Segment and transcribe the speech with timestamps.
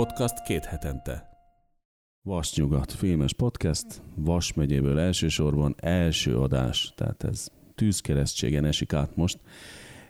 [0.00, 1.28] Podcast két hetente.
[2.22, 9.38] Vasnyugat, filmes podcast, Vas megyéből elsősorban első adás, tehát ez tűzkeresztségen esik át most,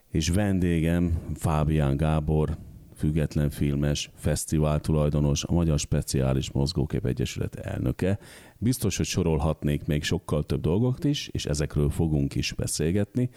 [0.09, 2.57] és vendégem Fábián Gábor,
[2.97, 8.19] független filmes, fesztivál tulajdonos, a Magyar Speciális Mozgókép Egyesület elnöke.
[8.59, 13.31] Biztos, hogy sorolhatnék még sokkal több dolgot is, és ezekről fogunk is beszélgetni.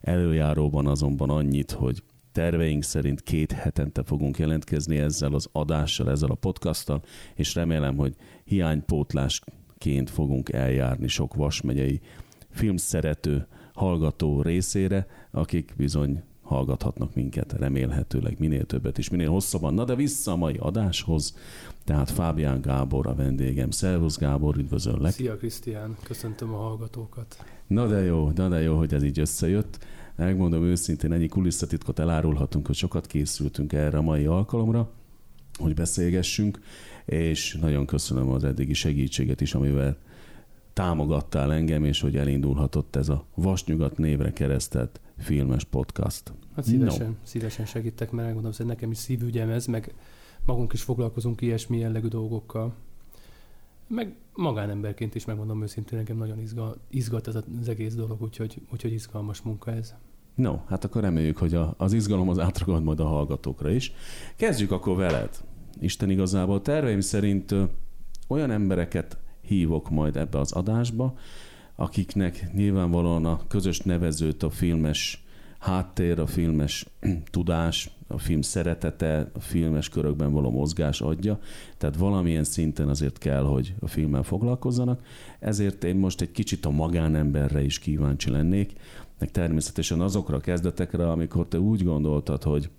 [0.00, 2.02] Előjáróban azonban annyit, hogy
[2.36, 7.02] terveink szerint két hetente fogunk jelentkezni ezzel az adással, ezzel a podcasttal,
[7.34, 8.14] és remélem, hogy
[8.44, 12.00] hiánypótlásként fogunk eljárni sok vasmegyei
[12.50, 19.74] filmszerető hallgató részére, akik bizony hallgathatnak minket remélhetőleg minél többet és minél hosszabban.
[19.74, 21.36] Na de vissza a mai adáshoz,
[21.84, 23.70] tehát Fábián Gábor a vendégem.
[23.70, 25.12] Szervusz Gábor, üdvözöllek.
[25.12, 27.44] Szia Krisztián, köszöntöm a hallgatókat.
[27.66, 29.78] Na de jó, na de jó, hogy ez így összejött.
[30.16, 34.90] Megmondom őszintén, ennyi kulisszatitkot elárulhatunk, hogy sokat készültünk erre a mai alkalomra,
[35.58, 36.60] hogy beszélgessünk,
[37.04, 39.96] és nagyon köszönöm az eddigi segítséget is, amivel
[40.72, 46.32] támogattál engem, és hogy elindulhatott ez a Vasnyugat névre keresztelt filmes podcast.
[46.54, 47.14] Hát szívesen, no.
[47.22, 49.94] szívesen segítek, mert elmondom, hogy nekem is szívügyem ez, meg
[50.44, 52.74] magunk is foglalkozunk ilyesmi jellegű dolgokkal.
[53.88, 58.92] Meg magánemberként is megmondom őszintén, nekem nagyon izgal, izgat ez az egész dolog, úgyhogy, úgyhogy
[58.92, 59.94] izgalmas munka ez.
[60.36, 63.92] No, hát akkor reméljük, hogy a, az izgalom az átragad majd a hallgatókra is.
[64.36, 65.30] Kezdjük akkor veled.
[65.80, 67.54] Isten igazából terveim szerint
[68.28, 71.14] olyan embereket hívok majd ebbe az adásba,
[71.76, 75.24] akiknek nyilvánvalóan a közös nevezőt a filmes
[75.58, 76.86] háttér, a filmes
[77.30, 81.38] tudás, a film szeretete, a filmes körökben való mozgás adja,
[81.78, 85.00] tehát valamilyen szinten azért kell, hogy a filmmel foglalkozzanak.
[85.38, 88.72] Ezért én most egy kicsit a magánemberre is kíváncsi lennék,
[89.18, 92.70] meg természetesen azokra a kezdetekre, amikor te úgy gondoltad, hogy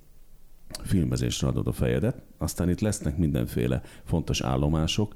[0.83, 5.15] filmezésre adod a fejedet, aztán itt lesznek mindenféle fontos állomások,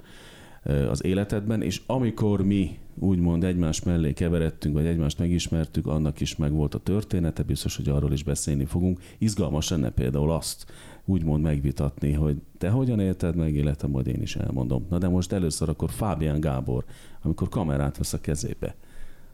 [0.64, 6.52] az életedben, és amikor mi úgymond egymás mellé keveredtünk, vagy egymást megismertük, annak is meg
[6.52, 9.00] volt a története, biztos, hogy arról is beszélni fogunk.
[9.18, 10.66] Izgalmas lenne például azt
[11.06, 14.86] úgymond megvitatni, hogy te hogyan élted meg életem, majd én is elmondom.
[14.90, 16.86] Na de most először akkor Fábián Gábor,
[17.22, 18.76] amikor kamerát vesz a kezébe,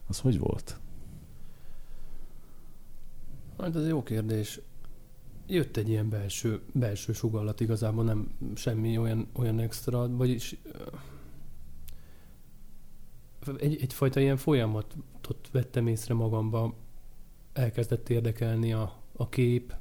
[0.06, 0.78] az hogy volt?
[3.58, 4.60] Hát ez jó kérdés.
[5.46, 10.56] Jött egy ilyen belső, belső sugallat igazából, nem semmi olyan, olyan extra, vagyis
[13.56, 16.74] egy, egyfajta ilyen folyamatot vettem észre magamba,
[17.52, 19.74] elkezdett érdekelni a, a kép,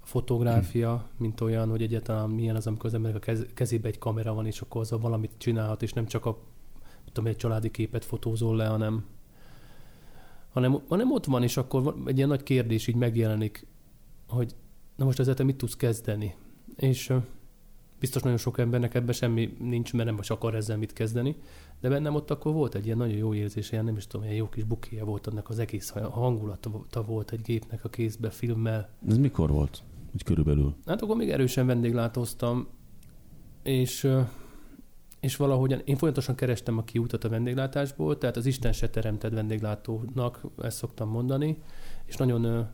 [0.00, 1.22] a fotográfia, hm.
[1.22, 4.46] mint olyan, hogy egyáltalán milyen az, amikor az emberek a kez, kezébe egy kamera van,
[4.46, 6.38] és akkor az valamit csinálhat, és nem csak a,
[7.04, 9.04] tudom, egy családi képet fotózol le, hanem,
[10.50, 13.66] hanem, hanem ott van, és akkor egy ilyen nagy kérdés így megjelenik,
[14.28, 14.54] hogy
[14.96, 16.34] na most ezzel te mit tudsz kezdeni?
[16.76, 17.12] És
[18.00, 21.36] biztos nagyon sok embernek ebben semmi nincs, mert nem most akar ezzel mit kezdeni,
[21.80, 24.36] de bennem ott akkor volt egy ilyen nagyon jó érzés, ilyen nem is tudom, ilyen
[24.36, 28.88] jó kis bukéja volt annak az egész hangulata volt egy gépnek a kézbe filmmel.
[29.08, 29.82] Ez mikor volt?
[30.14, 30.74] Úgy körülbelül?
[30.86, 32.66] Hát akkor még erősen vendéglátóztam,
[33.62, 34.08] és
[35.20, 40.40] és valahogyan én folyamatosan kerestem a kiutat a vendéglátásból, tehát az Isten se teremtett vendéglátónak,
[40.62, 41.62] ezt szoktam mondani,
[42.04, 42.68] és nagyon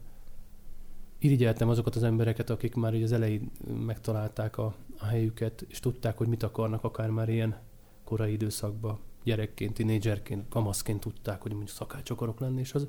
[1.18, 3.50] irigyeltem azokat az embereket, akik már az elején
[3.86, 7.56] megtalálták a, a helyüket, és tudták, hogy mit akarnak, akár már ilyen
[8.04, 12.86] korai időszakban, gyerekként, tinédzserként, kamaszként tudták, hogy mondjuk szakács akarok lenni, és, az,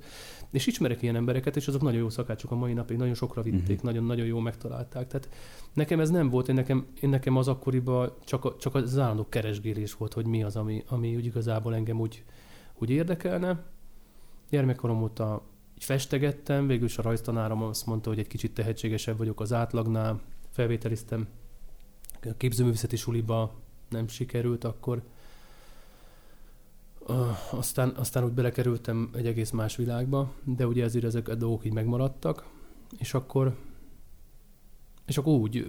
[0.51, 3.61] és ismerek ilyen embereket, és azok nagyon jó szakácsok a mai napig, nagyon sokra vitték,
[3.61, 3.83] uh-huh.
[3.83, 5.07] nagyon-nagyon jó megtalálták.
[5.07, 5.29] Tehát
[5.73, 9.25] nekem ez nem volt, én nekem, én nekem az akkoriban csak, a, csak az állandó
[9.29, 12.23] keresgélés volt, hogy mi az, ami, ami úgy igazából engem úgy,
[12.73, 13.63] úgy érdekelne.
[14.49, 15.43] Gyermekkorom óta
[15.75, 20.21] így festegettem, végül is a rajztanárom azt mondta, hogy egy kicsit tehetségesebb vagyok az átlagnál,
[20.49, 21.27] felvételiztem
[22.21, 23.53] a képzőművészeti suliba,
[23.89, 25.03] nem sikerült, akkor
[27.51, 31.73] aztán, aztán úgy belekerültem egy egész más világba, de ugye ezért ezek a dolgok így
[31.73, 32.49] megmaradtak,
[32.97, 33.55] és akkor
[35.05, 35.67] és akkor úgy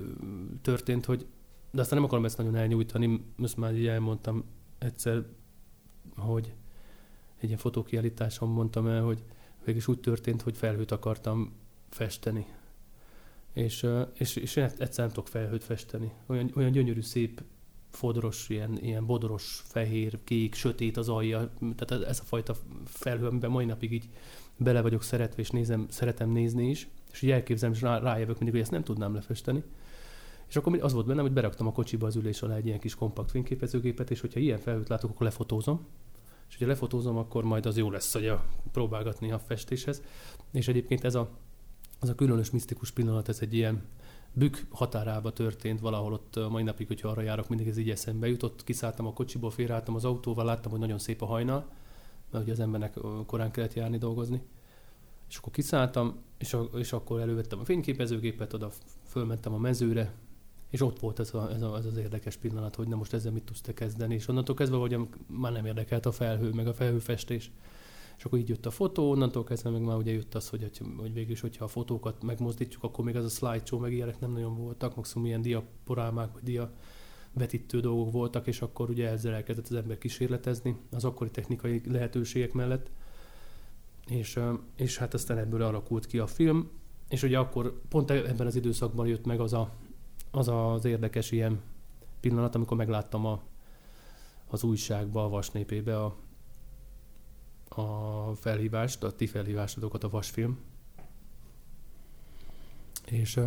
[0.62, 1.26] történt, hogy
[1.70, 4.44] de aztán nem akarom ezt nagyon elnyújtani, most már így elmondtam
[4.78, 5.24] egyszer,
[6.16, 6.54] hogy
[7.36, 9.24] egy ilyen fotókiállításon mondtam el, hogy
[9.64, 11.52] végülis úgy történt, hogy felhőt akartam
[11.88, 12.46] festeni.
[13.52, 16.12] És, és, és én egyszer nem tudok felhőt festeni.
[16.26, 17.42] Olyan, olyan gyönyörű, szép,
[17.90, 21.50] fodros, ilyen, ilyen bodoros, fehér, kék, sötét az alja.
[21.76, 22.54] Tehát ez a fajta
[22.84, 24.08] felhő, amiben mai napig így
[24.56, 26.88] bele vagyok szeretve, és nézem, szeretem nézni is.
[27.12, 29.62] És így elképzelem, és rá, rájövök mindig, hogy ezt nem tudnám lefesteni.
[30.48, 32.94] És akkor az volt bennem, hogy beraktam a kocsiba az ülés alá egy ilyen kis
[32.94, 35.86] kompakt fényképezőgépet, és hogyha ilyen felhőt látok, akkor lefotózom
[36.48, 40.02] és hogyha lefotózom, akkor majd az jó lesz, hogy a, próbálgatni a festéshez.
[40.52, 41.30] És egyébként ez a,
[41.98, 43.82] az a különös misztikus pillanat, ez egy ilyen
[44.32, 48.64] Bükk határába történt valahol ott mai napig, hogyha arra járok, mindig ez így eszembe jutott.
[48.64, 51.70] Kiszálltam a kocsiból, félreálltam az autóval, láttam, hogy nagyon szép a hajnal,
[52.30, 54.42] mert ugye az embernek korán kellett járni dolgozni.
[55.28, 58.70] És akkor kiszálltam, és, a, és akkor elővettem a fényképezőgépet, oda
[59.06, 60.14] fölmentem a mezőre,
[60.70, 63.32] és ott volt ez, a, ez, a, ez az érdekes pillanat, hogy na most ezzel
[63.32, 66.74] mit tudsz te kezdeni, és onnantól kezdve, hogy már nem érdekelt a felhő, meg a
[66.74, 67.50] felhőfestés.
[68.18, 71.12] És akkor így jött a fotó, onnantól kezdve meg már ugye jött az, hogy, hogy
[71.12, 74.56] végül is, hogyha a fotókat megmozdítjuk, akkor még az a slideshow, meg ilyenek nem nagyon
[74.56, 76.72] voltak, maximum ilyen diaporámák, vagy dia
[77.32, 82.52] vetítő dolgok voltak, és akkor ugye ezzel elkezdett az ember kísérletezni az akkori technikai lehetőségek
[82.52, 82.90] mellett.
[84.06, 84.40] És,
[84.76, 86.70] és hát aztán ebből alakult ki a film,
[87.08, 89.70] és ugye akkor pont ebben az időszakban jött meg az a,
[90.30, 91.60] az, az érdekes ilyen
[92.20, 93.42] pillanat, amikor megláttam a,
[94.46, 96.16] az újságba, a Vasnépébe a,
[97.68, 100.58] a felhívást, a ti felhívásodokat, a Vasfilm.
[103.06, 103.40] És,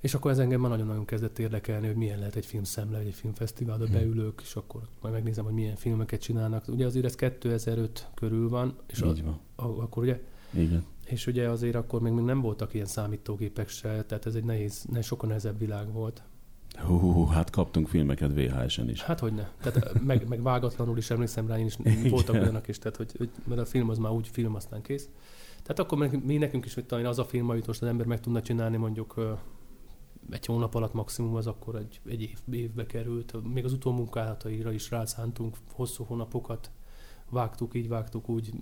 [0.00, 3.84] és akkor ez engem már nagyon-nagyon kezdett érdekelni, hogy milyen lehet egy filmszemle, egy filmfesztiválba
[3.84, 3.94] hmm.
[3.94, 6.68] beülök, és akkor majd megnézem, hogy milyen filmeket csinálnak.
[6.68, 9.40] Ugye azért ez 2005 körül van, és Így van.
[9.54, 10.20] A, a, akkor ugye
[10.50, 10.84] Igen.
[11.04, 15.02] És ugye azért akkor még nem voltak ilyen számítógépek se, tehát ez egy nehéz, ne,
[15.02, 16.22] sokkal nehezebb világ volt.
[16.76, 19.02] Hú, hát kaptunk filmeket VHS-en is.
[19.02, 19.48] Hát hogy ne.
[19.60, 21.76] Tehát meg, meg vágatlanul is emlékszem rá, én is
[22.08, 25.08] voltak olyanok is, tehát hogy, hogy, mert a film az már úgy film, aztán kész.
[25.62, 28.20] Tehát akkor mi nekünk is, hogy talán az a film, amit most az ember meg
[28.20, 29.36] tudna csinálni mondjuk
[30.30, 33.52] egy hónap alatt maximum, az akkor egy, egy év, évbe került.
[33.52, 36.70] Még az utómunkálataira is rászántunk hosszú hónapokat,
[37.30, 38.52] vágtuk, így vágtuk, úgy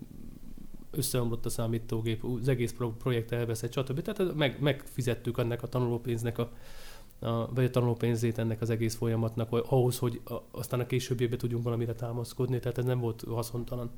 [0.90, 4.02] összeomlott a számítógép, az egész projekt elveszett, stb.
[4.02, 6.52] Tehát meg, megfizettük ennek a tanulópénznek a,
[7.19, 11.38] a, vagy a tanulópénzét ennek az egész folyamatnak, vagy ahhoz, hogy a, aztán a későbbiekben
[11.38, 13.90] tudjunk valamire támaszkodni, tehát ez nem volt haszontalan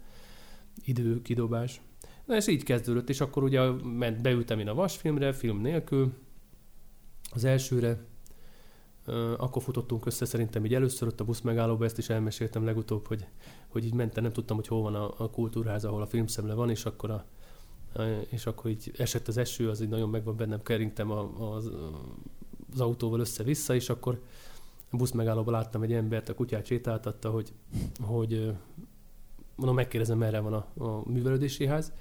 [0.84, 1.80] időkidobás.
[2.24, 6.12] Na és így kezdődött, és akkor ugye ment, beültem én a vasfilmre, film nélkül,
[7.32, 8.04] az elsőre,
[9.36, 13.26] akkor futottunk össze szerintem így először ott a busz megállóba, ezt is elmeséltem legutóbb, hogy,
[13.68, 16.70] hogy így mentem, nem tudtam, hogy hol van a, a kultúrház, ahol a filmszemle van,
[16.70, 17.24] és akkor a,
[18.28, 21.70] és akkor így esett az eső, az így nagyon megvan bennem, keringtem a, az,
[22.72, 24.22] az autóval össze-vissza, és akkor
[24.90, 27.52] a busz megállóban láttam egy embert, a kutyát sétáltatta, hogy,
[28.00, 28.52] hogy
[29.54, 31.92] mondom, megkérdezem, merre van a, a művelődési ház,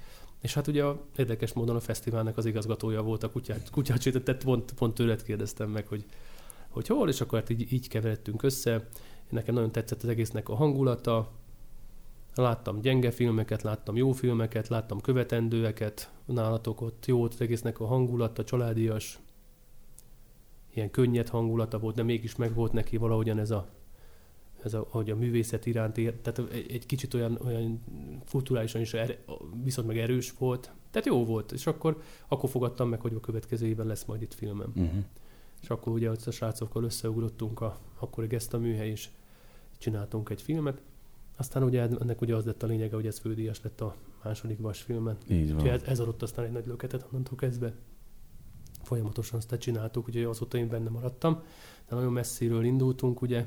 [0.41, 4.45] és hát ugye a, érdekes módon a fesztiválnak az igazgatója volt a kutyát, kutyát sétáltatta,
[4.45, 6.06] pont, pont tőled kérdeztem meg, hogy,
[6.69, 8.88] hogy hol, és akkor hát így, így keveredtünk össze.
[9.29, 11.31] Nekem nagyon tetszett az egésznek a hangulata,
[12.35, 16.11] láttam gyenge filmeket, láttam jó filmeket, láttam követendőeket.
[16.25, 19.19] Nálatok ott, jó az egésznek a hangulata, családias,
[20.75, 23.68] ilyen könnyed hangulata volt, de mégis meg volt neki valahogyan ez a,
[24.63, 27.83] ez a, hogy a művészet iránt ér, tehát egy, egy kicsit olyan, olyan
[28.30, 29.18] kulturálisan is er,
[29.63, 30.72] viszont meg erős volt.
[30.92, 34.33] Tehát jó volt, és akkor, akkor fogadtam meg, hogy a következő évben lesz majd itt
[34.33, 34.72] filmem.
[34.75, 35.04] Uh-huh.
[35.62, 39.10] És akkor ugye a srácokkal összeugrottunk a, akkor ezt a műhely, és
[39.78, 40.81] csináltunk egy filmet.
[41.38, 44.81] Aztán ugye ennek ugye az lett a lényege, hogy ez fődíjas lett a második vas
[44.81, 45.18] filmen.
[45.28, 45.68] Így van.
[45.68, 47.74] ez, ez adott aztán egy nagy löketet onnantól kezdve.
[48.85, 51.42] Folyamatosan azt csináltuk, ugye azóta én benne maradtam,
[51.89, 53.45] de nagyon messziről indultunk, ugye,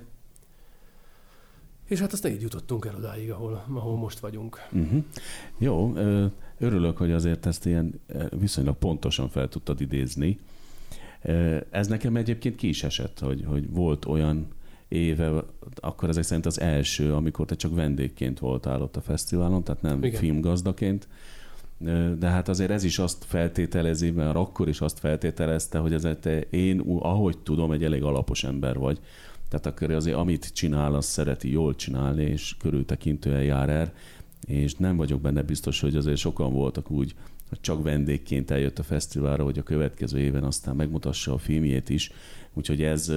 [1.89, 4.69] és hát aztán így jutottunk el odáig, ahol, ahol most vagyunk.
[4.73, 5.05] Uh-huh.
[5.59, 5.93] Jó,
[6.59, 10.39] örülök, hogy azért ezt ilyen viszonylag pontosan fel tudtad idézni.
[11.71, 14.47] Ez nekem egyébként ki is esett, hogy, hogy volt olyan
[14.89, 19.83] éve, akkor ezek szerint az első, amikor te csak vendégként voltál ott a fesztiválon, tehát
[19.83, 20.21] nem Igen.
[20.21, 21.09] filmgazdaként.
[22.19, 26.41] De hát azért ez is azt feltételezi, mert akkor is azt feltételezte, hogy ez te
[26.41, 29.01] én, ahogy tudom, egy elég alapos ember vagy.
[29.49, 33.93] Tehát akkor azért amit csinál, azt szereti jól csinálni, és körültekintően jár el,
[34.47, 37.15] és nem vagyok benne biztos, hogy azért sokan voltak úgy,
[37.49, 42.13] hogy csak vendégként eljött a fesztiválra, hogy a következő éven aztán megmutassa a filmjét is.
[42.55, 43.13] Úgyhogy ez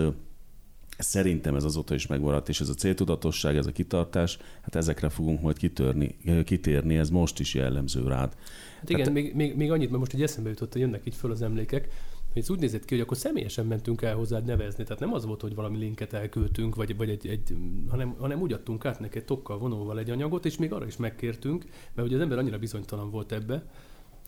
[1.03, 5.41] Szerintem ez azóta is megmaradt, és ez a céltudatosság, ez a kitartás, hát ezekre fogunk
[5.41, 8.35] majd kitörni, kitérni, ez most is jellemző rád.
[8.79, 11.15] Hát igen, hát, még, még, még annyit, mert most egy eszembe jutott, hogy jönnek így
[11.15, 11.89] föl az emlékek,
[12.33, 15.25] hogy ez úgy nézett ki, hogy akkor személyesen mentünk el hozzád nevezni, tehát nem az
[15.25, 17.55] volt, hogy valami linket elküldtünk, vagy, vagy egy, egy
[17.89, 21.65] hanem, hanem úgy adtunk át neked tokkal, vonóval egy anyagot, és még arra is megkértünk,
[21.93, 23.65] mert ugye az ember annyira bizonytalan volt ebbe,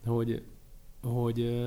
[0.04, 0.42] hogy,
[1.02, 1.64] hogy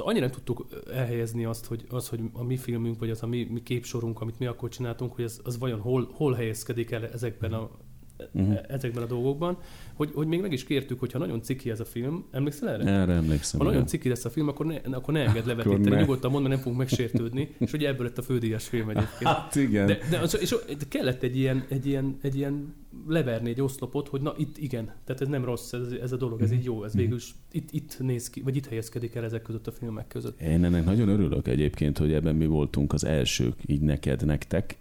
[0.00, 3.26] Szóval annyira nem tudtuk elhelyezni azt, hogy, az, hogy a mi filmünk, vagy az a
[3.26, 7.08] mi, mi képsorunk, amit mi akkor csináltunk, hogy az, az vajon hol, hol helyezkedik el
[7.08, 7.70] ezekben a
[8.32, 8.58] uh-huh.
[8.68, 9.58] ezekben a dolgokban,
[9.94, 12.90] hogy, hogy még meg is kértük, hogyha nagyon ciki ez a film, emlékszel erre?
[12.90, 13.60] Erre emlékszem.
[13.60, 16.54] Ha nagyon ciki lesz a film, akkor ne, akkor ne engedd levetíteni, nyugodtan mondd, mert
[16.54, 19.30] nem fogunk megsértődni, és hogy ebből lett a fődíjas film egyébként.
[19.30, 19.86] Hát igen.
[19.86, 20.56] De, de, és, és
[20.88, 22.74] kellett egy ilyen, egy, ilyen, egy ilyen
[23.06, 26.42] leverni egy oszlopot, hogy na itt igen, tehát ez nem rossz, ez, ez a dolog,
[26.42, 29.42] ez így jó, ez végül is itt, itt néz ki, vagy itt helyezkedik el ezek
[29.42, 30.40] között a filmek között.
[30.40, 34.78] Én ennek nagyon örülök egyébként, hogy ebben mi voltunk az elsők, így neked, nektek,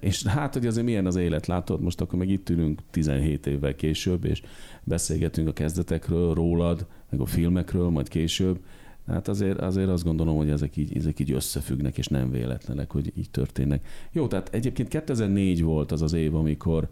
[0.00, 3.74] és hát, hogy azért milyen az élet, látod, most akkor meg itt ülünk 17 évvel
[3.74, 4.42] később, és
[4.84, 8.58] beszélgetünk a kezdetekről, rólad, meg a filmekről, majd később.
[9.06, 13.12] Hát azért, azért azt gondolom, hogy ezek így, ezek így összefüggnek, és nem véletlenek, hogy
[13.16, 13.86] így történnek.
[14.12, 16.88] Jó, tehát egyébként 2004 volt az az év, amikor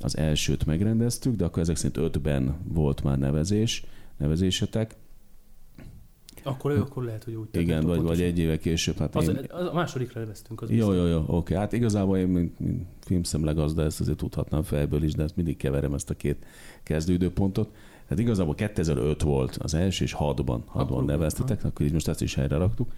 [0.00, 3.84] az elsőt megrendeztük, de akkor ezek szerint ötben volt már nevezés,
[4.16, 4.96] nevezésetek.
[6.46, 7.48] Akkor, akkor lehet, hogy úgy.
[7.52, 8.98] Igen, vagy, vagy egy éve később.
[8.98, 9.38] Hát az, én...
[9.48, 10.62] az a másodikra neveztünk.
[10.62, 11.54] Az jó, jó, jó, oké.
[11.54, 15.94] Hát igazából én, mint, mint filmszemlegazda, ezt azért tudhatnám fejből is, de ezt mindig keverem
[15.94, 16.46] ezt a két
[16.82, 17.70] kezdődőpontot.
[18.08, 22.34] Hát igazából 2005 volt az első, és 6-ban, 6-ban neveztetek, akkor így most ezt is
[22.34, 22.92] helyre raktuk.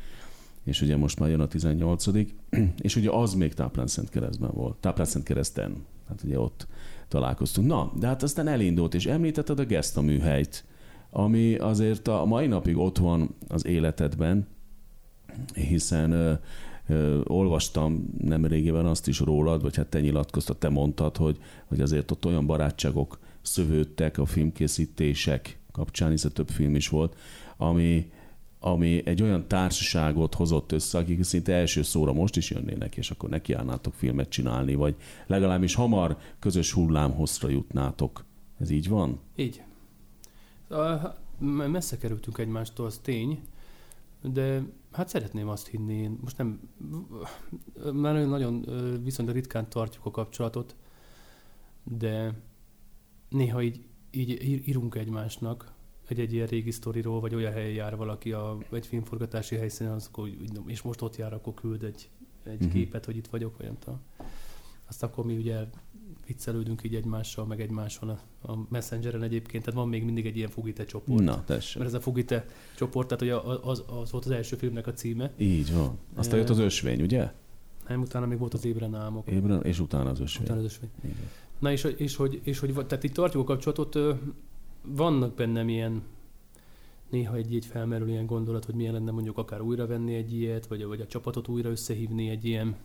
[0.64, 2.06] És ugye most már jön a 18
[2.80, 4.76] és ugye az még Táplán-Szent keresztben volt.
[4.76, 5.84] Táplán-Szent kereszten.
[6.08, 6.66] Hát ugye ott
[7.08, 7.66] találkoztunk.
[7.66, 10.64] Na, de hát aztán elindult, és említetted a Gesta műhelyt
[11.10, 14.46] ami azért a mai napig ott van az életedben,
[15.54, 16.32] hiszen ö,
[16.88, 21.80] ö, olvastam nem régében azt is rólad, vagy hát te nyilatkoztad, te mondtad, hogy, hogy
[21.80, 27.16] azért ott olyan barátságok szövődtek a filmkészítések kapcsán, hiszen több film is volt,
[27.56, 28.10] ami,
[28.60, 33.28] ami egy olyan társaságot hozott össze, akik szinte első szóra most is jönnének, és akkor
[33.28, 34.94] nekiállnátok filmet csinálni, vagy
[35.26, 38.24] legalábbis hamar közös hullámhozra jutnátok.
[38.60, 39.18] Ez így van?
[39.36, 39.62] Így.
[41.68, 43.42] Messze kerültünk egymástól, az tény,
[44.22, 46.60] de hát szeretném azt hinni, most nem,
[47.92, 48.64] már nagyon
[49.02, 50.76] viszonylag ritkán tartjuk a kapcsolatot,
[51.84, 52.40] de
[53.28, 55.72] néha így, így írunk egymásnak,
[56.08, 60.06] egy, egy ilyen régi sztoriról, vagy olyan helyen jár valaki a, egy filmforgatási helyszínen, az,
[60.06, 60.30] akkor,
[60.66, 62.08] és most ott jár, akkor küld egy,
[62.42, 62.72] egy uh-huh.
[62.72, 64.00] képet, hogy itt vagyok, vagy nem tudom.
[64.86, 65.66] Azt akkor mi ugye
[66.28, 68.18] viccelődünk így egymással, meg egymáson a,
[68.52, 71.22] a Messengeren egyébként, tehát van még mindig egy ilyen Fugite csoport.
[71.22, 71.76] Na, tessék.
[71.76, 72.44] Mert ez a Fugite
[72.76, 75.32] csoport, tehát hogy az, az volt az első filmnek a címe.
[75.36, 75.98] Így van.
[76.14, 77.32] Aztán jött az ösvény, ugye?
[77.88, 79.30] Nem, utána még volt az Ébren álmok.
[79.30, 80.44] Ébren, és utána az ösvény.
[80.44, 80.90] Utána az ösvény.
[81.04, 81.16] Igen.
[81.58, 83.98] Na és, és, hogy, és hogy, tehát itt tartjuk a kapcsolatot,
[84.82, 86.02] vannak bennem ilyen,
[87.10, 90.66] néha egy így felmerül ilyen gondolat, hogy milyen lenne mondjuk akár újra venni egy ilyet,
[90.66, 92.76] vagy, vagy a csapatot újra összehívni egy ilyen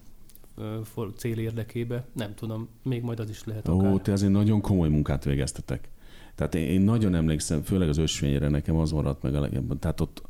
[1.16, 2.06] cél érdekébe.
[2.14, 4.02] Nem tudom, még majd az is lehet Ó, akár.
[4.02, 5.90] te azért nagyon komoly munkát végeztetek.
[6.36, 9.80] Tehát én, én nagyon emlékszem, főleg az ösvényre nekem az maradt meg a legjobban.
[9.80, 10.24] Tehát ott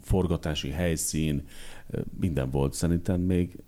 [0.00, 1.42] forgatási helyszín,
[2.20, 2.72] minden volt.
[2.72, 3.62] Szerintem még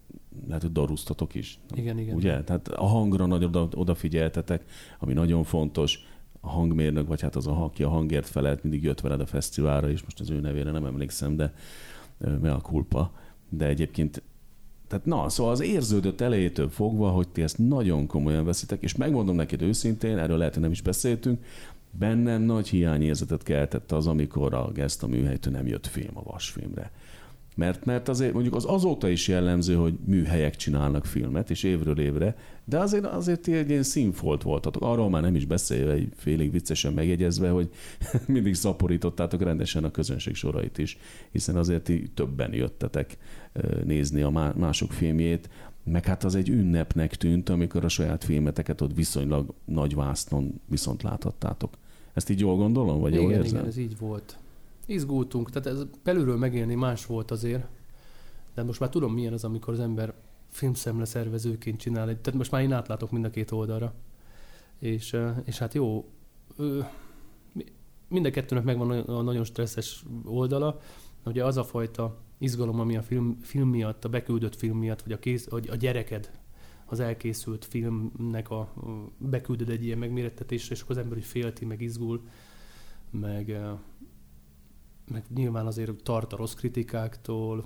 [0.47, 1.59] lehet, hogy darusztatok is.
[1.75, 2.15] Igen, igen.
[2.15, 2.43] Ugye?
[2.43, 4.65] Tehát a hangra nagyon oda, odafigyeltetek,
[4.99, 5.99] ami nagyon fontos.
[6.41, 9.91] A hangmérnök, vagy hát az, a, aki a hangért felelt, mindig jött veled a fesztiválra,
[9.91, 11.55] és most az ő nevére nem emlékszem, de
[12.41, 13.13] me a kulpa.
[13.49, 14.23] De egyébként
[14.95, 19.37] tehát na, szóval az érződött elejétől fogva, hogy ti ezt nagyon komolyan veszitek, és megmondom
[19.37, 21.45] neked őszintén, erről lehet, hogy nem is beszéltünk,
[21.91, 26.91] bennem nagy hiányérzetet keltett az, amikor a Gesta műhelytől nem jött film a vasfilmre.
[27.55, 32.37] Mert, mert azért mondjuk az azóta is jellemző, hogy műhelyek csinálnak filmet, és évről évre,
[32.65, 34.83] de azért, azért egy ilyen színfolt voltatok.
[34.83, 37.69] Arról már nem is beszélve, egy félig viccesen megjegyezve, hogy
[38.27, 40.99] mindig szaporítottátok rendesen a közönség sorait is,
[41.31, 43.19] hiszen azért ti többen jöttetek
[43.85, 45.49] nézni a mások filmjét,
[45.85, 51.03] meg hát az egy ünnepnek tűnt, amikor a saját filmeteket ott viszonylag nagy vásznon viszont
[51.03, 51.75] láthattátok.
[52.15, 53.57] Ezt így jól gondolom, vagy igen, jól érzem?
[53.57, 54.39] Igen, ez így volt
[54.87, 57.67] izgultunk, tehát ez belülről megélni más volt azért,
[58.55, 60.15] de most már tudom milyen az, amikor az ember
[60.51, 63.95] filmszemle szervezőként csinál, tehát most már én átlátok mind a két oldalra.
[64.79, 66.09] És, és hát jó,
[68.09, 70.81] mind a kettőnek megvan a nagyon stresszes oldala,
[71.25, 75.13] ugye az a fajta izgalom, ami a film, film miatt, a beküldött film miatt, vagy
[75.13, 76.31] a, kész, vagy a gyereked
[76.87, 78.73] az elkészült filmnek a,
[79.19, 82.23] beküldöd egy ilyen megmérettetésre, és akkor az ember félti, meg izgul,
[83.11, 83.59] meg,
[85.13, 87.57] meg nyilván azért tart a rossz kritikáktól,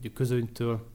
[0.00, 0.86] vagy a közönytől.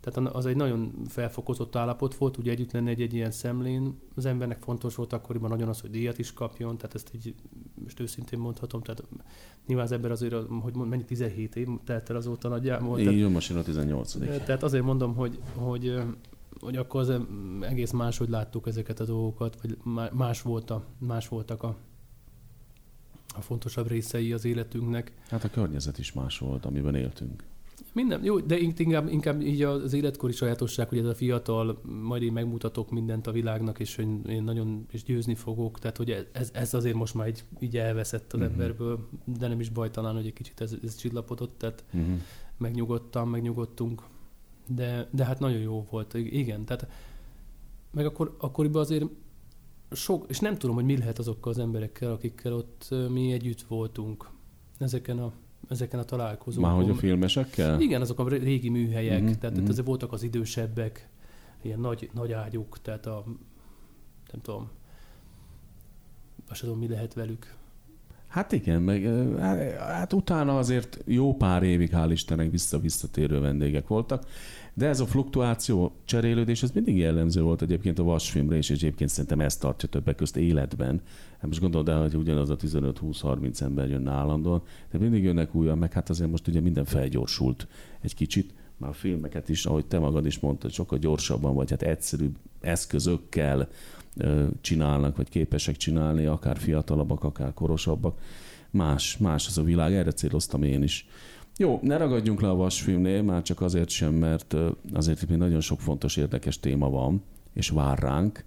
[0.00, 3.98] Tehát az egy nagyon felfokozott állapot volt, ugye együtt lenni egy, egy ilyen szemlén.
[4.14, 7.34] Az embernek fontos volt akkoriban nagyon az, hogy díjat is kapjon, tehát ezt így
[7.74, 9.02] most őszintén mondhatom, tehát
[9.66, 12.98] nyilván az ember azért, hogy mennyi 17 év telt el azóta nagyjából.
[12.98, 16.02] Így jön most a 18 Tehát azért mondom, hogy, hogy
[16.60, 17.12] hogy akkor az
[17.60, 19.76] egész máshogy láttuk ezeket a dolgokat, vagy
[20.12, 21.76] más, volt a, más voltak a,
[23.36, 25.12] a fontosabb részei az életünknek.
[25.28, 27.44] Hát a környezet is más volt, amiben éltünk.
[27.92, 32.32] Minden, jó, de inkább, inkább így az életkori sajátosság, hogy ez a fiatal, majd én
[32.32, 36.74] megmutatok mindent a világnak, és hogy én nagyon és győzni fogok, tehát hogy ez, ez
[36.74, 38.52] azért most már így, így elveszett az uh-huh.
[38.54, 42.18] emberből, de nem is baj talán, hogy egy kicsit ez, ez csillapodott, tehát uh-huh.
[42.56, 44.02] megnyugodtam, megnyugodtunk,
[44.66, 46.88] de, de hát nagyon jó volt, igen, tehát
[47.90, 49.04] meg akkor, akkoriban azért
[49.90, 54.30] sok, és nem tudom, hogy mi lehet azokkal az emberekkel, akikkel ott mi együtt voltunk
[54.78, 55.32] ezeken a
[55.68, 56.70] ezeken a találkozókon.
[56.70, 57.80] Már hogy a filmesekkel?
[57.80, 59.32] Igen, azok a régi műhelyek, mm-hmm.
[59.32, 59.68] tehát mm-hmm.
[59.68, 61.08] azért voltak az idősebbek,
[61.62, 63.24] ilyen nagy, nagy ágyuk, tehát a,
[64.32, 64.70] nem tudom,
[66.48, 67.54] azt tudom, mi lehet velük.
[68.36, 69.04] Hát igen, meg
[69.78, 74.24] hát utána azért jó pár évig, hál' Istennek vissza-visszatérő vendégek voltak,
[74.74, 79.40] de ez a fluktuáció, cserélődés, ez mindig jellemző volt egyébként a vasfilmre, és egyébként szerintem
[79.40, 81.00] ezt tartja többek közt életben.
[81.38, 85.74] Hát most gondolod el, hogy ugyanaz a 15-20-30 ember jön állandóan, de mindig jönnek újra,
[85.74, 87.68] meg hát azért most ugye minden felgyorsult
[88.00, 91.82] egy kicsit, már a filmeket is, ahogy te magad is mondtad, sokkal gyorsabban, vagy hát
[91.82, 93.68] egyszerűbb eszközökkel
[94.60, 98.20] csinálnak, vagy képesek csinálni, akár fiatalabbak, akár korosabbak.
[98.70, 101.08] Más, más az a világ, erre céloztam én is.
[101.56, 104.54] Jó, ne ragadjunk le a vasfilmnél, már csak azért sem, mert
[104.92, 108.44] azért itt még nagyon sok fontos, érdekes téma van, és vár ránk.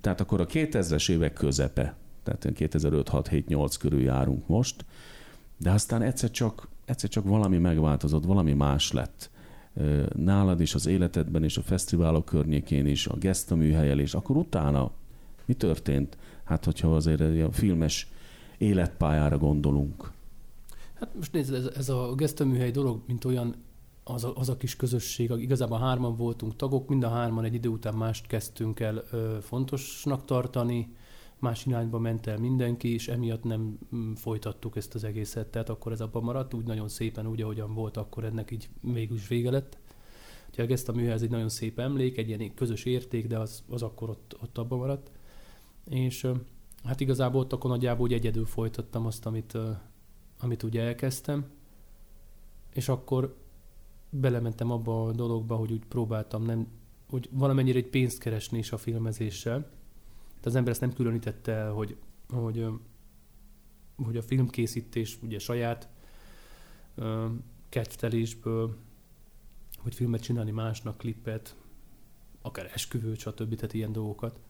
[0.00, 4.84] Tehát akkor a 2000-es évek közepe, tehát 2005 6 7 8 körül járunk most,
[5.56, 9.30] de aztán egyszer csak, egyszer csak valami megváltozott, valami más lett.
[10.14, 14.90] Nálad is, az életedben és a fesztiválok környékén is, a geszta műhelyelés, akkor utána
[15.44, 16.16] mi történt?
[16.44, 18.10] Hát, hogyha azért a filmes
[18.58, 20.10] életpályára gondolunk.
[20.94, 23.54] Hát most nézd, ez, ez a geszteműhely dolog, mint olyan,
[24.04, 27.68] az a, az a kis közösség, igazából hárman voltunk tagok, mind a hárman egy idő
[27.68, 30.94] után mást kezdtünk el ö, fontosnak tartani,
[31.42, 35.92] más irányba ment el mindenki, és emiatt nem mm, folytattuk ezt az egészet, tehát akkor
[35.92, 39.78] ez abban maradt, úgy nagyon szépen, úgy, ahogyan volt, akkor ennek így mégis vége lett.
[40.48, 43.62] Úgyhogy ezt a műhely ez egy nagyon szép emlék, egy ilyen közös érték, de az,
[43.68, 45.10] az akkor ott, ott abban maradt.
[45.88, 46.26] És
[46.84, 49.58] hát igazából ott akkor nagyjából úgy egyedül folytattam azt, amit,
[50.40, 51.46] amit ugye elkezdtem,
[52.72, 53.36] és akkor
[54.10, 56.66] belementem abba a dologba, hogy úgy próbáltam nem,
[57.10, 59.70] hogy valamennyire egy pénzt keresni is a filmezéssel.
[60.42, 61.96] De az ember ezt nem különítette el, hogy,
[62.28, 62.66] hogy,
[63.96, 65.88] hogy a filmkészítés ugye saját
[67.68, 68.76] kedvtelésből,
[69.78, 71.56] hogy filmet csinálni másnak, klippet,
[72.40, 73.54] akár esküvőt, stb.
[73.54, 74.40] tehát ilyen dolgokat.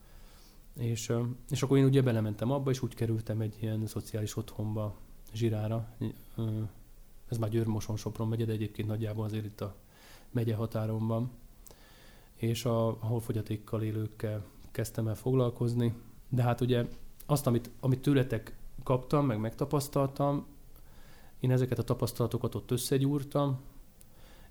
[0.76, 1.12] És,
[1.50, 4.98] és akkor én ugye belementem abba, és úgy kerültem egy ilyen szociális otthonba,
[5.32, 5.96] Zsirára.
[7.28, 9.76] Ez már Győr-Moson Sopron megye, de egyébként nagyjából azért itt a
[10.30, 11.30] megye határon van.
[12.34, 15.94] És a, ahol fogyatékkal élőkkel kezdtem el foglalkozni.
[16.28, 16.86] De hát ugye
[17.26, 20.46] azt, amit, amit tőletek kaptam, meg megtapasztaltam,
[21.40, 23.60] én ezeket a tapasztalatokat ott összegyúrtam,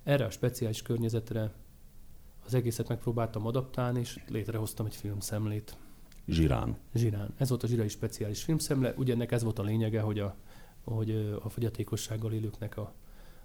[0.04, 1.52] erre a speciális környezetre
[2.46, 5.78] az egészet megpróbáltam adaptálni, és létrehoztam egy filmszemlét.
[6.28, 6.78] Zsirán.
[6.94, 7.34] Zsirán.
[7.38, 8.94] Ez volt a zsirai speciális filmszemle.
[8.98, 10.36] Ugye ennek ez volt a lényege, hogy a
[10.84, 12.94] hogy a fogyatékossággal élőknek a,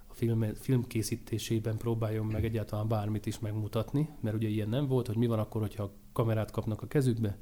[0.07, 5.17] a film, filmkészítésében próbáljon meg egyáltalán bármit is megmutatni, mert ugye ilyen nem volt, hogy
[5.17, 7.37] mi van akkor, hogyha kamerát kapnak a kezükbe.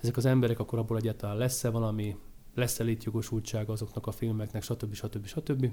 [0.00, 2.16] Ezek az emberek akkor abból egyáltalán lesz-e valami,
[2.54, 4.94] lesz-e létjogosultsága azoknak a filmeknek, stb.
[4.94, 5.26] stb.
[5.26, 5.72] stb.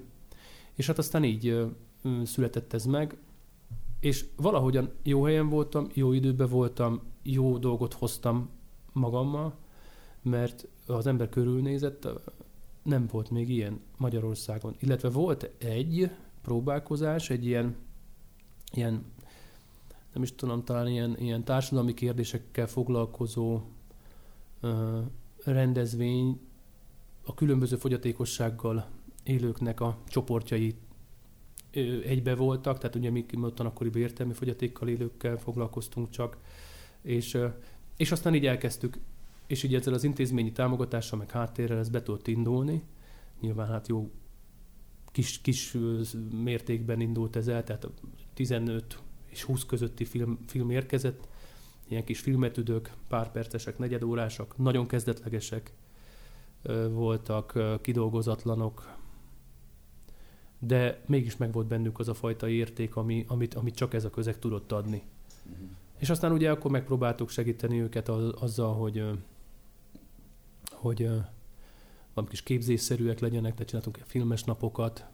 [0.73, 1.65] És hát aztán így
[2.23, 3.17] született ez meg,
[3.99, 8.49] és valahogyan jó helyen voltam, jó időben voltam, jó dolgot hoztam
[8.91, 9.57] magammal,
[10.21, 12.07] mert az ember körülnézett,
[12.83, 14.75] nem volt még ilyen Magyarországon.
[14.79, 17.75] Illetve volt egy próbálkozás, egy ilyen,
[18.71, 19.05] ilyen
[20.15, 23.61] nem is tudom, talán ilyen, ilyen társadalmi kérdésekkel foglalkozó
[24.61, 24.99] ö,
[25.43, 26.39] rendezvény
[27.25, 28.89] a különböző fogyatékossággal
[29.23, 30.75] élőknek a csoportjai
[31.73, 36.37] ö, egybe voltak, tehát ugye mi kimondottan akkoriban értelmi fogyatékkal élőkkel foglalkoztunk csak,
[37.01, 37.47] és, ö,
[37.97, 38.97] és aztán így elkezdtük.
[39.47, 42.83] És így ezzel az intézményi támogatással, meg háttérrel ez be tudott indulni.
[43.41, 44.11] Nyilván hát jó
[45.11, 45.77] kis, kis
[46.43, 47.87] mértékben indult ez el, tehát
[48.33, 49.03] 15
[49.35, 51.27] és 20 közötti film, film érkezett,
[51.87, 55.73] ilyen kis filmetüdők, pár percesek, negyedórások, nagyon kezdetlegesek
[56.89, 58.93] voltak, kidolgozatlanok,
[60.59, 64.09] de mégis meg volt bennük az a fajta érték, ami, amit, amit csak ez a
[64.09, 65.03] közeg tudott adni.
[65.51, 65.67] Uh-huh.
[65.97, 69.03] És aztán ugye akkor megpróbáltuk segíteni őket az, azzal, hogy
[70.71, 71.09] hogy
[72.13, 75.05] valami kis képzésszerűek legyenek, tehát csináltunk filmes napokat,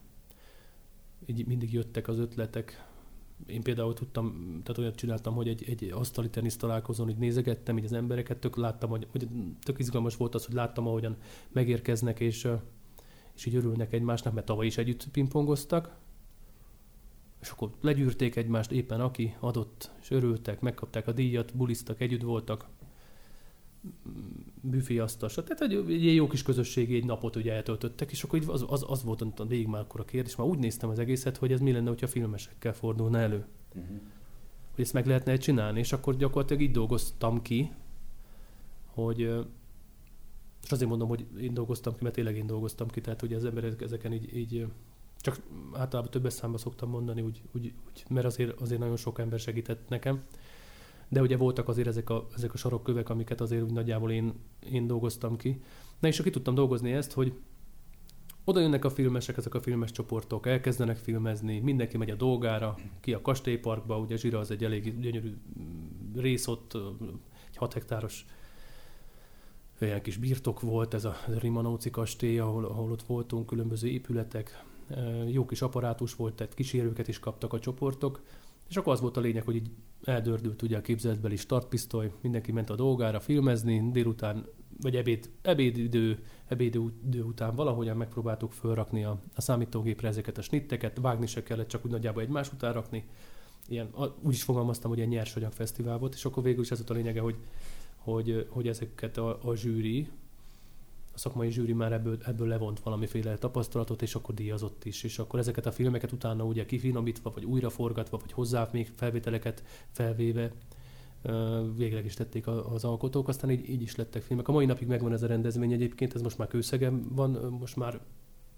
[1.26, 2.84] így mindig jöttek az ötletek.
[3.46, 7.84] Én például tudtam, tehát olyat csináltam, hogy egy, egy asztali tenisz találkozón így nézegettem így
[7.84, 9.28] az embereket, tök láttam, hogy, hogy
[9.62, 11.16] tök izgalmas volt az, hogy láttam, ahogyan
[11.48, 12.48] megérkeznek, és,
[13.34, 15.96] és így örülnek egymásnak, mert tavaly is együtt pingpongoztak.
[17.40, 22.68] és akkor legyűrték egymást éppen aki adott, és örültek, megkapták a díjat, buliztak, együtt voltak,
[24.60, 28.84] büféasztal, tehát egy, egy jó kis közösségi egy napot ugye eltöltöttek, és akkor az, az,
[28.88, 31.60] az volt a végig már akkor a kérdés, már úgy néztem az egészet, hogy ez
[31.60, 33.46] mi lenne, hogyha filmesekkel fordulna elő.
[33.74, 34.00] Uh-huh.
[34.74, 37.70] Hogy ezt meg lehetne csinálni, és akkor gyakorlatilag így dolgoztam ki,
[38.86, 39.20] hogy
[40.64, 43.44] és azért mondom, hogy én dolgoztam ki, mert tényleg én dolgoztam ki, tehát hogy az
[43.44, 44.66] emberek ezeken így, így
[45.20, 45.40] csak
[45.72, 49.88] általában többes számba szoktam mondani, úgy, úgy, úgy, mert azért, azért nagyon sok ember segített
[49.88, 50.22] nekem.
[51.12, 54.32] De ugye voltak azért ezek a, ezek a sarokkövek, amiket azért úgy nagyjából én,
[54.72, 55.60] én dolgoztam ki.
[55.98, 57.32] Na és ki tudtam dolgozni ezt, hogy
[58.44, 63.12] oda jönnek a filmesek, ezek a filmes csoportok, elkezdenek filmezni, mindenki megy a dolgára, ki
[63.12, 65.36] a kastélyparkba, ugye Zsira az egy elég gyönyörű
[66.16, 66.74] rész ott,
[67.48, 68.26] egy 6 hektáros
[69.80, 74.64] olyan kis birtok volt, ez a, ez Rimanóci kastély, ahol, ahol ott voltunk, különböző épületek,
[75.26, 78.22] jó kis apparátus volt, tehát kísérőket is kaptak a csoportok,
[78.72, 79.70] és akkor az volt a lényeg, hogy így
[80.04, 84.46] eldördült ugye a képzeletbeli startpisztoly, mindenki ment a dolgára filmezni, délután,
[84.80, 91.26] vagy ebéd, ebédidő, ebédidő után valahogyan megpróbáltuk fölrakni a, a számítógépre ezeket a snitteket, vágni
[91.26, 93.04] se kellett, csak úgy nagyjából egymás után rakni.
[93.68, 93.90] Ilyen,
[94.22, 96.94] úgy is fogalmaztam, hogy ilyen nyersanyag fesztivál volt, és akkor végül is ez volt a
[96.94, 97.36] lényege, hogy,
[97.96, 100.08] hogy, hogy ezeket a, a zsűri,
[101.14, 105.02] a szakmai zsűri már ebből, ebből levont valamiféle tapasztalatot, és akkor díjazott is.
[105.02, 110.52] És akkor ezeket a filmeket utána ugye kifinomítva, vagy újraforgatva, vagy hozzá még felvételeket felvéve
[111.76, 114.48] végleg is tették az alkotók, aztán így, így is lettek filmek.
[114.48, 118.00] A mai napig megvan ez a rendezvény egyébként, ez most már kőszegen van, most már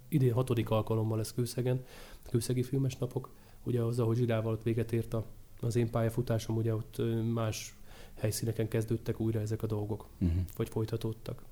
[0.09, 1.85] idén hatodik alkalommal lesz kőszegen,
[2.31, 3.31] kőszegi filmes napok.
[3.65, 5.25] Ugye az, ahogy Zsirával ott véget ért a,
[5.61, 7.77] az én pályafutásom, ugye ott más
[8.15, 10.41] helyszíneken kezdődtek újra ezek a dolgok, uh-huh.
[10.57, 11.43] vagy folytatódtak.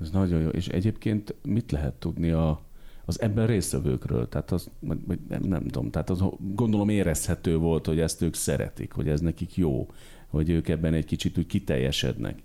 [0.00, 0.48] Ez nagyon jó.
[0.48, 2.62] És egyébként mit lehet tudni a,
[3.04, 4.28] az ebben résztvevőkről?
[4.28, 8.92] Tehát az, vagy nem, nem tudom, tehát az gondolom érezhető volt, hogy ezt ők szeretik,
[8.92, 9.86] hogy ez nekik jó,
[10.26, 12.42] hogy ők ebben egy kicsit úgy kiteljesednek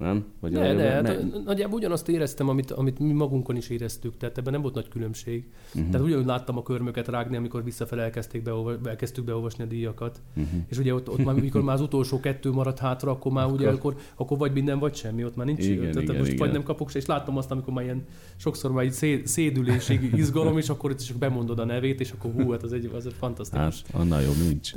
[0.00, 0.24] nem?
[0.40, 4.52] Vagy ne, ne, hát nagyjából ugyanazt éreztem, amit, amit mi magunkon is éreztük, tehát ebben
[4.52, 5.44] nem volt nagy különbség.
[5.74, 5.90] Uh-huh.
[5.90, 10.20] Tehát ugyanúgy láttam a körmöket rágni, amikor visszafele elkezdték beolva, elkezdtük beolvasni a díjakat.
[10.36, 10.60] Uh-huh.
[10.68, 13.58] És ugye ott, ott már, amikor már az utolsó kettő maradt hátra, akkor már akkor...
[13.58, 15.64] ugye, akkor, akkor vagy minden, vagy semmi, ott már nincs.
[15.64, 16.46] Igen, tehát igen, most igen.
[16.46, 18.04] vagy nem kapok se, és láttam azt, amikor már ilyen
[18.36, 22.50] sokszor már egy szédülésig izgalom, és akkor itt csak bemondod a nevét, és akkor hú,
[22.50, 23.62] hát az egy, az egy fantasztikus.
[23.62, 24.72] Hát, annál jobb nincs.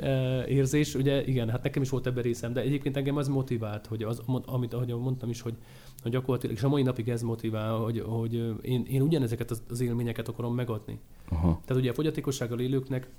[0.48, 4.02] Érzés, ugye igen, hát nekem is volt ebben részem, de egyébként engem az motivált, hogy
[4.02, 5.54] az, amit, ahogy mondtam is, hogy,
[6.02, 9.80] hogy gyakorlatilag, és a mai napig ez motivál, hogy, hogy én, én ugyanezeket az, az
[9.80, 10.98] élményeket akarom megadni.
[11.28, 11.60] Aha.
[11.64, 13.10] Tehát ugye a fogyatékossággal élőknek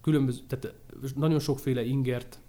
[0.00, 0.74] különböző, tehát
[1.16, 2.40] nagyon sokféle ingert,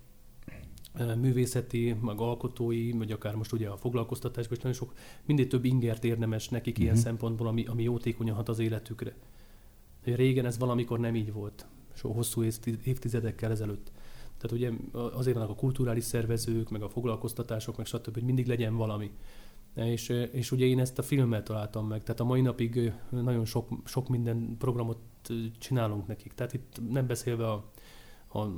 [1.21, 4.93] művészeti, meg alkotói, vagy akár most ugye a foglalkoztatásban is nagyon sok,
[5.25, 6.83] mindig több ingert érdemes nekik uh-huh.
[6.83, 7.03] ilyen mhm.
[7.03, 9.15] szempontból, ami, ami jótékonyan hat az életükre.
[10.03, 12.43] Régen ez valamikor nem így volt, so hosszú
[12.83, 13.91] évtizedekkel ezelőtt.
[14.41, 14.71] Tehát ugye
[15.13, 19.11] azért vannak a kulturális szervezők, meg a foglalkoztatások, meg stb., hogy mindig legyen valami.
[19.75, 23.69] És, és ugye én ezt a filmmel találtam meg, tehát a mai napig nagyon sok,
[23.85, 24.97] sok minden programot
[25.57, 26.33] csinálunk nekik.
[26.33, 27.71] Tehát itt nem beszélve a,
[28.39, 28.51] a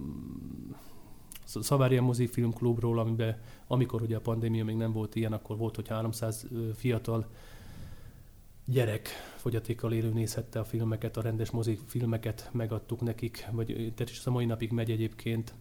[1.46, 5.88] Szavária mozi filmklubról, amiben, amikor ugye a pandémia még nem volt ilyen, akkor volt, hogy
[5.88, 7.28] 300 fiatal
[8.65, 13.65] gyerek fogyatékkal élő nézhette a filmeket, a rendes mozi filmeket megadtuk nekik, vagy
[13.96, 15.54] tehát is a mai napig megy egyébként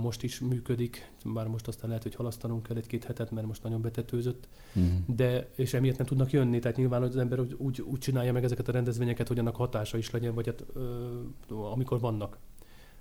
[0.00, 3.80] most is működik, bár most aztán lehet, hogy halasztanunk kell egy-két hetet, mert most nagyon
[3.80, 4.92] betetőzött, uh-huh.
[5.06, 8.68] de és emiatt nem tudnak jönni, tehát nyilván az ember úgy, úgy, csinálja meg ezeket
[8.68, 12.38] a rendezvényeket, hogy annak hatása is legyen, vagy hát, ö, amikor vannak.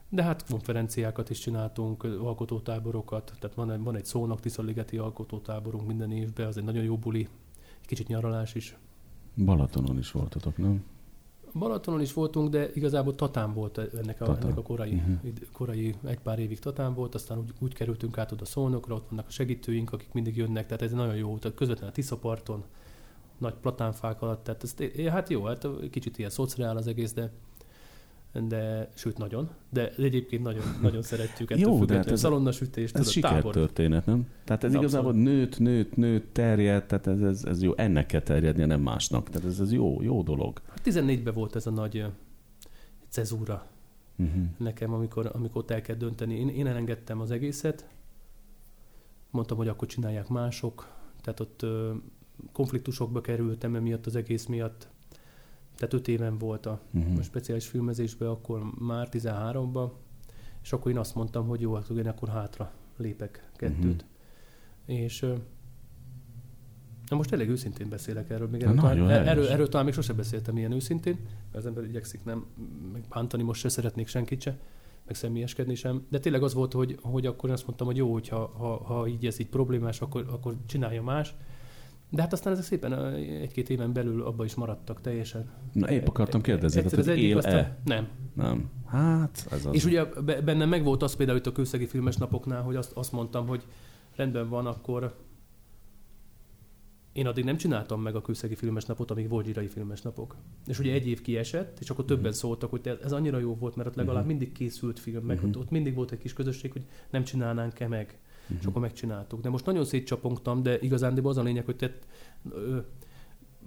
[0.10, 6.48] De hát konferenciákat is csináltunk, alkotótáborokat, tehát van, van egy szónak Tiszaligeti alkotótáborunk minden évben,
[6.48, 7.28] az egy nagyon jó buli,
[7.82, 8.78] egy kicsit nyaralás is.
[9.46, 10.84] Balatonon is voltatok, nem?
[11.54, 15.34] Balatonon is voltunk, de igazából Tatán volt ennek a, ennek a korai, uh-huh.
[15.52, 19.28] korai egy pár évig Tatán volt, aztán úgy, úgy kerültünk át oda Szolnokra, ott vannak
[19.28, 22.63] a segítőink, akik mindig jönnek, tehát ez nagyon jó, tehát közvetlenül a Tiszaparton,
[23.38, 24.76] nagy platánfák alatt, tehát ez,
[25.10, 27.32] hát jó, hát kicsit ilyen szociál az egész, de
[28.41, 33.10] de sőt nagyon, de egyébként nagyon, nagyon szeretjük ettől Jó, de hát ez szalonnasütés, ez
[33.10, 34.28] sikertörténet, nem?
[34.43, 34.89] Tehát ez Abszolút.
[34.89, 39.30] igazából nőtt, nőtt, nőtt, terjed, tehát ez, ez, ez jó, ennek kell terjednie, nem másnak.
[39.30, 40.62] Tehát ez, ez jó, jó dolog.
[40.86, 42.06] 14-ben volt ez a nagy
[43.10, 43.67] cezúra
[44.15, 44.43] uh-huh.
[44.58, 46.36] nekem, amikor, amikor el kell dönteni.
[46.36, 47.88] Én, én elengedtem az egészet,
[49.32, 50.88] mondtam, hogy akkor csinálják mások,
[51.22, 51.65] tehát ott
[52.52, 54.88] konfliktusokba kerültem emiatt az egész miatt,
[55.76, 57.18] tehát öt éven volt a, uh-huh.
[57.18, 59.92] a speciális filmezésben, akkor már 13-ban,
[60.64, 64.06] és akkor én azt mondtam, hogy jó, hát én akkor hátra lépek kettőt.
[64.86, 65.00] Uh-huh.
[65.00, 65.26] És
[67.10, 69.28] Na most elég őszintén beszélek erről, még Na, erről, nagyon talán, helyes.
[69.28, 72.46] erről, erről talán még sosem beszéltem ilyen őszintén, mert az ember igyekszik nem
[72.94, 74.58] megbántani, most se szeretnék senkit se,
[75.06, 76.06] meg személyeskedni sem.
[76.10, 79.26] De tényleg az volt, hogy, hogy akkor azt mondtam, hogy jó, hogyha ha, ha így
[79.26, 81.36] ez így problémás, akkor, akkor csinálja más.
[82.13, 85.49] De hát aztán ezek szépen egy-két éven belül abba is maradtak teljesen.
[85.71, 87.38] Na épp akartam kérdezni, tehát, az egyik, él-e?
[87.38, 88.08] aztán nem.
[88.34, 88.69] Nem.
[88.86, 89.73] Hát, ez az.
[89.73, 93.12] És ugye be- bennem megvolt az például itt a kőszegi filmes napoknál, hogy azt, azt
[93.12, 93.63] mondtam, hogy
[94.15, 95.15] rendben van, akkor
[97.12, 100.36] én addig nem csináltam meg a kőszegi filmes napot, amíg volt zsirai filmes napok.
[100.65, 103.89] És ugye egy év kiesett, és akkor többen szóltak, hogy ez annyira jó volt, mert
[103.89, 104.30] ott legalább Mhm.
[104.30, 105.45] mindig készült film, meg Mhm.
[105.47, 108.17] ott, ott mindig volt egy kis közösség, hogy nem csinálnánk-e meg.
[108.48, 108.68] És Mhm.
[108.68, 109.42] akkor megcsináltuk.
[109.42, 111.98] De most nagyon szétcsapongtam, de igazándiból az a lényeg, hogy te,
[112.50, 112.78] ö,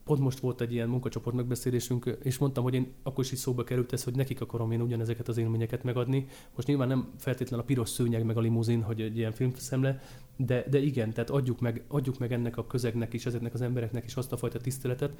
[0.04, 3.64] pont most volt egy ilyen munkacsoport megbeszélésünk, és mondtam, hogy én akkor is, is szóba
[3.64, 6.26] került ez, hogy nekik akarom én ugyanezeket az élményeket megadni.
[6.54, 10.00] Most nyilván nem feltétlenül a piros szőnyeg meg a limuzin, hogy egy ilyen filmszemle,
[10.36, 14.04] de, de igen, tehát adjuk meg, adjuk meg ennek a közegnek is, ezeknek az embereknek
[14.04, 15.12] is azt a fajta tiszteletet,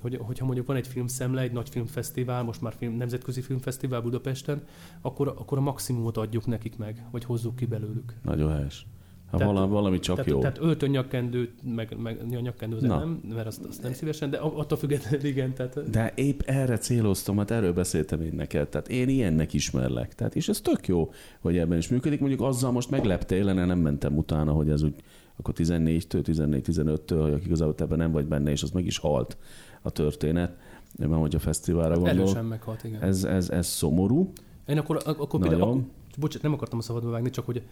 [0.00, 4.62] hogy, hogyha mondjuk van egy filmszemle, egy nagy filmfesztivál, most már film, nemzetközi filmfesztivál Budapesten,
[5.00, 8.14] akkor, akkor a maximumot adjuk nekik meg, vagy hozzuk ki belőlük.
[8.22, 8.86] Nagyon helyes.
[9.32, 10.40] Ha Tehát- valami, valami csak tehát, jó.
[10.40, 12.98] Tehát öltön nyakkendőt, meg, meg ja, nyakkendő azért Na.
[12.98, 15.54] nem, mert azt, azt nem szívesen, de attól függetlenül igen.
[15.54, 18.68] Tehát, De épp erre céloztam, hát erről beszéltem én neked.
[18.68, 20.14] Tehát én ilyennek ismerlek.
[20.14, 22.20] Tehát, és ez tök jó, hogy ebben is működik.
[22.20, 24.94] Mondjuk azzal most megleptél, én nem mentem utána, hogy ez úgy
[25.36, 29.36] akkor 14-től, 14-15-től, hogy igazából ebben nem vagy benne, és az meg is halt
[29.82, 30.56] a történet.
[30.96, 32.08] Nem, hogy a fesztiválra gondol.
[32.10, 33.02] erősen meghalt, igen.
[33.02, 34.32] Ez, ez, ez szomorú.
[34.66, 35.78] Én akkor, akkor például, Nagyon.
[35.78, 37.62] akkor, bocsánat, nem akartam a szabadba vágni, csak hogy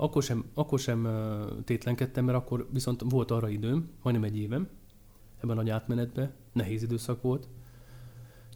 [0.00, 1.08] akkor sem, akkor sem
[1.64, 4.68] tétlenkedtem, mert akkor viszont volt arra időm, majdnem egy évem,
[5.36, 7.48] ebben a nagy átmenetben, nehéz időszak volt,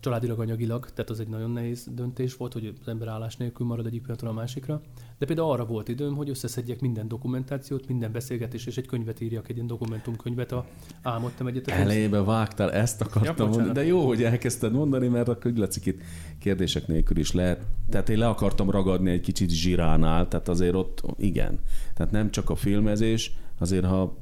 [0.03, 3.87] családilag, anyagilag, tehát az egy nagyon nehéz döntés volt, hogy az ember állás nélkül marad
[3.87, 4.83] egyik pillanatról a másikra.
[5.19, 9.49] De például arra volt időm, hogy összeszedjek minden dokumentációt, minden beszélgetés, és egy könyvet írjak,
[9.49, 10.67] egy ilyen dokumentumkönyvet, a,
[11.03, 11.67] álmodtam egyet.
[11.67, 13.55] a Elébe vágtál, ezt Ja, akartam bocsánat.
[13.57, 13.79] mondani.
[13.79, 16.01] De jó, hogy elkezdted mondani, mert látszik itt
[16.39, 17.67] kérdések nélkül is lehet.
[17.89, 21.59] Tehát én le akartam ragadni egy kicsit zsiránál, tehát azért ott igen.
[21.95, 24.19] Tehát nem csak a filmezés, azért ha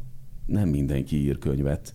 [0.46, 1.94] nem mindenki ír könyvet,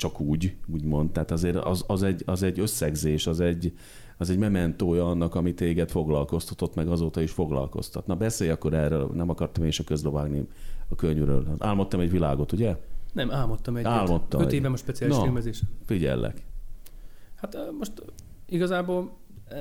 [0.00, 1.10] csak úgy, úgymond.
[1.10, 3.72] Tehát azért az, az, egy, az egy összegzés, az egy,
[4.16, 8.06] az egy mementója annak, ami téged foglalkoztatott, meg azóta is foglalkoztat.
[8.06, 10.46] Na beszélj akkor erről, nem akartam én se közbevágni
[10.88, 11.54] a könyvről.
[11.58, 12.76] Álmodtam egy világot, ugye?
[13.12, 13.92] Nem, álmodtam egyet.
[13.92, 15.22] Álmodtam Öt egy- éve a speciális Na.
[15.22, 15.62] filmezés.
[15.84, 16.42] Figyellek.
[17.34, 17.92] Hát most
[18.46, 19.16] igazából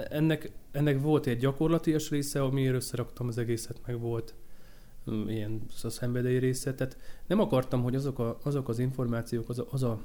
[0.09, 4.35] ennek, ennek volt egy gyakorlatias része, amiért összeraktam az egészet, meg volt
[5.11, 6.73] mm, ilyen a szenvedély része.
[6.73, 6.97] Tehát
[7.27, 9.99] nem akartam, hogy azok, a, azok az információk, az a, az a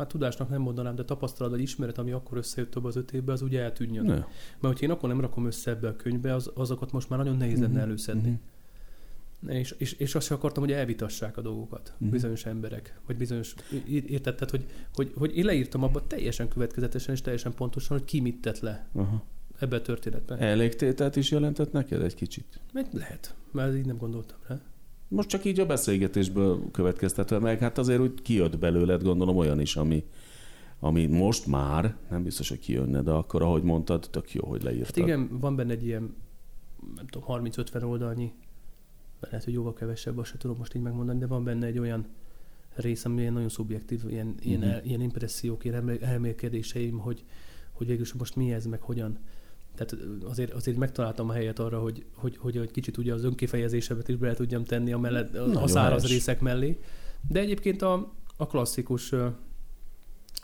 [0.00, 3.34] hát tudásnak nem mondanám, de tapasztalat vagy ismeret, ami akkor összejött abba az öt évben,
[3.34, 4.04] az ugye eltűnjön.
[4.04, 4.12] Ne.
[4.14, 4.26] Mert
[4.60, 7.60] hogyha én akkor nem rakom össze ebbe a könyvbe, az, azokat most már nagyon nehéz
[7.60, 7.82] lenne Mhm.
[7.82, 8.40] előszedni.
[9.48, 12.10] És, és, és azt akartam, hogy elvitassák a dolgokat Mhm.
[12.10, 13.54] bizonyos emberek, vagy bizonyos,
[14.22, 18.40] tehát, hogy, hogy, hogy én leírtam abba teljesen következetesen és teljesen pontosan, hogy ki mit
[18.40, 19.22] tett le Aha.
[19.58, 20.38] ebbe a történetben.
[20.38, 22.60] Elégtételt is jelentett neked egy kicsit?
[22.72, 24.60] Mert lehet, mert így nem gondoltam rá.
[25.10, 29.76] Most csak így a beszélgetésből következtetve meg, hát azért úgy kijött belőled, gondolom olyan is,
[29.76, 30.04] ami,
[30.78, 34.86] ami most már, nem biztos, hogy kijönne, de akkor, ahogy mondtad, tök jó, hogy leírtad.
[34.96, 36.14] Hát igen, van benne egy ilyen,
[36.94, 38.32] nem tudom, 30-50 oldalnyi,
[39.20, 42.06] lehet, hogy jóval kevesebb, azt sem tudom most így megmondani, de van benne egy olyan
[42.74, 44.86] rész, ami ilyen nagyon szubjektív, ilyen, ilyen, Mhm.
[44.86, 47.24] ilyen impressziók, ilyen elmélkedéseim, hogy,
[47.72, 49.18] hogy végül is most mi ez, meg hogyan.
[49.80, 54.08] Tehát azért, azért megtaláltam a helyet arra, hogy, hogy, hogy egy kicsit ugye az önkifejezésemet
[54.08, 56.10] is bele tudjam tenni a, mellett, a Nagyon száraz helyes.
[56.16, 56.78] részek mellé.
[57.28, 59.14] De egyébként a, a klasszikus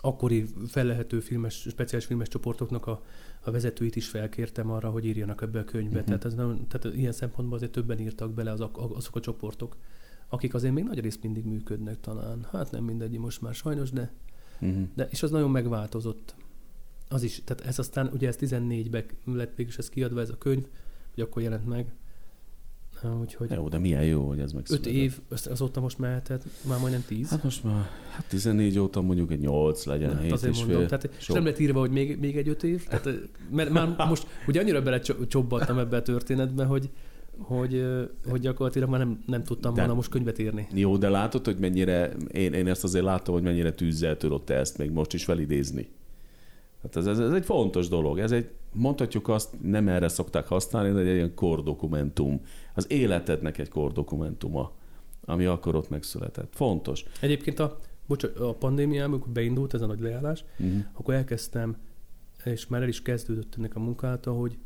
[0.00, 3.02] akkori fellehető filmes, speciális filmes csoportoknak a,
[3.40, 6.00] a vezetőit is felkértem arra, hogy írjanak ebbe a könyvbe.
[6.00, 6.04] Uh-huh.
[6.04, 9.76] Tehát, ez nem, tehát ilyen szempontból azért többen írtak bele azok, azok a csoportok,
[10.28, 12.46] akik azért még nagy részt mindig működnek talán.
[12.52, 14.12] Hát nem mindegy most már sajnos, de,
[14.60, 14.88] Uh-huh.
[14.94, 16.34] de és az nagyon megváltozott.
[17.08, 20.38] Az is, tehát ez aztán, ugye ez 14-ben lett végül is ez kiadva ez a
[20.38, 20.66] könyv,
[21.14, 21.94] hogy akkor jelent meg.
[23.20, 24.92] Úgyhogy Jó, de milyen jó, hogy ez öt megszületett.
[24.92, 27.28] év, az- azóta most mehetett, már majdnem 10.
[27.30, 30.78] Hát most már hát 14 óta mondjuk egy 8 legyen, Hát 7 azért és mondom,
[30.78, 30.86] fél.
[30.88, 33.08] tehát és nem lett írva, hogy még, még egy öt év, tehát,
[33.50, 36.90] mert már most ugye annyira bele csobbattam ebbe a történetbe, hogy,
[37.38, 37.84] hogy,
[38.28, 40.66] hogy gyakorlatilag már nem, nem tudtam De- volna most könyvet írni.
[40.72, 44.54] Jó, de látod, hogy mennyire, én, én ezt azért látom, hogy mennyire tűzzel tudod te
[44.54, 45.88] ezt még most is felidézni.
[46.86, 48.18] Hát ez, ez, ez egy fontos dolog.
[48.18, 52.40] Ez egy, mondhatjuk azt, nem erre szokták használni, de egy ilyen kordokumentum.
[52.74, 54.72] Az életednek egy kordokumentuma,
[55.24, 56.54] ami akkor ott megszületett.
[56.54, 57.04] Fontos.
[57.20, 60.84] Egyébként a, bocs, a pandémiában, amikor beindult ez a nagy leállás, Uh-huh.
[60.92, 61.76] akkor elkezdtem,
[62.44, 64.58] és már el is kezdődött ennek a munkálata, hogy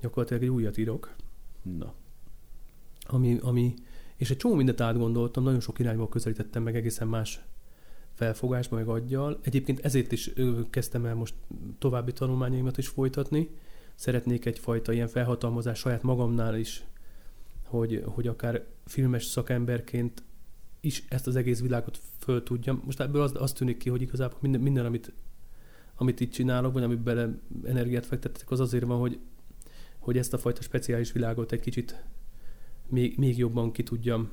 [0.00, 1.14] gyakorlatilag egy újat írok,
[1.78, 1.92] Na.
[3.06, 3.74] ami, ami
[4.16, 7.40] és egy csomó mindent átgondoltam, nagyon sok irányból közelítettem meg egészen más
[8.14, 9.38] felfogásba, meg aggyal.
[9.42, 10.30] Egyébként ezért is
[10.70, 11.34] kezdtem el most
[11.78, 13.50] további tanulmányaimat is folytatni.
[13.94, 16.84] Szeretnék egyfajta ilyen felhatalmazás saját magamnál is,
[17.64, 20.22] hogy, hogy akár filmes szakemberként
[20.80, 22.82] is ezt az egész világot föl tudjam.
[22.84, 25.12] Most ebből az, az tűnik ki, hogy igazából minden, minden amit,
[25.96, 29.18] amit itt csinálok, vagy amit bele energiát fektettek, az azért van, hogy,
[29.98, 32.04] hogy ezt a fajta speciális világot egy kicsit
[32.88, 34.30] még, még jobban ki tudjam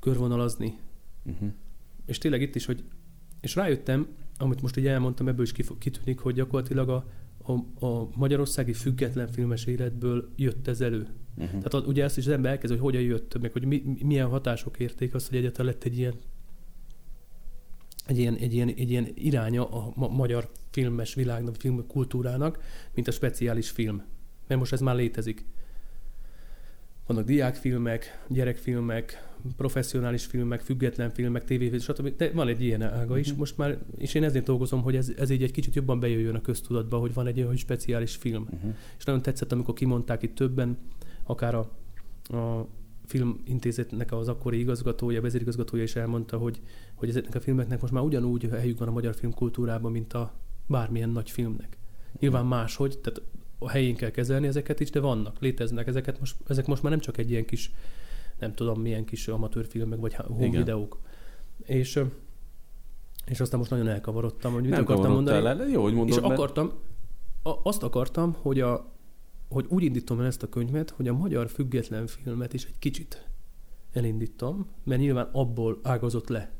[0.00, 0.78] körvonalazni.
[1.24, 1.52] Uh-huh.
[2.06, 2.84] És tényleg itt is, hogy
[3.40, 4.06] és rájöttem,
[4.38, 7.06] amit most így elmondtam, ebből is kitűnik, hogy gyakorlatilag a,
[7.42, 11.08] a, a magyarországi független filmes életből jött ez elő.
[11.36, 11.62] Uh-huh.
[11.62, 14.28] Tehát a, ugye ezt is az ember elkezd, hogy hogyan jött, meg hogy mi, milyen
[14.28, 16.14] hatások érték azt, hogy egyáltalán lett egy ilyen
[18.06, 22.62] egy ilyen, egy ilyen, egy ilyen iránya a ma- magyar filmes világnak, film kultúrának,
[22.94, 24.02] mint a speciális film.
[24.46, 25.44] Mert most ez már létezik.
[27.10, 32.16] Vannak diákfilmek, gyerekfilmek, professzionális filmek, független filmek, tévéfilmek, stb.
[32.16, 33.24] De van egy ilyen ága is.
[33.26, 33.38] Uh-huh.
[33.38, 36.40] Most már, és én ezért dolgozom, hogy ez, ez így egy kicsit jobban bejöjjön a
[36.40, 38.42] köztudatba, hogy van egy olyan speciális film.
[38.42, 38.74] Uh-huh.
[38.98, 40.78] És nagyon tetszett, amikor kimondták itt többen,
[41.24, 41.70] akár a,
[42.36, 42.66] a
[43.04, 46.60] filmintézetnek az akkori igazgatója, vezérigazgatója is elmondta, hogy,
[46.94, 50.32] hogy ezeknek a filmeknek most már ugyanúgy helyük van a magyar filmkultúrában, mint a
[50.66, 51.78] bármilyen nagy filmnek.
[52.18, 53.22] Nyilván máshogy, tehát
[53.62, 57.00] a helyén kell kezelni ezeket is, de vannak, léteznek ezeket most, ezek most már nem
[57.00, 57.72] csak egy ilyen kis,
[58.38, 60.58] nem tudom milyen kis amatőrfilmek, vagy home Igen.
[60.58, 61.00] videók.
[61.64, 62.00] És,
[63.26, 65.46] és aztán most nagyon elkavarodtam, hogy mit nem akartam mondani.
[65.46, 66.32] El, jó, hogy mondod, és mert...
[66.32, 66.72] akartam,
[67.42, 68.92] a, azt akartam, hogy, a,
[69.48, 73.28] hogy úgy indítom el ezt a könyvet, hogy a magyar független filmet is egy kicsit
[73.92, 76.52] elindítom, mert nyilván abból ágazott le.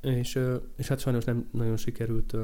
[0.00, 0.40] És,
[0.76, 2.36] és hát sajnos nem nagyon sikerült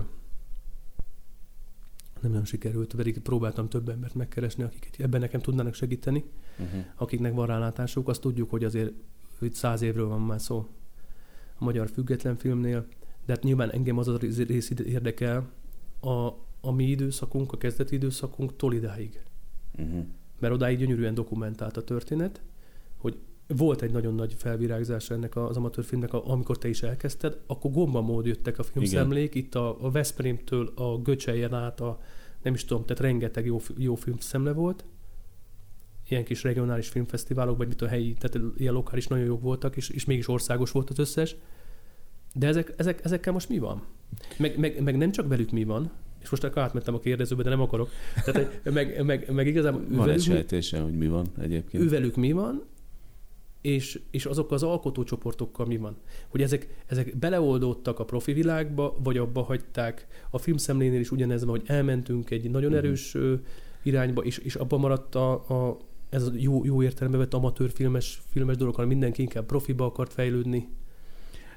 [2.22, 6.24] nem nagyon sikerült, pedig próbáltam több embert megkeresni, akik ebben nekem tudnának segíteni,
[6.58, 6.84] uh-huh.
[6.94, 8.08] akiknek van rálátásuk.
[8.08, 8.92] Azt tudjuk, hogy azért
[9.40, 10.68] itt száz évről van már szó
[11.58, 12.86] a magyar független filmnél,
[13.26, 15.48] de hát nyilván engem az a rész érdekel,
[16.00, 16.26] a,
[16.60, 19.22] a mi időszakunk, a kezdeti időszakunk tolidáig.
[19.78, 20.04] Uh-huh.
[20.38, 22.40] Mert odáig gyönyörűen dokumentált a történet,
[22.96, 23.18] hogy
[23.56, 28.58] volt egy nagyon nagy felvirágzás ennek az amatőrfilmnek, amikor te is elkezdted, akkor gombamód jöttek
[28.58, 29.46] a filmszemlék, Igen.
[29.46, 32.00] itt a, a Veszprémtől a Göcselyen át a,
[32.42, 34.84] nem is tudom, tehát rengeteg jó, jó filmszemle volt,
[36.08, 39.88] ilyen kis regionális filmfesztiválok, vagy mit a helyi, tehát ilyen lokális nagyon jók voltak, és,
[39.88, 41.36] és mégis országos volt az összes.
[42.34, 43.82] De ezek, ezek, ezekkel most mi van?
[44.38, 45.90] Meg, meg, meg nem csak velük mi van,
[46.22, 47.90] és most akkor átmentem a kérdezőbe, de nem akarok.
[48.24, 49.84] Tehát, meg, meg, meg igazából...
[49.88, 51.82] Van egy sejtése, hogy mi van egyébként.
[51.82, 52.62] Ővelük mi van,
[53.60, 55.96] és, és azok az alkotócsoportokkal mi van?
[56.28, 60.06] Hogy ezek, ezek beleoldódtak a profi világba, vagy abba hagyták.
[60.30, 62.86] A filmszemlénél is ugyanez van, hogy elmentünk egy nagyon uh-huh.
[62.86, 63.16] erős
[63.82, 65.76] irányba, és, és abban maradt a, a,
[66.08, 70.12] ez a jó, jó értelembe vett amatőr filmes, filmes dolog, hanem mindenki inkább profiba akart
[70.12, 70.68] fejlődni.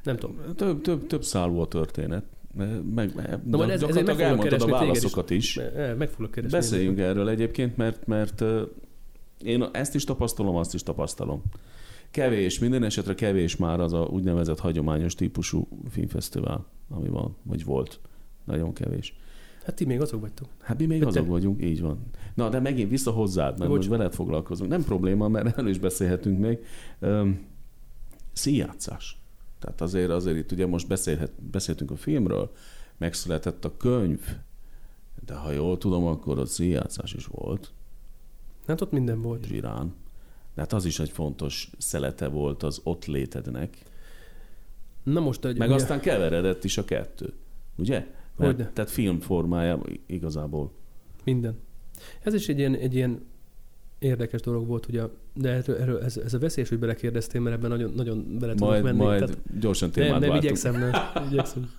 [0.04, 0.38] Nem tudom.
[0.56, 2.26] Több, több, több szálú a történet.
[2.96, 3.14] Meg,
[3.46, 5.56] Na, majd ez, meg elmondtad a válaszokat is.
[5.56, 5.64] is.
[5.98, 6.58] Meg foglak keresni.
[6.58, 8.44] Beszéljünk erről egyébként, mert, mert
[9.44, 11.44] én ezt is tapasztalom, azt is tapasztalom.
[12.14, 18.00] Kevés, minden esetre kevés már az a úgynevezett hagyományos típusú filmfesztivál, ami van, vagy volt.
[18.44, 19.16] Nagyon kevés.
[19.66, 20.48] Hát ti még azok vagytok.
[20.62, 21.30] Hát mi még hát azok te...
[21.30, 22.00] vagyunk, így van.
[22.34, 23.78] Na, de megint vissza hozzád, mert Bocs.
[23.78, 24.70] most veled foglalkozunk.
[24.70, 26.60] Nem probléma, mert erről is beszélhetünk még.
[27.00, 27.46] Um,
[28.34, 29.22] színjátszás.
[29.60, 32.52] Tehát azért, azért itt ugye most beszélhet, beszéltünk a filmről,
[32.98, 34.22] megszületett a könyv,
[35.26, 37.72] de ha jól tudom, akkor ott színjátszás is volt.
[38.68, 39.46] Hát ott minden volt.
[39.46, 39.94] Zsirán.
[40.54, 43.78] De hát az is egy fontos szelete volt az ott létednek.
[45.04, 45.58] Na most egy...
[45.58, 45.78] Meg ugye...
[45.78, 47.34] aztán keveredett is a kettő.
[47.76, 48.08] Ugye?
[48.36, 48.72] Mert, Hogyne.
[48.74, 50.72] tehát film formájában igazából.
[51.24, 51.60] Minden.
[52.22, 53.22] Ez is egy ilyen, egy ilyen
[54.00, 57.70] érdekes dolog volt, ugye, de erről, erről ez, ez a veszélyes, hogy belekérdeztél, mert ebben
[57.70, 58.98] nagyon, nagyon bele tudok menni.
[58.98, 60.94] Majd tehát, gyorsan témát Nem, nem igyekszem, nem.
[61.32, 61.72] igyekszem.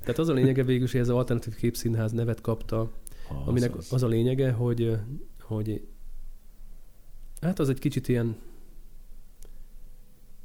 [0.00, 2.88] Tehát az a lényege végül, hogy ez az alternatív képszínház nevet kapta, az
[3.46, 3.92] aminek az.
[3.92, 4.96] az a lényege, hogy,
[5.40, 5.86] hogy
[7.40, 8.36] Hát az egy kicsit ilyen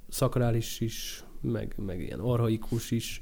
[0.10, 3.22] szakrális is, meg, meg ilyen arhaikus is.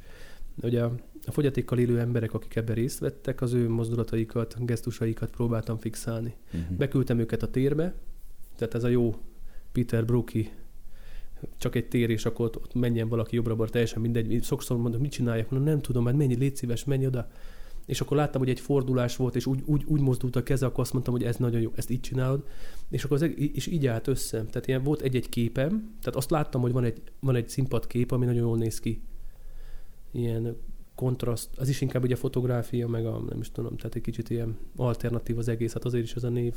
[0.62, 6.36] Ugye a, fogyatékkal élő emberek, akik ebben részt vettek, az ő mozdulataikat, gesztusaikat próbáltam fixálni.
[6.53, 6.77] Uh-huh.
[6.77, 7.93] Beküldtem őket a térbe,
[8.55, 9.15] tehát ez a jó
[9.71, 10.51] Peter Brooki
[11.58, 14.43] csak egy tér, és akkor ott, ott menjen valaki jobbra-balra, teljesen mindegy.
[14.43, 15.50] Sokszor mondom, mit csinálják?
[15.50, 17.29] Mondom, nem tudom, mert menj, légy szíves, menj oda
[17.90, 20.79] és akkor láttam, hogy egy fordulás volt, és úgy, úgy, úgy mozdult a keze, akkor
[20.79, 22.44] azt mondtam, hogy ez nagyon jó, ezt így csinálod,
[22.90, 24.37] és akkor az, és így állt össze.
[24.37, 25.69] Tehát ilyen volt egy-egy képem,
[26.00, 29.02] tehát azt láttam, hogy van egy, van egy színpadkép, ami nagyon jól néz ki.
[30.12, 30.58] Ilyen
[30.96, 34.29] kontraszt, az is inkább ugye a fotográfia, meg a, nem is tudom, tehát egy kicsit
[34.29, 36.56] ilyen alternatív az egész, hát azért is ez a név,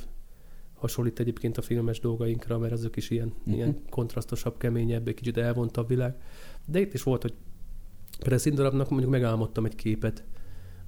[0.74, 3.54] hasonlít egyébként a filmes dolgainkra, mert azok is ilyen, Mhm.
[3.54, 6.14] ilyen kontrasztosabb, keményebb, egy kicsit elvontabb világ.
[6.66, 7.34] De itt is volt, hogy
[8.18, 10.24] például színdarabnak mondjuk megálmodtam egy képet,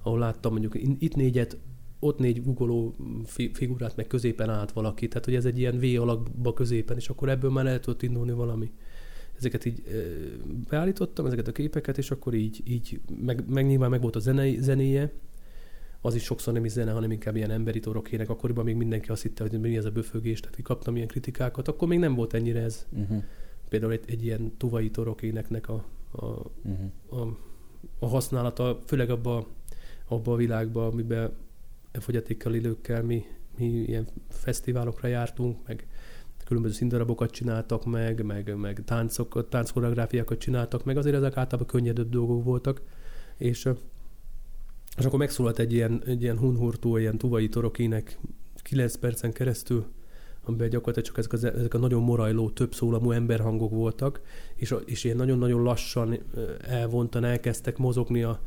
[0.05, 1.57] ahol láttam mondjuk itt négyet,
[1.99, 2.95] ott négy guggoló
[3.25, 5.07] fi- figurát, meg középen állt valaki.
[5.07, 8.31] Tehát, hogy ez egy ilyen V alakba középen, és akkor ebből már el tudott indulni
[8.31, 8.71] valami.
[9.37, 9.83] Ezeket így
[10.69, 14.61] beállítottam, ezeket a képeket, és akkor így, így meg, meg nyilván meg volt a zene,
[14.61, 15.11] zenéje,
[16.01, 18.29] az is sokszor nem is zene, hanem inkább ilyen emberi torokének.
[18.29, 21.67] Akkoriban még mindenki azt hitte, hogy mi ez a böfögés, tehát kaptam ilyen kritikákat.
[21.67, 22.85] Akkor még nem volt ennyire ez.
[22.91, 23.23] Uh-huh.
[23.69, 27.21] Például egy, egy ilyen tuvai torokéneknek a, a, Uh-huh.
[27.21, 27.37] a,
[27.99, 29.47] a használata, főleg abba,
[30.07, 31.31] abba a világba, amiben
[31.91, 33.25] fogyatékkal élőkkel mi,
[33.57, 35.87] mi ilyen fesztiválokra jártunk, meg
[36.45, 42.43] különböző színdarabokat csináltak meg, meg, meg táncokat, tánckoreográfiákat csináltak meg, azért ezek általában könnyedebb dolgok
[42.43, 42.81] voltak,
[43.37, 43.69] és,
[44.97, 48.19] és akkor megszólalt egy ilyen, egy ilyen hunhurtó, ilyen tuvai torokének
[48.61, 49.85] 9 percen keresztül,
[50.43, 54.21] amiben gyakorlatilag csak ezek, az, ezek a nagyon morajló, több szólamú emberhangok voltak,
[54.55, 56.19] és, és ilyen nagyon-nagyon lassan
[56.61, 58.41] elvontan elkezdtek mozogni a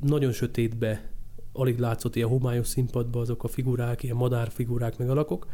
[0.00, 1.10] nagyon sötétbe,
[1.52, 5.46] alig látszott ilyen homályos színpadba azok a figurák, ilyen madárfigurák meg alakok,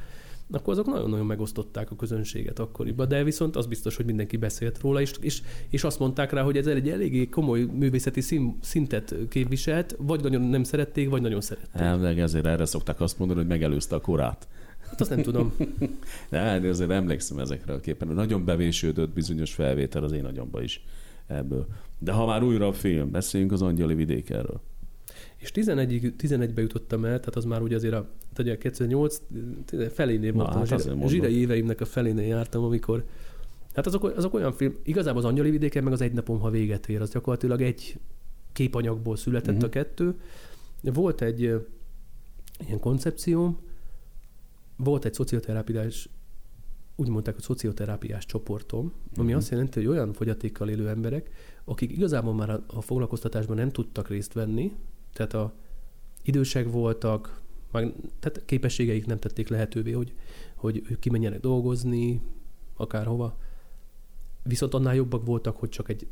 [0.50, 5.00] akkor azok nagyon-nagyon megosztották a közönséget akkoriban, de viszont az biztos, hogy mindenki beszélt róla,
[5.00, 9.96] és, és, és azt mondták rá, hogy ez egy eléggé komoly művészeti szín, szintet képviselt,
[9.98, 11.80] vagy nagyon nem szerették, vagy nagyon szerették.
[11.80, 14.48] Elvileg ezért erre szokták azt mondani, hogy megelőzte a korát.
[14.80, 15.54] Hát azt nem tudom.
[16.30, 18.08] De hát azért emlékszem ezekre a képen.
[18.08, 20.84] Nagyon bevésődött bizonyos felvétel az én agyamba is
[21.28, 21.66] ebből.
[21.98, 24.60] De ha már újra a film, beszéljünk az Angyali vidék erről.
[25.36, 29.20] És 11 11-be jutottam el, tehát az már ugye azért a tehát ugye 2008
[29.92, 33.04] felénél Na, voltam, hát a zsire, zsirai éveimnek a felénél jártam, amikor
[33.74, 36.88] Hát azok, azok olyan film, igazából az Angyali vidéken, meg az Egy napom, ha véget
[36.88, 37.98] ér, az gyakorlatilag egy
[38.52, 39.64] képanyagból született Mhm.
[39.64, 40.14] a kettő.
[40.82, 43.58] Volt egy ilyen koncepcióm,
[44.76, 46.08] volt egy szocioterápiás,
[47.00, 49.36] úgy mondták, hogy szocioterápiás csoportom, ami Mhm.
[49.36, 51.30] azt jelenti, hogy olyan fogyatékkal élő emberek,
[51.64, 54.72] akik igazából már a, a foglalkoztatásban nem tudtak részt venni,
[55.12, 55.54] tehát a
[56.22, 57.40] idősek voltak,
[57.72, 60.12] meg, tehát képességeik nem tették lehetővé, hogy,
[60.54, 62.20] hogy ők kimenjenek dolgozni,
[62.76, 63.38] akárhova.
[64.42, 66.06] Viszont annál jobbak voltak, hogy csak egy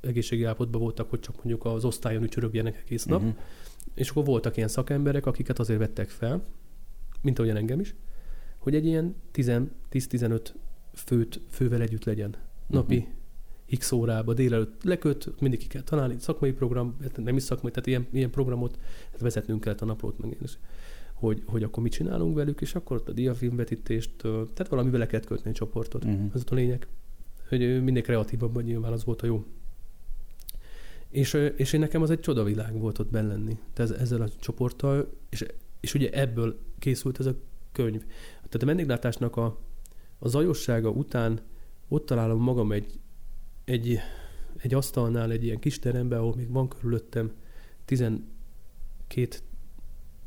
[0.00, 3.20] egészségi állapotban voltak, hogy csak mondjuk az osztályon ücsörögjenek egész nap.
[3.20, 3.30] Mhm.
[3.94, 6.44] És akkor voltak ilyen szakemberek, akiket azért vettek fel,
[7.22, 7.94] mint ahogyan engem is,
[8.58, 9.52] hogy egy ilyen 10
[9.90, 10.40] 10-15
[10.94, 12.34] főt, fővel együtt legyen.
[12.66, 13.76] Napi Mhm.
[13.78, 17.86] x órába, délelőtt leköt, mindig ki kell találni, szakmai program, hát nem is szakmai, tehát
[17.86, 18.78] ilyen, ilyen programot
[19.10, 20.58] hát vezetnünk kellett a naplót meg én is,
[21.14, 25.26] hogy, hogy akkor mit csinálunk velük, és akkor ott a diafilmvetítést, tehát valami vele kellett
[25.26, 26.04] kötni a csoportot.
[26.04, 26.24] Mhm.
[26.34, 26.86] Ez ott a lényeg.
[27.48, 29.44] Hogy minél kreatívabban nyilván az volt a jó.
[31.08, 33.58] És, és én nekem az egy csodavilág volt ott benn lenni.
[33.72, 35.44] Tehát ez- ezzel a csoporttal, és,
[35.80, 37.34] és ugye ebből készült ez a
[37.72, 38.04] könyv.
[38.48, 39.58] Tehát a vendéglátásnak a,
[40.18, 41.40] a zajossága után
[41.88, 43.00] ott találom magam egy,
[43.64, 43.98] egy,
[44.56, 47.32] egy asztalnál, egy ilyen kis teremben, ahol még van körülöttem
[47.84, 48.26] 12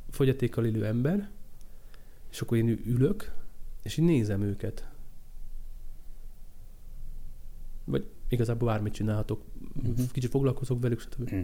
[0.10, 1.30] fogyatékkal élő ember,
[2.32, 3.34] és akkor én ülök,
[3.84, 4.90] és így nézem őket.
[7.86, 9.42] Vagy igazából bármit csinálhatok.
[9.74, 10.02] Mhm.
[10.12, 11.30] Kicsit foglalkozok velük, stb.
[11.30, 11.42] Mhm.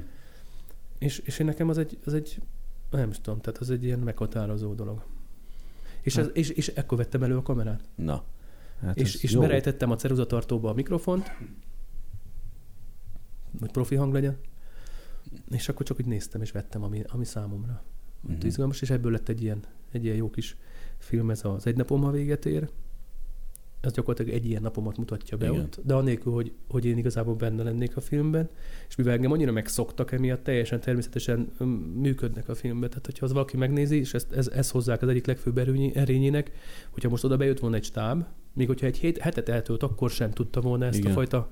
[0.98, 2.42] És, és én nekem az egy, az egy,
[2.90, 5.04] nem is tudom, tehát az egy ilyen meghatározó dolog.
[6.02, 7.84] És, ez, és, és ekkor vettem elő a kamerát.
[7.96, 8.24] Na.
[8.82, 9.40] Hát és és jó.
[9.40, 11.32] berejtettem a ceruzatartóba a mikrofont,
[13.60, 14.38] hogy profi hang legyen,
[15.50, 17.84] és akkor csak úgy néztem, és vettem, ami, ami számomra
[18.22, 18.46] Mhm.
[18.46, 20.58] izgalmas, és ebből lett egy ilyen, egy ilyen jó kis
[20.98, 22.70] film, ez az Egy napom, ha véget ér.
[23.82, 25.60] Ez gyakorlatilag egy ilyen napomat mutatja be Igen.
[25.60, 28.50] ott, de anélkül, hogy, hogy én igazából benne lennék a filmben,
[28.88, 31.52] és mivel engem annyira megszoktak, emiatt teljesen természetesen
[31.96, 32.90] működnek a filmben.
[32.90, 36.52] Tehát, hogyha az valaki megnézi, és ezt, ez, ez hozzák az egyik legfőbb erőnyi, erényének,
[36.90, 40.32] hogyha most oda bejött volna egy stáb, még hogyha egy hét, hetet eltölt, akkor sem
[40.32, 41.12] tudta volna ezt Igen.
[41.12, 41.50] a fajta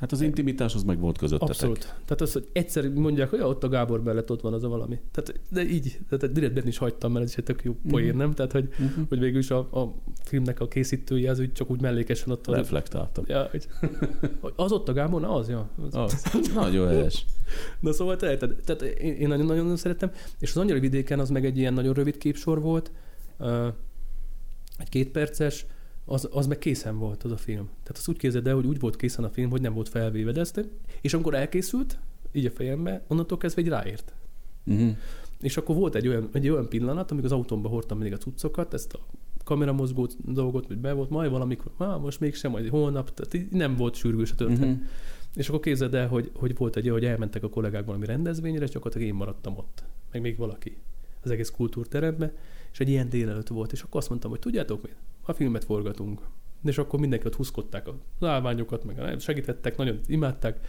[0.00, 1.54] Hát az intimitás az meg volt közöttetek.
[1.54, 1.78] Abszolút.
[1.80, 4.68] Tehát az, hogy egyszer mondják, hogy ja, ott a Gábor mellett ott van az a
[4.68, 4.98] valami.
[5.10, 8.08] Tehát, de így, tehát direkt benne is hagytam, mert ez is egy tök jó poén,
[8.08, 8.16] Mhm.
[8.16, 8.32] nem?
[8.32, 9.08] Tehát, hogy, Uh-huh.
[9.08, 9.94] hogy végül is a, a
[10.24, 12.56] filmnek a készítője az úgy csak úgy mellékesen ott van.
[12.56, 13.24] Reflektáltam.
[13.26, 13.66] Ja, hogy,
[14.56, 15.20] az ott a Gábor?
[15.20, 15.70] Na, az, ja.
[15.90, 15.94] Az.
[15.94, 16.22] Az.
[16.54, 17.24] Nagyon helyes.
[17.80, 21.58] Na szóval te, tehát, tehát én, nagyon-nagyon szerettem, és az Angyali vidéken az meg egy
[21.58, 22.90] ilyen nagyon rövid képsor volt,
[24.78, 25.66] egy kétperces,
[26.10, 27.64] az, az meg készen volt az a film.
[27.64, 30.32] Tehát azt úgy képzeld el, hogy úgy volt készen a film, hogy nem volt felvéve,
[30.32, 30.68] de ezt,
[31.00, 31.98] és amikor elkészült,
[32.32, 34.12] így a fejembe, onnantól kezdve egy ráért.
[34.64, 34.96] Uh-huh.
[35.40, 38.74] És akkor volt egy olyan, egy olyan pillanat, amikor az autómba hordtam mindig a cuccokat,
[38.74, 38.98] ezt a
[39.44, 43.94] kameramozgó dolgot, hogy be volt, majd valamikor, má, most mégsem, majd holnap, tehát nem volt
[43.94, 44.62] sürgős a történet.
[44.62, 44.86] Uh-huh.
[45.34, 48.64] És akkor képzeld el, hogy, hogy volt egy olyan, hogy elmentek a kollégák valami rendezvényre,
[48.64, 49.84] és gyakorlatilag én maradtam ott.
[50.12, 50.76] Meg még valaki.
[51.22, 52.32] az egész kultúrterembe,
[52.72, 56.20] és egy ilyen délelőtt volt, és akkor azt mondtam, hogy tudjátok mit, a filmet forgatunk.
[56.64, 60.60] És akkor mindenki ott húzkodták a állványokat, meg segítettek, nagyon imádták,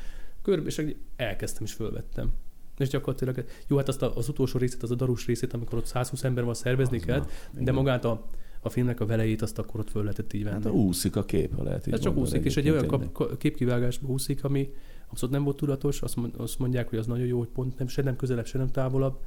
[0.41, 2.32] körbe, és elkezdtem és fölvettem.
[2.78, 6.24] És gyakorlatilag, jó, hát azt az utolsó részét, az a darús részét, amikor ott 120
[6.24, 8.26] ember van szervezni az kell, de magát a,
[8.62, 10.64] a filmnek a velejét azt akkor ott föl lehetett így venni.
[10.64, 14.08] Hát úszik a kép, ha lehet így Ez csak úszik, és egy olyan kap, képkivágásba
[14.08, 14.74] úszik, ami
[15.08, 16.02] abszolút nem volt tudatos,
[16.38, 19.20] azt mondják, hogy az nagyon jó, hogy pont nem, se nem közelebb, se nem távolabb,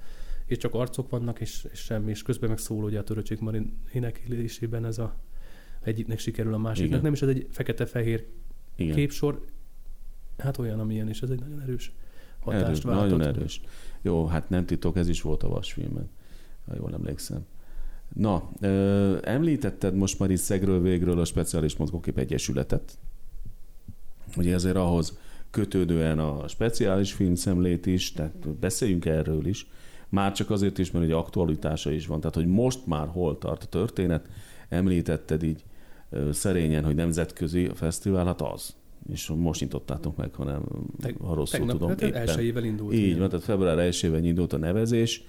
[0.46, 3.78] és csak arcok vannak, és, és semmi, és közben meg szól ugye a Töröcsik Marin
[3.92, 5.16] éneklésében ez a
[5.82, 6.90] egyiknek sikerül a másiknak.
[6.90, 7.02] Igen.
[7.02, 8.26] Nem is ez egy fekete-fehér
[8.76, 8.94] Igen.
[8.94, 9.44] képsor,
[10.38, 11.92] hát olyan, amilyen, és ez egy nagyon erős
[12.40, 13.18] hatást erős, váltott.
[13.18, 13.60] Nagyon erős.
[14.02, 16.08] Jó, hát nem titok, ez is volt a vasfilmen,
[16.66, 17.46] ha jól emlékszem.
[18.14, 22.98] Na, ö, említetted most már itt szegről végről a Speciális Mozgókép Egyesületet.
[24.36, 25.18] Ugye ezért ahhoz
[25.50, 29.66] kötődően a speciális filmszemlét is, tehát beszéljünk erről is.
[30.14, 32.20] Már csak azért is, mert egy aktualitása is van.
[32.20, 34.28] Tehát, hogy most már hol tart a történet,
[34.68, 35.64] említetted így
[36.30, 38.74] szerényen, hogy nemzetközi a fesztivál, hát az.
[39.12, 40.62] És most nyitottátok meg, hanem
[41.00, 41.88] Teg, ha rosszul tegnap, tudom.
[41.88, 42.20] Hát éppen.
[42.20, 42.94] elsőjével indult.
[42.94, 45.24] Így van, tehát február 1 indult a nevezés,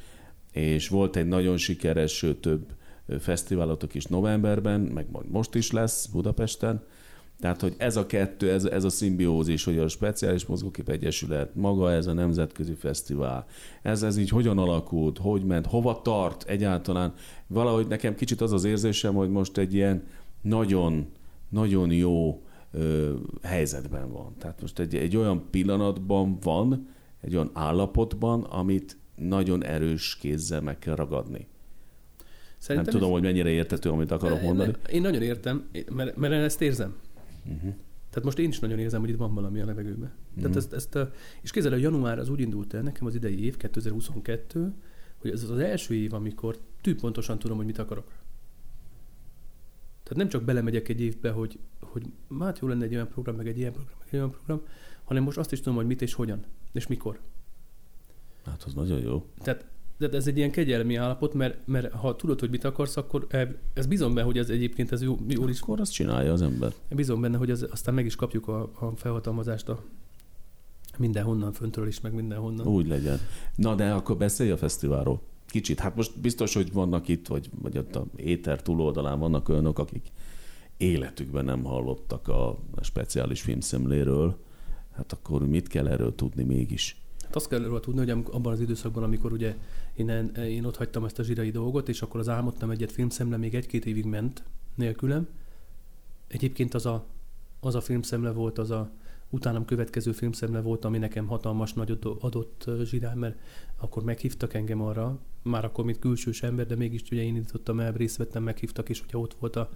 [0.51, 2.65] és volt egy nagyon sikeres, több
[3.19, 6.83] fesztiválotok is novemberben, meg most is lesz Budapesten,
[7.45, 11.91] tehát, hogy ez a kettő, ez, ez a szimbiózis, hogy a Speciális Mozgókép Egyesület, maga
[11.91, 13.45] ez a nemzetközi fesztivál,
[13.81, 17.13] ez, ez így hogyan alakult, hogy ment, hova tart egyáltalán.
[17.47, 20.03] Valahogy nekem kicsit az az érzésem, hogy most egy ilyen
[20.41, 21.07] nagyon,
[21.49, 24.35] nagyon jó ö, helyzetben van.
[24.37, 26.87] Tehát most egy, egy olyan pillanatban van,
[27.21, 31.47] egy olyan állapotban, amit nagyon erős kézzel meg kell ragadni.
[32.57, 33.21] Szerintem nem tudom, ez...
[33.21, 34.73] hogy mennyire értető, amit akarok mondani.
[34.91, 36.95] Én nagyon értem, mert, mert ezt érzem.
[37.45, 37.73] Uh-huh.
[38.09, 40.11] Tehát most én is nagyon érzem, hogy itt van valami a levegőben.
[40.27, 40.41] Uh-huh.
[40.41, 43.43] Tehát ezt, ezt a, és kézzel a január az úgy indult el nekem az idei
[43.43, 44.73] év, 2022,
[45.17, 48.07] hogy ez az első év, amikor tűpontosan tudom, hogy mit akarok.
[50.03, 52.05] Tehát nem csak belemegyek egy évbe, hogy, hogy
[52.39, 54.61] hát jó lenne egy olyan program, meg egy ilyen program, meg egy olyan program,
[55.03, 57.19] hanem most azt is tudom, hogy mit és hogyan, és mikor.
[58.45, 59.25] Hát az nagyon jó.
[59.37, 59.65] Tehát
[59.97, 63.27] de ez egy ilyen kegyelmi állapot, mert, mert ha tudod, hogy mit akarsz, akkor
[63.73, 65.59] ez bizony benne, hogy ez egyébként ez jó, jól is...
[65.61, 66.73] Akkor azt csinálja az ember.
[66.89, 69.83] Bizony benne, hogy az, aztán meg is kapjuk a, a felhatalmazást a
[70.97, 72.67] mindenhonnan, föntről is, meg mindenhonnan.
[72.67, 73.19] Úgy legyen.
[73.55, 75.21] Na, de akkor beszélj a fesztiválról.
[75.47, 75.79] Kicsit.
[75.79, 80.11] Hát most biztos, hogy vannak itt, vagy, vagy ott a éter túloldalán vannak olyanok, akik
[80.77, 84.37] életükben nem hallottak a, a speciális filmszemléről.
[84.95, 86.97] Hát akkor mit kell erről tudni mégis?
[87.23, 89.55] Hát azt kell róla tudni, hogy abban az időszakban, amikor ugye
[89.95, 93.55] én, én ott hagytam ezt a zsirai dolgot, és akkor az álmodtam egyet filmszemle, még
[93.55, 94.43] egy-két évig ment
[94.75, 95.27] nélkülem.
[96.27, 97.05] Egyébként az a,
[97.59, 98.91] az a filmszemle volt, az a
[99.29, 103.39] utánam következő filmszemle volt, ami nekem hatalmas nagyot adott zsirán, mert
[103.77, 107.91] akkor meghívtak engem arra, már akkor mint külsős ember, de mégis ugye én indítottam el,
[107.91, 109.69] részt vettem, meghívtak, és ugye ott volt a,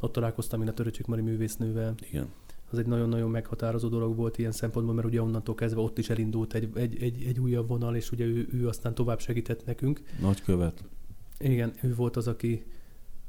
[0.00, 1.94] ott találkoztam én a Töröcsik Mari művésznővel.
[2.10, 2.28] Igen
[2.70, 6.54] az egy nagyon-nagyon meghatározó dolog volt ilyen szempontból, mert ugye onnantól kezdve ott is elindult
[6.54, 10.00] egy, egy, egy, egy újabb vonal, és ugye ő, ő aztán tovább segített nekünk.
[10.20, 10.84] Nagykövet.
[11.38, 12.64] Igen, ő volt az, aki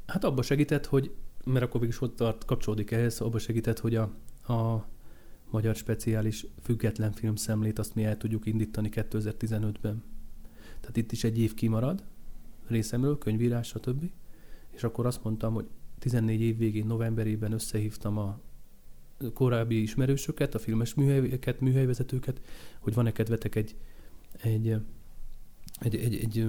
[0.06, 1.14] hát abba segített, hogy,
[1.44, 4.02] mert akkor is ott tart, kapcsolódik ehhez, abba segített, hogy a,
[4.52, 4.86] a
[5.50, 10.02] magyar speciális független filmszemlét azt mi el tudjuk indítani 2015-ben.
[10.80, 12.04] Tehát itt is egy év kimarad
[12.66, 14.10] részemről, könyvírás, stb.
[14.70, 15.66] És akkor azt mondtam, hogy
[15.98, 18.40] 14 év végén, novemberében összehívtam a
[19.34, 22.40] korábbi ismerősöket, a filmes műhelyeket, műhelyvezetőket,
[22.78, 23.76] hogy van-e kedvetek egy,
[24.42, 24.76] egy,
[25.80, 26.46] egy, egy, egy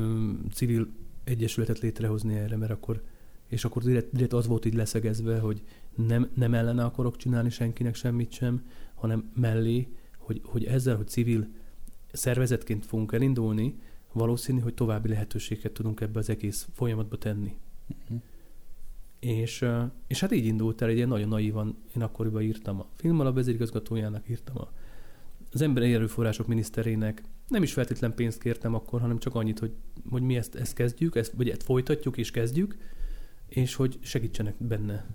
[0.54, 0.88] civil
[1.24, 3.02] egyesületet létrehozni erre, mert akkor
[3.48, 5.64] és akkor direkt, direkt az volt így leszegezve, hogy
[5.96, 11.48] nem, nem ellene akarok csinálni senkinek semmit sem, hanem mellé, hogy, hogy ezzel, hogy civil
[12.12, 13.80] szervezetként fogunk elindulni,
[14.12, 17.56] valószínű, hogy további lehetőséget tudunk ebbe az egész folyamatba tenni.
[17.88, 18.22] Uh-huh.
[19.20, 19.66] És,
[20.08, 24.30] és hát így indult el, egy ilyen nagyon naívan, én akkoriban írtam a filmalap vezérigazgatójának,
[24.30, 24.72] írtam a,
[25.52, 29.72] az emberi erőforrások miniszterének, nem is feltétlen pénzt kértem akkor, hanem csak annyit, hogy,
[30.10, 32.78] hogy mi ezt, ezt kezdjük, ezt, vagy ezt folytatjuk és kezdjük,
[33.48, 35.06] és hogy segítsenek benne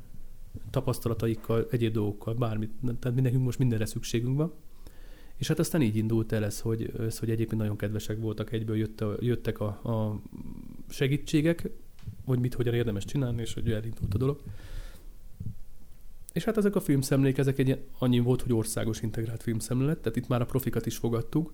[0.71, 4.53] tapasztalataikkal, egyéb dolgokkal, bármit, tehát mindenkünk most mindenre szükségünk van.
[5.37, 8.77] És hát aztán így indult el ez, hogy, ez, hogy egyébként nagyon kedvesek voltak, egyből
[8.77, 10.21] jött a, jöttek a, a
[10.89, 11.71] segítségek,
[12.25, 14.41] hogy mit hogyan érdemes csinálni, és hogy elindult a dolog.
[16.33, 20.17] És hát ezek a filmszemlék, ezek egy annyi volt, hogy országos integrált filmszemle lett, tehát
[20.17, 21.53] itt már a profikat is fogadtuk,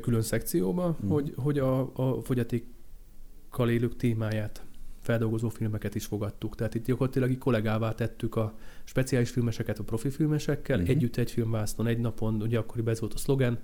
[0.00, 1.08] külön szekcióba, mm.
[1.08, 4.64] hogy, hogy a, a fogyatékkal élők témáját
[5.00, 6.54] feldolgozó filmeket is fogadtuk.
[6.54, 8.54] Tehát itt gyakorlatilag kollégává tettük a
[8.84, 10.86] speciális filmeseket a profi filmesekkel, mm-hmm.
[10.86, 13.58] együtt egy filmvásznon, egy napon, ugye akkoriban ez volt a szlogen,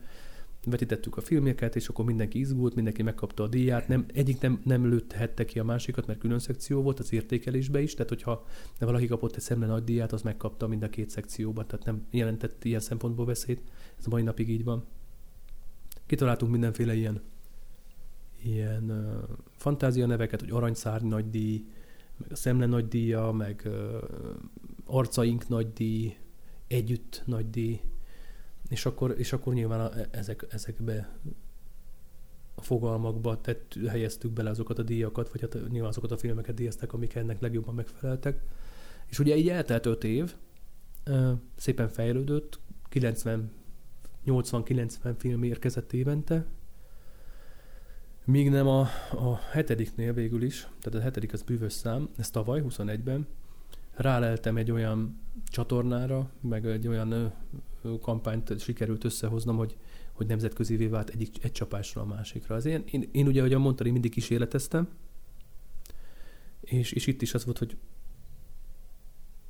[0.65, 3.89] vetítettük a filmeket, és akkor mindenki izgult, mindenki megkapta a díját.
[3.89, 7.95] Nem, egyik nem, nem lőthette ki a másikat, mert külön szekció volt az értékelésbe is,
[7.95, 8.47] tehát hogyha
[8.79, 12.65] valaki kapott egy szemle nagy díját, az megkapta mind a két szekcióban, tehát nem jelentett
[12.65, 13.63] ilyen szempontból veszélyt.
[13.99, 14.85] Ez a mai napig így van.
[16.07, 17.21] Kitaláltunk mindenféle ilyen
[18.43, 21.65] ilyen uh, fantázia neveket, hogy aranyszárny nagy díj,
[22.17, 23.73] meg a szemle nagy díja, meg uh,
[24.85, 26.17] arcaink nagy díj,
[26.67, 27.81] együtt nagy díj,
[28.71, 31.19] és akkor, és akkor nyilván a, ezek, ezekbe
[32.55, 36.93] a fogalmakba tett, helyeztük bele azokat a díjakat, vagy hát nyilván azokat a filmeket díjazták,
[36.93, 38.43] amik ennek legjobban megfeleltek.
[39.07, 40.35] És ugye így eltelt öt év,
[41.57, 43.51] szépen fejlődött, 90
[44.27, 46.47] 80-90 film érkezett évente,
[48.25, 52.63] Míg nem a, a hetediknél végül is, tehát a hetedik az bűvös szám, ez tavaly,
[52.69, 53.27] 21-ben,
[53.95, 57.33] ráleltem egy olyan csatornára, meg egy olyan
[58.01, 59.77] kampányt sikerült összehoznom, hogy,
[60.13, 62.55] hogy nemzetközi vált egyik, egy csapásra a másikra.
[62.55, 64.89] Az én, én, én ugye, ahogyan mondtad, én mindig kísérleteztem,
[66.61, 67.77] és, és itt is az volt, hogy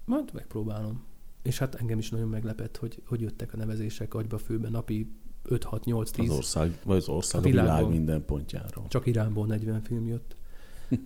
[0.05, 1.05] majd megpróbálom.
[1.43, 5.11] És hát engem is nagyon meglepett, hogy, hogy jöttek a nevezések agyba főben napi
[5.49, 6.19] 5-6-8-10.
[6.19, 8.87] Az ország, vagy az ország a, a világ minden pontjáról.
[8.89, 10.37] Csak Iránból 40 film jött.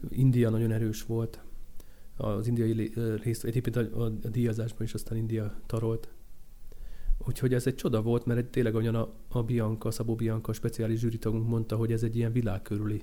[0.08, 1.42] India nagyon erős volt.
[2.16, 6.08] Az indiai részt, egyébként a, a díjazásban is aztán India tarolt.
[7.26, 10.54] Úgyhogy ez egy csoda volt, mert egy, tényleg olyan a, a Bianca, Szabó Bianca, a
[10.54, 13.02] speciális zsűritagunk mondta, hogy ez egy ilyen világkörüli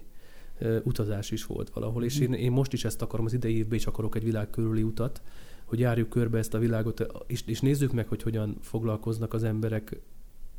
[0.83, 2.03] utazás is volt valahol.
[2.03, 5.21] És én, én most is ezt akarom, az idei évben is akarok egy világkörüli utat,
[5.65, 10.01] hogy járjuk körbe ezt a világot, és, és nézzük meg, hogy hogyan foglalkoznak az emberek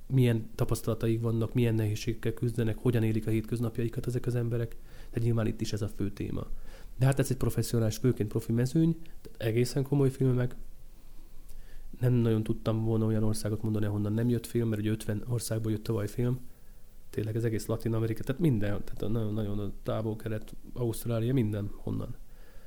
[0.06, 4.76] milyen tapasztalataik vannak, milyen nehézségekkel küzdenek, hogyan élik a hétköznapjaikat ezek az emberek.
[4.94, 6.46] Tehát nyilván itt is ez a fő téma.
[6.98, 10.56] De hát ez egy professzionális, főként profi mezőny, tehát egészen komoly filmek.
[12.02, 15.72] Nem nagyon tudtam volna olyan országot mondani, ahonnan nem jött film, mert ugye 50 országból
[15.72, 16.40] jött tavaly film.
[17.10, 22.14] Tényleg ez egész Latin Amerika, tehát minden, tehát nagyon, nagyon a távol-kelet, Ausztrália, minden honnan.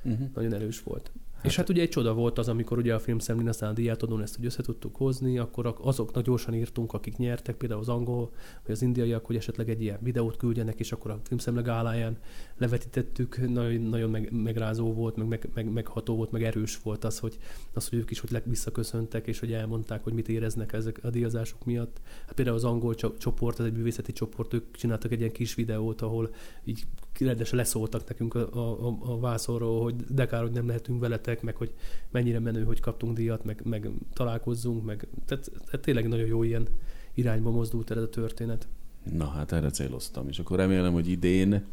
[0.04, 0.28] Uh-huh.
[0.34, 1.12] Nagyon erős volt.
[1.46, 4.36] És hát ugye egy csoda volt az, amikor ugye a filmszemlén aztán a díjátadón ezt
[4.36, 8.32] hogy össze tudtuk hozni, akkor azoknak gyorsan írtunk, akik nyertek, például az angol
[8.64, 12.18] vagy az indiaiak, hogy esetleg egy ilyen videót küldjenek, és akkor a filmszemle gáláján
[12.58, 17.20] levetítettük, nagyon, nagyon meg, megrázó volt, meg, meg, meg, megható volt, meg erős volt az,
[17.20, 17.38] hogy,
[17.74, 21.66] az, hogy ők is hogy visszaköszöntek, és hogy elmondták, hogy mit éreznek ezek a díjazások
[21.66, 22.02] miatt.
[22.26, 26.02] Hát például az angol csoport, ez egy művészeti csoport, ők csináltak egy ilyen kis videót,
[26.02, 26.30] ahol
[26.64, 26.84] így
[27.20, 31.56] rendesen leszóltak nekünk a, a, a vászorról, hogy de kár, hogy nem lehetünk veletek, meg
[31.56, 31.74] hogy
[32.12, 36.68] mennyire menő, hogy kaptunk díjat, meg, meg találkozzunk, meg tehát, tehát tényleg nagyon jó ilyen
[37.14, 38.68] irányba mozdult el ez a történet.
[39.12, 41.66] Na hát erre céloztam, és akkor remélem, hogy idén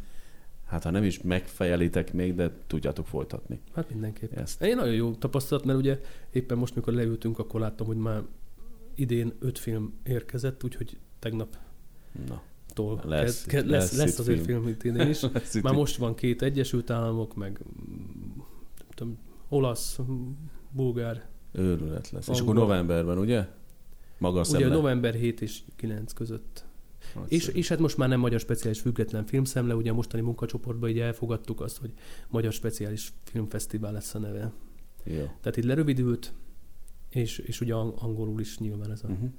[0.64, 3.60] hát ha nem is megfejelitek még, de tudjátok folytatni.
[3.74, 4.32] Hát mindenképp.
[4.32, 4.62] Ezt.
[4.62, 8.22] Én nagyon jó tapasztalat, mert ugye éppen most, mikor leültünk, akkor láttam, hogy már
[8.94, 11.56] idén öt film érkezett, úgyhogy tegnap
[12.26, 15.20] Na tól lesz, kezd, lesz, lesz, lesz azért film, film idén is.
[15.62, 17.60] Már most van két Egyesült Államok, meg
[18.94, 19.18] tudom,
[19.48, 19.98] olasz,
[20.70, 21.28] bulgár.
[21.52, 22.28] Őrület lesz.
[22.28, 22.34] Angol.
[22.34, 23.48] És akkor novemberben, ugye?
[24.18, 26.64] Maga a Ugye november 7 és 9 között.
[27.28, 30.98] És, és hát most már nem magyar speciális független filmszemle, ugye a mostani munkacsoportban így
[30.98, 31.92] elfogadtuk azt, hogy
[32.28, 34.52] magyar speciális filmfesztivál lesz a neve.
[35.04, 35.24] Jó.
[35.40, 36.32] Tehát itt lerövidült,
[37.08, 39.08] és, és ugye angolul is nyilván ez a...
[39.08, 39.30] Uh-huh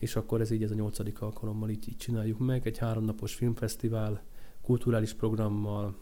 [0.00, 4.22] és akkor ez így ez a nyolcadik alkalommal így, így csináljuk meg, egy háromnapos filmfesztivál,
[4.62, 5.96] kulturális programmal,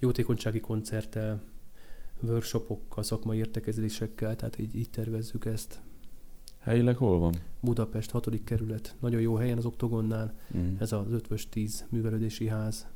[0.00, 1.42] jótékonysági koncerttel,
[2.22, 5.80] workshopokkal, szakmai értekezésekkel, tehát így, így tervezzük ezt.
[6.58, 7.34] Helyileg hol van?
[7.60, 8.96] Budapest, hatodik kerület.
[9.00, 10.34] Nagyon jó helyen az Oktogonnál.
[10.56, 10.74] Mm.
[10.78, 12.86] Ez az ötvös tíz művelődési ház.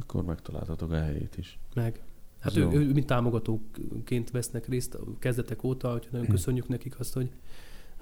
[0.00, 1.58] Akkor megtaláltatok a helyét is.
[1.74, 2.02] Meg.
[2.38, 6.30] Hát ő, ő, ő, mint támogatóként vesznek részt a kezdetek óta, hogy nagyon mm.
[6.30, 7.30] köszönjük nekik azt, hogy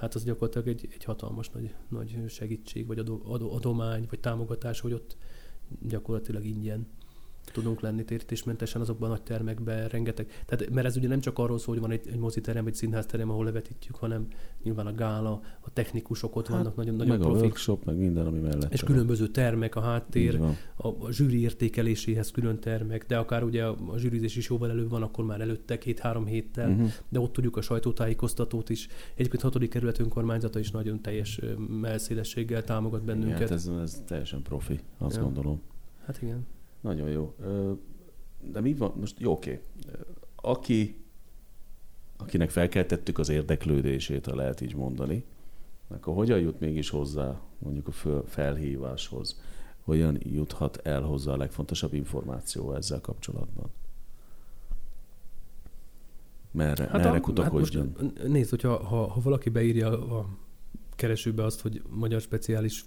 [0.05, 4.81] hát az gyakorlatilag egy, egy hatalmas nagy, nagy segítség, vagy adó, adó, adomány, vagy támogatás,
[4.81, 5.17] hogy ott
[5.81, 6.87] gyakorlatilag ingyen
[7.53, 10.45] tudunk lenni térítésmentesen azokban a nagy termekben, rengeteg.
[10.47, 13.31] Tehát, mert ez ugye nem csak arról szól, hogy van egy, egy moziterem, egy színházterem,
[13.31, 14.27] ahol levetítjük, hanem
[14.63, 17.43] nyilván a gála, a technikusok ott hát, vannak, nagyon, nagyon meg profik.
[17.43, 18.73] a workshop, meg minden, ami mellett.
[18.73, 20.41] És különböző termek, a háttér,
[20.77, 24.91] a, a zsűri értékeléséhez külön termek, de akár ugye a, a zsűrizés is jóval előbb
[24.91, 26.91] van, akkor már előtte két-három héttel, uh-huh.
[27.09, 28.89] de ott tudjuk a sajtótájékoztatót is.
[29.15, 31.41] Egyébként hatodik kerület önkormányzata is nagyon teljes
[31.81, 33.37] melszélességgel támogat bennünket.
[33.37, 35.23] Igen, hát ez, ez teljesen profi, azt ja.
[35.23, 35.61] gondolom.
[36.07, 36.47] Hát igen.
[36.85, 37.35] Nagyon jó.
[38.53, 38.93] De mi van?
[39.01, 39.61] Most jó, oké.
[40.37, 41.05] Aki,
[42.17, 45.25] akinek felkeltettük az érdeklődését, ha lehet így mondani,
[45.89, 49.41] akkor hogyan jut mégis hozzá mondjuk a felhíváshoz?
[49.81, 53.71] Hogyan juthat el hozzá a legfontosabb információ ezzel kapcsolatban?
[56.51, 57.97] Merre, hát merre a, kutakodjon?
[58.01, 60.29] Hát nézd, hogyha ha, ha valaki beírja a
[60.97, 62.85] keresőbe azt, hogy magyar speciális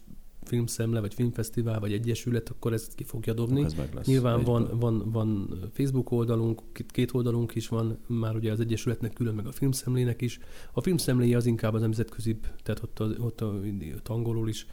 [0.47, 3.63] filmszemle, vagy filmfesztivál, vagy egyesület, akkor ezt ki fogja dobni.
[3.63, 4.05] Ez meg lesz.
[4.05, 9.35] Nyilván van, van, van Facebook oldalunk, két- oldalunk is van, már ugye az Egyesületnek külön,
[9.35, 10.39] meg a filmszemlének is.
[10.71, 13.59] A filmszemléje az inkább az nemzetközi, tehát ott, az, ott, a,
[13.95, 14.67] ott angolul is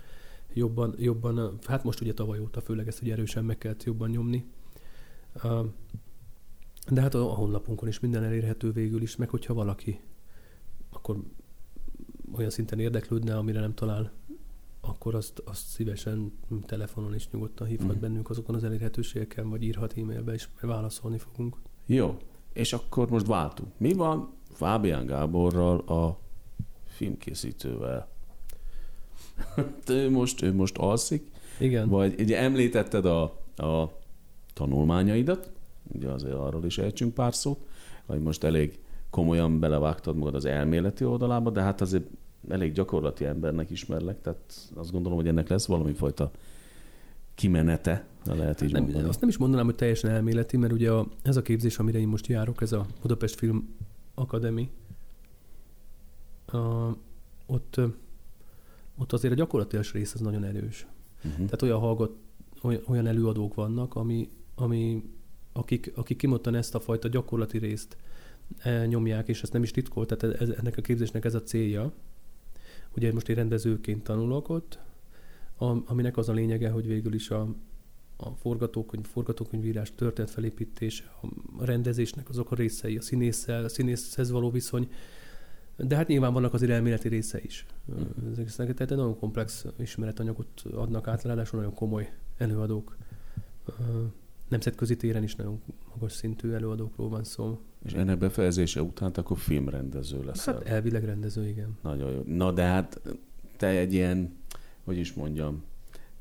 [0.52, 4.44] jobban, jobban, hát most ugye tavaly óta főleg ezt ugye erősen meg kellett jobban nyomni.
[6.90, 10.00] De hát a a honlapunkon is minden elérhető végül is, meg hogyha valaki
[10.90, 11.16] akkor
[12.36, 14.12] olyan szinten érdeklődne, amire nem talál,
[14.88, 16.32] akkor azt, azt szívesen
[16.66, 18.00] telefonon is nyugodtan hívhat mm.
[18.00, 21.56] bennünk azokon az elérhetőségeken, vagy írhat e-mailbe, és válaszolni fogunk.
[21.86, 22.16] Jó,
[22.52, 23.72] és akkor most váltunk.
[23.76, 26.18] Mi van Fábián Gáborral, a
[26.86, 28.08] filmkészítővel?
[29.88, 31.88] ő, most, ő most alszik, Igen.
[31.88, 33.22] vagy ugye említetted a,
[33.56, 33.98] a
[34.52, 35.50] tanulmányaidat,
[35.92, 37.58] ugye azért arról is ejtsünk pár szót,
[38.06, 38.78] vagy most elég
[39.10, 42.04] komolyan belevágtad magad az elméleti oldalába, de hát azért
[42.48, 46.30] elég gyakorlati embernek ismerlek, tehát azt gondolom, hogy ennek lesz valami fajta
[47.34, 49.08] kimenete, ha lehet így nem, mondani.
[49.08, 52.08] azt nem is mondanám, hogy teljesen elméleti, mert ugye a, ez a képzés, amire én
[52.08, 53.74] most járok, ez a Budapest Film
[54.14, 54.70] Akademi,
[56.46, 56.96] a,
[57.46, 57.80] ott,
[58.98, 60.86] ott azért a gyakorlatilag rész az nagyon erős.
[61.16, 61.36] Uh-huh.
[61.36, 62.10] Tehát olyan, hallgat,
[62.86, 65.02] olyan, előadók vannak, ami, ami,
[65.52, 67.96] akik, akik kimondtan ezt a fajta gyakorlati részt
[68.58, 71.92] e, nyomják, és ezt nem is titkol, tehát ez, ennek a képzésnek ez a célja.
[72.96, 74.78] Ugye most én rendezőként tanulok ott,
[75.56, 77.48] am- aminek az a lényege, hogy végül is a,
[78.16, 81.04] a forgatókönyv, forgatókönyvírás, történetfelépítés,
[81.58, 84.88] a rendezésnek azok a részei, a színésszel, a színészhez való viszony,
[85.76, 87.66] de hát nyilván vannak azért elméleti része is.
[88.32, 92.96] Ezek, ezek- tehát egy nagyon komplex ismeretanyagot adnak át, ráadásul nagyon komoly előadók.
[94.48, 95.60] Nemzetközi téren is nagyon
[95.94, 97.60] magas szintű előadókról van szó.
[97.84, 100.54] És ennek befejezése után akkor filmrendező leszel.
[100.54, 101.78] Hát elvileg rendező, igen.
[101.82, 102.22] Nagyon jó.
[102.26, 103.00] Na de hát
[103.56, 104.36] te egy ilyen,
[104.84, 105.62] hogy is mondjam,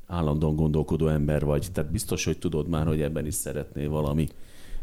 [0.06, 4.28] állandóan gondolkodó ember vagy, tehát biztos, hogy tudod már, hogy ebben is szeretnél valami,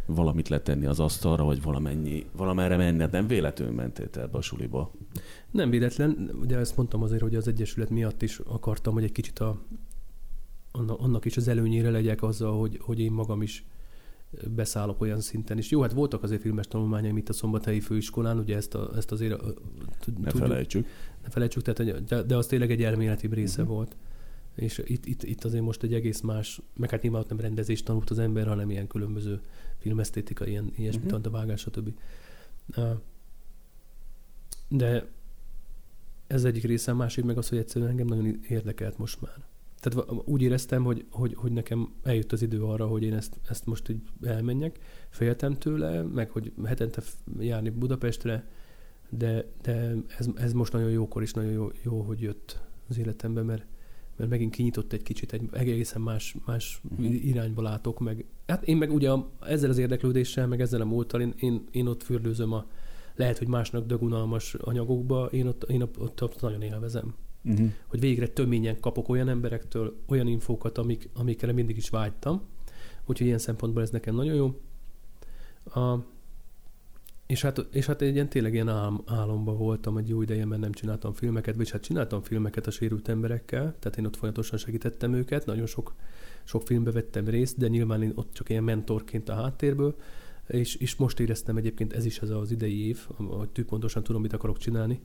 [0.05, 3.11] valamit letenni az asztalra, vagy valamennyi, valamerre menned.
[3.11, 4.91] Nem véletlenül mentél ebbe a suliba.
[5.51, 9.39] Nem véletlen, ugye ezt mondtam azért, hogy az Egyesület miatt is akartam, hogy egy kicsit
[9.39, 9.61] a,
[10.71, 13.65] anna- annak is az előnyére legyek azzal, hogy, hogy én magam is
[14.55, 15.69] beszállok olyan szinten is.
[15.71, 19.39] Jó, hát voltak azért filmes tanulmányaim itt a Szombathelyi Főiskolán, ugye ezt, a, ezt azért
[19.99, 20.87] tud- Ne tudjuk, felejtsük.
[21.23, 23.71] ne felejtsük, tehát, de, de az tényleg egy elméleti része Mhm.
[23.71, 23.95] volt.
[24.55, 27.85] És itt, itt, itt azért most egy egész más, meg hát nyilván ott nem rendezést
[27.85, 29.41] tanult az ember, hanem ilyen különböző
[29.77, 31.15] filmesztétika, ilyen, ilyesmi, Mhm.
[31.15, 31.31] uh-huh.
[31.31, 31.89] vágás, stb.
[32.73, 32.91] Ah,
[34.67, 35.05] De
[36.27, 39.35] ez egyik része, a másik meg az, hogy egyszerűen engem nagyon érdekelt most már.
[39.81, 43.65] Tehát úgy éreztem, hogy, hogy, hogy nekem eljött az idő arra, hogy én ezt, ezt
[43.65, 44.79] most így elmenjek.
[45.09, 47.01] Féltem tőle, meg hogy hetente
[47.39, 48.47] járni Budapestre,
[49.09, 53.41] de, de ez, ez most nagyon jókor is nagyon jó, jó, hogy jött az életembe,
[53.41, 53.65] mert,
[54.17, 57.25] mert megint kinyitott egy kicsit, egy egészen más, más uh-huh.
[57.25, 58.25] irányba látok meg.
[58.47, 59.11] Hát én meg ugye
[59.41, 62.65] ezzel az érdeklődéssel, meg ezzel a múlttal, én, én, én ott fürdőzöm a
[63.15, 67.15] lehet, hogy másnak dögunalmas anyagokba, én ott, én ott, ott nagyon élvezem.
[67.43, 67.69] Uh-huh.
[67.87, 72.41] Hogy végre töményen kapok olyan emberektől olyan infókat, amik, amikre mindig is vágytam.
[73.05, 74.59] Úgyhogy ilyen szempontból ez nekem nagyon jó.
[75.81, 75.97] A,
[77.31, 80.61] és hát, és hát egy ilyen tényleg ilyen álom, álomba voltam egy jó ideje, mert
[80.61, 85.13] nem csináltam filmeket, vagy hát csináltam filmeket a sérült emberekkel, tehát én ott folyamatosan segítettem
[85.13, 85.95] őket, nagyon sok,
[86.43, 89.95] sok filmbe vettem részt, de nyilván én ott csak ilyen mentorként a háttérből,
[90.47, 94.33] és, és most éreztem egyébként, ez is ez az idei év, hogy pontosan tudom, mit
[94.33, 94.99] akarok csinálni,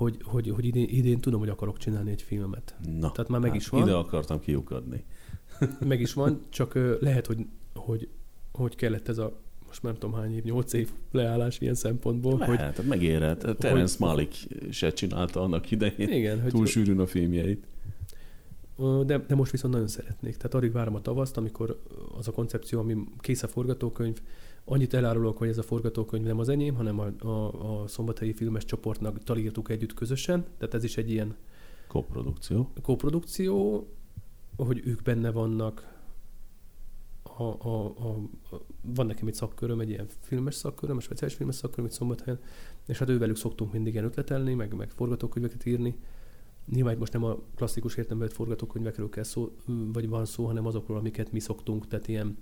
[0.00, 2.74] hogy, hogy, hogy idén, idén tudom, hogy akarok csinálni egy filmet.
[2.98, 3.82] Na, Tehát már meg hát is van.
[3.82, 5.04] Ide akartam kiukadni.
[5.88, 8.08] Meg is van, csak lehet, hogy, hogy,
[8.52, 12.56] hogy kellett ez a most nem tudom hány év, nyolc év leállás ilyen szempontból, hogy
[12.56, 13.56] Lehet, hogy megérhet.
[13.58, 14.34] Terence Malik
[14.70, 17.66] se csinálta annak idején igen, hogy, túl sűrűn a filmjeit.
[19.06, 20.36] De, de most viszont nagyon szeretnék.
[20.36, 21.82] Tehát addig várom a tavaszt, amikor
[22.18, 24.20] az a koncepció, ami kész a forgatókönyv,
[24.70, 28.64] annyit elárulok, hogy ez a forgatókönyv nem az enyém, hanem a, a, a szombathelyi filmes
[28.64, 30.44] csoportnak talírtuk együtt közösen.
[30.58, 31.36] Tehát ez is egy ilyen
[31.88, 32.70] Koprodukció.
[32.82, 33.86] koprodukció,
[34.56, 35.98] hogy ők benne vannak.
[37.22, 38.08] A, a, a,
[38.50, 42.40] a, van nekem egy szakköröm, egy ilyen filmes szakköröm, egy speciális filmes szakköröm itt Szombathelyen,
[42.86, 45.98] és hát ővelük szoktunk mindig ilyen ötletelni, meg, meg forgatókönyveket írni.
[46.66, 51.32] Nyilván most nem a klasszikus értelemben forgatókönyvekről kell szó, vagy van szó, hanem azokról, amiket
[51.32, 52.36] mi szoktunk, tehát ilyen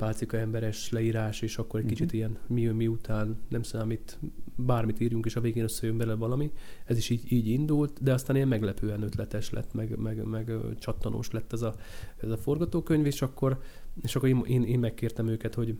[0.00, 1.94] pálcika emberes leírás, és akkor egy Mhm.
[1.94, 4.18] kicsit ilyen mi jön miután, nem számít,
[4.56, 6.50] bármit írjunk, és a végén összejön bele valami.
[6.84, 11.30] Ez is így, így indult, de aztán ilyen meglepően ötletes lett, meg, meg, meg csattanós
[11.30, 11.74] lett ez a,
[12.22, 13.60] ez a forgatókönyv, és akkor,
[14.02, 15.74] és akkor én, én, én megkértem őket, hogy,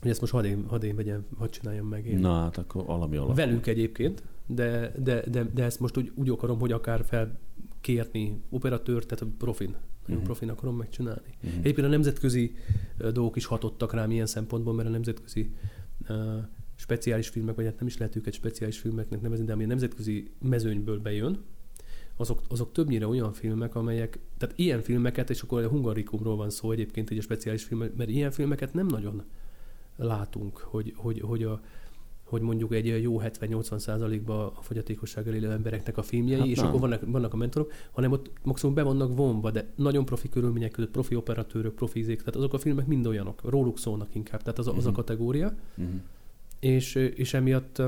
[0.00, 2.18] hogy ezt most hadd én, hadd én vegyem, hadd csináljam meg én.
[2.18, 3.34] Na hát akkor valami alapul.
[3.34, 7.04] Velük egyébként, de, de, de, de ezt most úgy, úgy akarom, hogy akár
[7.96, 9.74] felkérni operatőrt, tehát a profin.
[10.00, 10.24] Nagyon Mhm.
[10.24, 11.34] profin akarom megcsinálni.
[11.40, 11.58] Mhm.
[11.58, 12.54] Egyébként a nemzetközi
[12.98, 15.50] dolgok is hatottak rám ilyen szempontból, mert a nemzetközi
[16.08, 16.16] uh,
[16.74, 20.30] speciális filmek, vagy hát nem is lehet őket speciális filmeknek nevezni, de ami a nemzetközi
[20.42, 21.38] mezőnyből bejön,
[22.16, 26.70] azok, azok többnyire olyan filmek, amelyek, tehát ilyen filmeket, és akkor a Hungarikumról van szó
[26.70, 29.22] egyébként egy speciális film, mert ilyen filmeket nem nagyon
[29.96, 31.60] látunk, hogy, hogy, hogy, a,
[32.28, 36.66] hogy mondjuk egy jó 70-80 százalékban a fogyatékossággal élő embereknek a filmjei, Hát és nem.
[36.66, 40.70] akkor vannak, vannak a mentorok, hanem ott maximum be vannak vonva, de nagyon profi körülmények
[40.70, 44.58] között, profi operatőrök, profi izék, tehát azok a filmek mind olyanok, róluk szólnak inkább, tehát
[44.58, 44.96] az, a- az a Mhm.
[44.98, 45.88] kategória Mhm.
[46.60, 47.82] és, és emiatt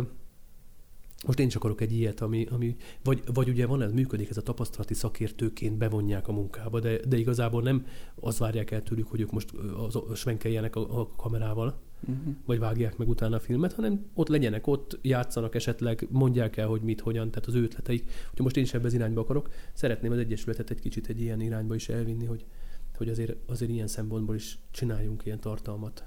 [1.27, 4.37] most én csak akarok egy ilyet, ami, ami vagy, vagy ugye van ez, működik ez
[4.37, 9.21] a tapasztalati szakértőként bevonják a munkába, de, de igazából nem az várják el tőlük, hogy
[9.21, 9.51] ők most
[9.87, 12.31] az, svenkeljenek a, a kamerával, Mhm.
[12.45, 16.83] vagy vágják meg utána a filmet, hanem ott legyenek, ott játszanak esetleg, mondják el, hogy
[16.83, 18.03] mit, hogyan, tehát az ő ötleteik.
[18.03, 19.51] Úgyhogy most én is ebbe az irányba akarok.
[19.73, 22.45] Szeretném az Egyesületet egy kicsit egy ilyen irányba is elvinni, hogy,
[22.97, 26.05] hogy azért, azért ilyen szempontból is csináljunk ilyen tartalmat.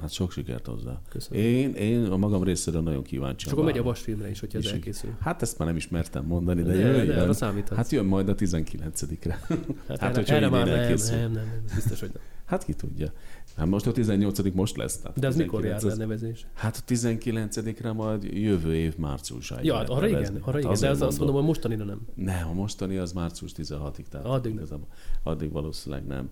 [0.00, 1.00] Hát sok sikert hozzá.
[1.08, 1.42] Köszönöm.
[1.42, 3.46] Én, én a magam részéről nagyon kíváncsi.
[3.46, 5.10] És akkor megy a vasfilmre is, hogyha ez elkészül.
[5.20, 7.06] Hát ezt már nem is mertem mondani, de, De, jöjjön.
[7.06, 7.76] de arra számíthatsz.
[7.76, 9.40] Hát jön majd a 19-re.
[9.88, 11.16] Hát, Hát, erre, erre már nem, elkészül.
[11.16, 12.22] nem, nem, nem, biztos, hogy nem.
[12.48, 13.12] Hát ki tudja.
[13.56, 14.98] Hát most a 18 most lesz.
[14.98, 16.46] Tehát De az mikor 19 jár le nevezés?
[16.54, 19.64] Hát a 19-re majd jövő év márciusáig.
[19.64, 20.38] Ja, arra igen, nevezni.
[20.42, 22.00] arra Hát igen, de az, azt mondom, hogy mostanira nem.
[22.14, 24.04] Nem, a mostani az március 16-ig.
[24.10, 24.80] Tehát Addig nem.
[25.22, 26.30] Addig valószínűleg nem.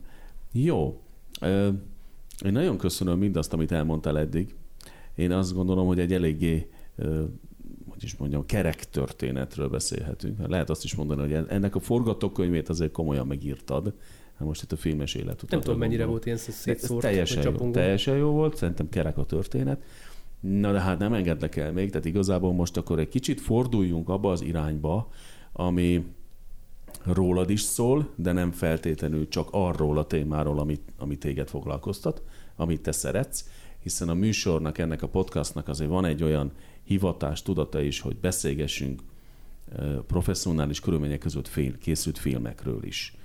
[0.52, 1.00] Jó.
[2.44, 4.54] Én nagyon köszönöm mindazt, amit elmondtál eddig.
[5.14, 6.70] Én azt gondolom, hogy egy eléggé,
[7.88, 10.48] hogy is mondjam, kerek történetről beszélhetünk.
[10.48, 13.94] Lehet azt is mondani, hogy ennek a forgatókönyvét azért komolyan megírtad.
[14.38, 17.72] Hát most itt a filmes élet Nem tudom, mennyire volt ilyen szétszórt, teljesen, jó, csapongó.
[17.72, 19.82] teljesen jó volt, szerintem kerek a történet.
[20.40, 24.30] Na de hát nem engedlek el még, tehát igazából most akkor egy kicsit forduljunk abba
[24.30, 25.08] az irányba,
[25.52, 26.04] ami
[27.12, 32.22] rólad is szól, de nem feltétlenül csak arról a témáról, amit, amit téged foglalkoztat,
[32.56, 33.48] amit te szeretsz,
[33.82, 36.52] hiszen a műsornak, ennek a podcastnak azért van egy olyan
[36.84, 39.00] hivatás, tudata is, hogy beszélgessünk
[40.06, 43.16] professzionális körülmények között fél, készült filmekről is.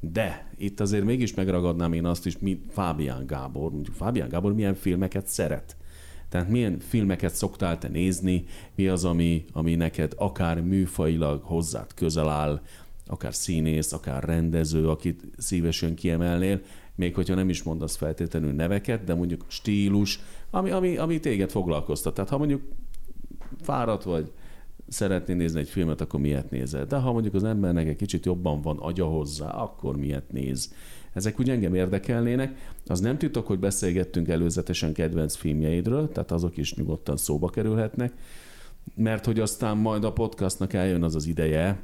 [0.00, 4.74] De itt azért mégis megragadnám én azt is, mint Fábián Gábor, mondjuk Fábián Gábor milyen
[4.74, 5.76] filmeket szeret.
[6.28, 12.28] Tehát milyen filmeket szoktál te nézni, mi az, ami, ami neked akár műfajilag hozzád közel
[12.28, 12.60] áll,
[13.08, 16.60] akár színész, akár rendező, akit szívesen kiemelnél,
[16.94, 22.14] még hogyha nem is mondasz feltétlenül neveket, de mondjuk stílus, ami, ami, ami téged foglalkoztat.
[22.14, 22.62] Tehát ha mondjuk
[23.60, 24.32] fáradt vagy,
[24.88, 26.84] szeretnél nézni egy filmet, akkor miért nézel?
[26.84, 30.74] De ha mondjuk az embernek egy kicsit jobban van agya hozzá, akkor miért néz?
[31.12, 32.72] Ezek úgy engem érdekelnének.
[32.86, 38.12] Az nem titok, hogy beszélgettünk előzetesen kedvenc filmjeidről, tehát azok is nyugodtan szóba kerülhetnek,
[38.94, 41.82] mert hogy aztán majd a podcastnak eljön az az ideje,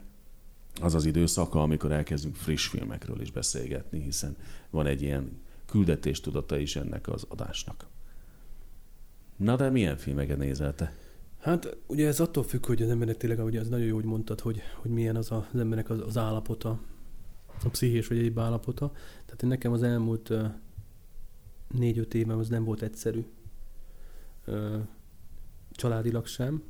[0.81, 4.37] az az időszaka, amikor elkezdünk friss filmekről is beszélgetni, hiszen
[4.71, 7.87] van egy ilyen küldetéstudata is ennek az adásnak.
[9.37, 10.75] Na de milyen filmeket nézel?
[11.39, 14.41] Hát ugye ez attól függ, hogy az embernek tényleg, ahogy az nagyon jó, hogy mondtad,
[14.41, 16.81] hogy, hogy milyen az az embernek az, az állapota,
[17.65, 18.93] a pszichés vagy egyéb állapota.
[19.25, 20.33] Tehát én nekem az elmúlt
[21.69, 23.25] négy-öt évem az nem volt egyszerű.
[25.71, 26.63] Családilag sem.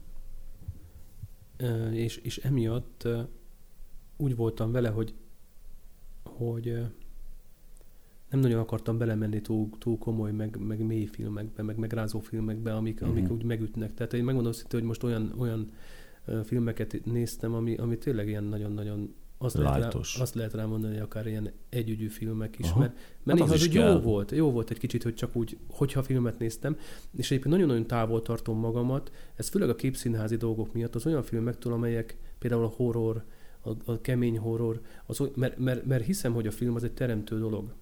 [1.90, 3.08] És, és emiatt
[4.16, 5.14] úgy voltam vele, hogy,
[6.22, 6.64] hogy
[8.30, 13.00] nem nagyon akartam belemenni túl, túl komoly, meg, meg mély filmekbe, meg megrázó filmekbe, amik,
[13.00, 13.10] Mhm.
[13.10, 13.94] amik úgy megütnek.
[13.94, 15.70] Tehát én megmondom szinte, hogy most olyan, olyan
[16.44, 21.26] filmeket néztem, ami, ami tényleg ilyen nagyon-nagyon azt lehet, rá, azt lehet rámondani, hogy akár
[21.26, 22.78] ilyen együgyű filmek is, Aha.
[22.78, 24.00] mert, mert Hát néha az az jó kell.
[24.00, 26.76] volt, jó volt egy kicsit, hogy csak úgy, hogyha filmet néztem,
[27.16, 31.72] és egyébként nagyon-nagyon távol tartom magamat, ez főleg a képszínházi dolgok miatt, az olyan filmektől,
[31.72, 33.24] amelyek például a horror,
[33.64, 37.38] a, a kemény horror, az, mert, mert, mert hiszem, hogy a film az egy teremtő
[37.38, 37.72] dolog.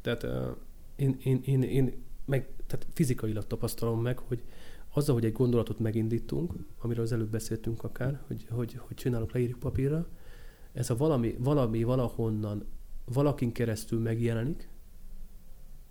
[0.00, 0.56] Tehát uh,
[0.96, 4.42] én, én, én, én meg, tehát fizikailag tapasztalom meg, hogy
[4.92, 9.58] azzal, hogy egy gondolatot megindítunk, amiről az előbb beszéltünk akár, hogy, hogy, hogy csinálok, leírjuk
[9.58, 10.08] papírra,
[10.72, 12.64] ez a valami, valami valahonnan,
[13.04, 14.68] valakin keresztül megjelenik,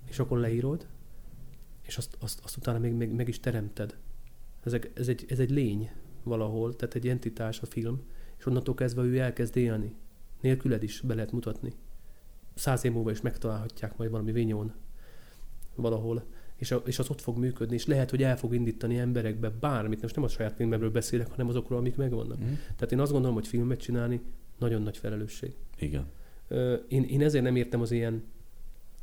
[0.10, 0.88] és akkor leírod,
[1.82, 3.98] és azt, azt, azt utána még, még meg is teremted.
[4.64, 5.92] Ez egy, ez, egy, ez egy lény
[6.24, 8.02] valahol, tehát egy entitás a film,
[8.40, 9.96] és onnantól kezdve ő elkezd élni.
[10.42, 11.74] Nélküled is be lehet mutatni.
[12.54, 14.74] Száz év múlva is megtalálhatják majd valami vinyón
[15.76, 16.24] valahol,
[16.56, 20.02] és, a, és az ott fog működni, és lehet, hogy el fog indítani emberekbe bármit,
[20.02, 22.40] most nem a saját filmemről beszélek, hanem azokról, amik megvannak.
[22.40, 22.54] Mm.
[22.76, 24.22] Tehát én azt gondolom, hogy filmet csinálni
[24.58, 25.56] nagyon nagy felelősség.
[25.78, 26.08] Igen.
[26.88, 28.24] Én, én ezért nem értem az ilyen,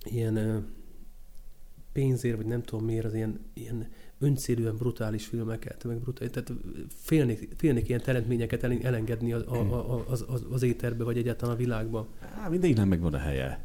[0.05, 0.67] ilyen
[1.93, 6.53] pénzért, vagy nem tudom miért, az ilyen, ilyen öncélűen brutális filmeket, meg brutális, tehát
[6.89, 11.59] félnék, félnék ilyen teremtményeket elengedni az, a, a, az, az, az éterbe, vagy egyáltalán a
[11.59, 12.07] világba.
[12.35, 13.65] Há, mindig nem megvan a helye.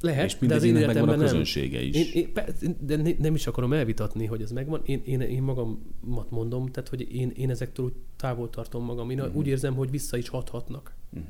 [0.00, 1.26] Lehet, és de az én megvan a életemben nem.
[1.26, 2.14] közönsége is.
[2.14, 2.26] Én,
[2.62, 4.80] én, de ne- nem is akarom elvitatni, hogy ez megvan.
[4.84, 9.10] Én, én, én magamat mondom, tehát hogy én, én ezektől úgy távol tartom magam.
[9.10, 9.36] Én Mhm.
[9.36, 10.94] úgy érzem, hogy vissza is hathatnak.
[11.12, 11.28] Uh-huh.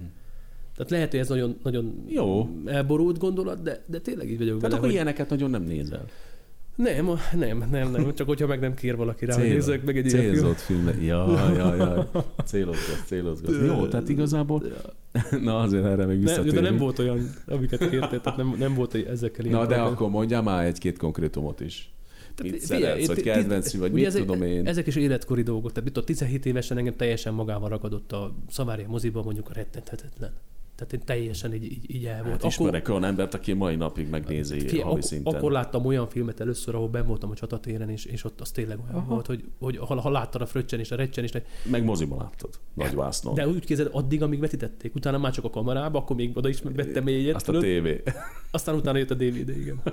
[0.74, 2.48] Tehát lehet, hogy ez nagyon, nagyon Jó.
[2.64, 6.04] elborult gondolat, de, de tényleg így vagyok Tehát vele, akkor hogy ilyeneket nagyon nem nézel.
[6.76, 9.96] Nem, a- nem, nem, nem, csak hogyha meg nem kér valaki rá, Cél- nézzek meg
[9.96, 10.58] egy ilyen filmet.
[10.58, 11.02] Célzott.
[11.02, 12.10] Ja, ja, ja.
[12.44, 13.66] Célozgatsz, célozgatsz.
[13.66, 14.62] Jó, tehát igazából,
[15.42, 16.54] na azért erre még visszatérünk.
[16.54, 20.10] de nem volt olyan, amiket kértél, tehát nem, nem volt ezekkel ilyen Na de akkor
[20.10, 21.90] mondjál már egy-két konkrétumot is.
[22.34, 24.66] Tehát Mit szeretsz, vagy ti- ti- kedvenc, vagy mit ezek, tudom én.
[24.66, 25.68] Ezek is életkori dolgok.
[25.68, 30.32] Tehát mit tudom, 17 évesen engem teljesen magával ragadott a Szavária moziba mondjuk a rettenthetetlen.
[30.76, 32.42] Tehát én teljesen így, így, így el volt.
[32.42, 35.34] Hát ismerek olyan embert, aki mai napig megnézi Figyelj, havi ak- szinten.
[35.34, 38.78] akkor láttam olyan filmet először, ahol ben voltam a csatatéren, és, és ott az tényleg
[38.84, 39.12] olyan Aha.
[39.12, 41.30] volt, hogy, hogy ha, ha láttad a fröccsen és a recsen is,
[41.70, 42.50] Meg moziba láttad.
[42.74, 43.34] Nagy vásznon.
[43.34, 46.60] de úgy képzeld, addig, amíg vetítették, utána már csak a kamerába, akkor még oda is
[46.62, 48.02] vettem egyet, Azt a tévé.
[48.50, 49.80] aztán utána jött a DVD, igen.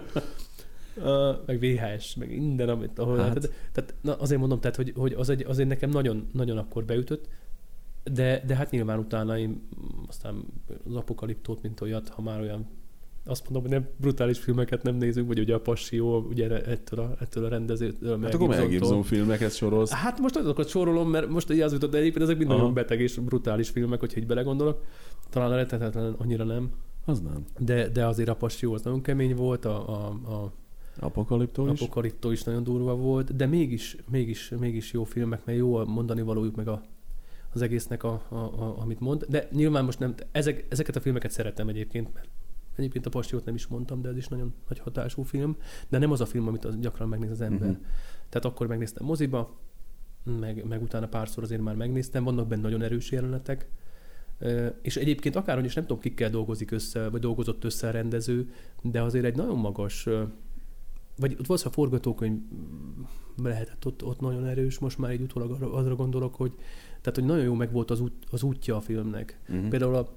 [0.98, 3.28] Uh, meg VHS, meg minden, amit ahol Hát.
[3.28, 3.34] hát.
[3.40, 6.86] tehát, tehát na, azért mondom, tehát, hogy, hogy az egy, azért nekem nagyon, nagyon akkor
[6.86, 7.28] beütött,
[8.04, 9.68] de, de hát nyilván utána én
[10.08, 10.44] aztán
[10.86, 12.68] az apokaliptót, mint olyat, ha már olyan
[13.26, 17.16] azt mondom, hogy nem brutális filmeket nem nézünk, vagy ugye a Passió, ugye ettől a,
[17.20, 19.92] ettől a rendezőtől, Hát akkor Mel Gibson filmeket sorolsz.
[19.92, 22.58] Hát most azokat sorolom, mert most ugye az jutott, de egyébként ezek mind Aha.
[22.58, 24.84] nagyon beteg és brutális filmek, hogyha így belegondolok.
[25.30, 26.72] Talán a rettetetlen annyira nem,
[27.06, 27.46] Az nem.
[27.60, 30.52] de, de azért a Passió az nagyon kemény volt, a, a, a
[31.00, 31.82] Apokaliptó is.
[31.82, 36.22] Apokaliptó is nagyon durva volt, de mégis, mégis, mégis jó filmek, mert jó a mondani
[36.22, 36.82] valójuk meg a,
[37.54, 39.26] az egésznek, a, a, a, amit mond.
[39.30, 42.28] De nyilván most nem, ezek, ezeket a filmeket szeretem egyébként, mert
[42.76, 45.58] egyébként a Pastiót nem is mondtam, de ez is nagyon nagy hatású film,
[45.90, 47.70] de nem az a film, amit az gyakran megnéz az ember.
[47.70, 47.86] Uh-huh.
[48.30, 49.58] Tehát akkor megnéztem moziba,
[50.40, 53.68] meg, meg utána párszor azért már megnéztem, vannak benne nagyon erős jelenetek,
[54.82, 58.50] és egyébként akárhogy is nem tudom, kikkel dolgozik össze, vagy dolgozott össze a rendező,
[58.82, 60.08] de azért egy nagyon magas
[61.16, 63.04] vagy ott valószínűleg a forgatókönyv mm,
[63.44, 66.54] lehetett ott, ott nagyon erős, most már így utólag arra, arra gondolok, hogy
[67.04, 69.40] tehát, hogy nagyon jó meg volt az, út, az útja a filmnek.
[69.48, 69.68] Mhm.
[69.68, 70.10] Például a,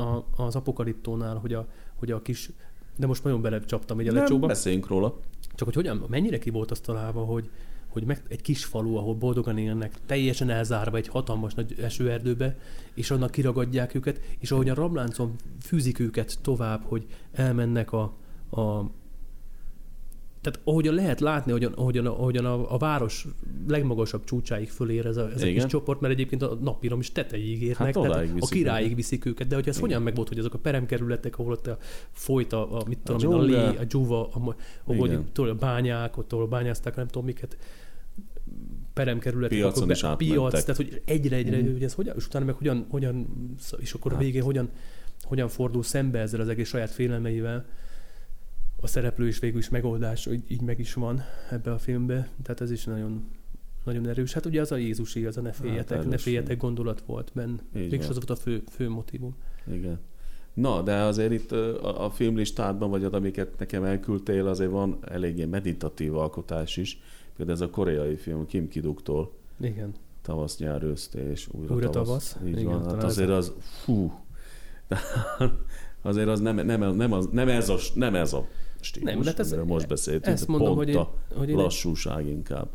[0.00, 2.50] a, az apokaliptónál, hogy a, hogy a kis,
[2.96, 5.18] de most nagyon belecsaptam egy a lecsóba, beszéljünk róla.
[5.54, 7.50] csak hogy hogyan, mennyire ki volt azt találva, hogy,
[7.88, 12.56] hogy meg egy kis falu, ahol boldogan élnek, teljesen elzárva egy hatalmas nagy esőerdőbe,
[12.94, 18.02] és annak kiragadják őket, és ahogy a rabláncon fűzik őket tovább, hogy elmennek a,
[18.50, 18.90] a
[20.44, 23.26] tehát ahogyan lehet látni, ahogyan, ahogyan, ahogyan a, a város
[23.68, 27.76] legmagasabb csúcsáig fölér ez a, ez a kis csoport, mert egyébként a nappiramis tetejéig érnek,
[27.78, 28.96] Hát tehát a királyig őket.
[28.96, 29.88] viszik őket, de hogy ez Igen.
[29.88, 31.78] hogyan meg volt, hogy azok a peremkerületek, ahol ott a,
[32.12, 35.54] folyt a, a mit A tudom én, a lé, a dzsuva, a, ahol tudod, a
[35.54, 37.56] bányák, ott ahol bányázták, nem tudom miket,
[38.94, 40.34] peremkerületek, Piacon akkor is átmentek.
[40.36, 41.72] piac, tehát hogy egyre-egyre, Mhm.
[41.72, 43.26] hogy ez hogyan, és utána meg hogyan, hogyan
[43.78, 44.24] és akkor a Hát.
[44.24, 44.68] végén hogyan,
[45.22, 47.64] hogyan fordul szembe ezzel az egész saját félelmeivel,
[48.84, 52.60] a szereplő is végül is megoldás, hogy így meg is van ebbe a filmbe, tehát
[52.60, 53.24] ez is nagyon
[53.84, 54.32] nagyon erős.
[54.32, 57.58] Hát ugye az a Jézusi, az a ne féljetek, erős ne féljetek gondolat volt benne.
[57.72, 59.34] Mégis az volt a fő, fő motivum.
[59.72, 59.98] Igen.
[60.54, 65.44] Na, de azért itt a, a filmlistádban, vagy az, amiket nekem elküldtél, azért van eléggé
[65.44, 67.00] meditatív alkotás is.
[67.36, 69.94] Például ez a koreai film Kim Kiduktól, Igen.
[70.22, 72.32] tavasz, nyár, ősz és újra, Újra tavasz.
[72.32, 72.48] tavasz.
[72.48, 72.84] Így Igen, van.
[72.84, 74.12] Hát azért az, fú,
[76.02, 78.48] azért az nem, nem, nem, az, nem, ez a, nem ez a
[78.84, 80.36] stílus, Nem, de hát ez- most beszéltünk.
[80.36, 82.68] Ezt mondom, hogy én, a hogy én, lassúság inkább.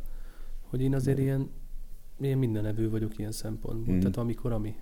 [0.61, 1.49] hogy én azért ilyen,
[2.21, 3.93] ilyen mindenevő vagyok ilyen szempontból.
[3.93, 4.01] Mhm.
[4.01, 4.75] Tehát amikor ami.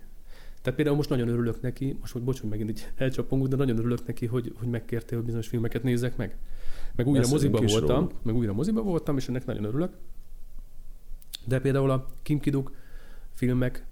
[0.61, 3.77] Tehát például most nagyon örülök neki, most hogy bocs, hogy megint így elcsapongunk, de nagyon
[3.77, 6.37] örülök neki, hogy, hogy megkértél, hogy bizonyos filmeket nézzek meg.
[6.95, 8.23] Meg újra Beszéljünk moziba voltam, róluk.
[8.23, 9.91] meg újra moziba voltam, és ennek nagyon örülök.
[11.45, 12.71] De például a Kim Kiduk
[13.33, 13.85] filmek,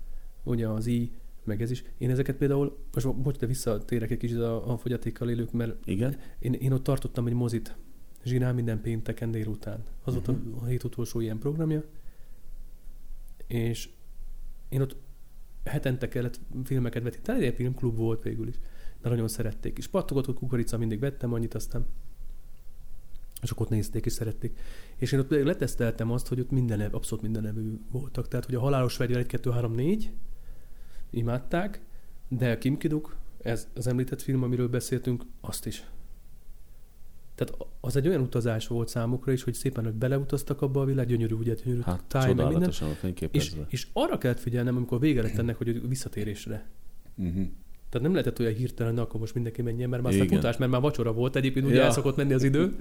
[0.44, 1.12] ugye az I,
[1.46, 1.84] meg ez is.
[1.98, 6.18] Én ezeket például, most bocs, de visszatérek egy kicsit a, a fogyatékkal élők, mert Igen?
[6.40, 7.76] én, én ott tartottam egy mozit,
[8.24, 9.84] zsinál minden pénteken délután.
[10.04, 10.64] Az volt Mhm.
[10.64, 11.84] a, hét utolsó ilyen programja.
[13.48, 13.90] És
[14.70, 14.96] én ott
[15.64, 18.56] hetente kellett filmeket vetíteni, egy filmklub volt végül is.
[19.02, 19.78] De nagyon szerették.
[19.78, 21.86] És pattogott, hogy kukorica mindig vettem annyit, aztán
[23.42, 24.60] és akkor ott nézték és szerették.
[24.96, 28.28] És én ott leteszteltem azt, hogy ott minden, abszolút minden evő voltak.
[28.28, 30.12] Tehát, hogy a halálos fegyver 1, 2, 3, 4
[31.10, 31.82] imádták,
[32.28, 35.84] de Kim Kiduk, ez az említett film, amiről beszéltünk, azt is.
[37.36, 41.08] Tehát az egy olyan utazás volt számukra is, hogy szépen hogy beleutaztak abba a világ,
[41.08, 42.72] gyönyörű, ugye, gyönyörű Hát táj, meg minden.
[43.32, 46.66] És, és arra kellett figyelnem, amikor vége lett ennek, hogy visszatérésre.
[47.16, 47.46] Uh-huh.
[47.90, 50.72] Tehát nem lehetett olyan hirtelen, na akkor most mindenki menjen, mert már aztán futás, mert
[50.72, 51.84] már vacsora volt, egyébként ugye Ja.
[51.84, 52.76] el szokott menni az idő.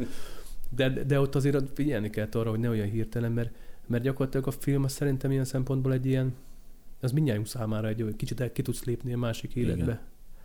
[0.77, 3.55] De, de ott azért figyelni kell arra, hogy ne olyan hirtelen, mert,
[3.87, 6.35] mert gyakorlatilag a film az szerintem ilyen szempontból egy ilyen,
[7.05, 10.03] az mindjárt számára egy olyan kicsit el ki tudsz lépni a másik életbe.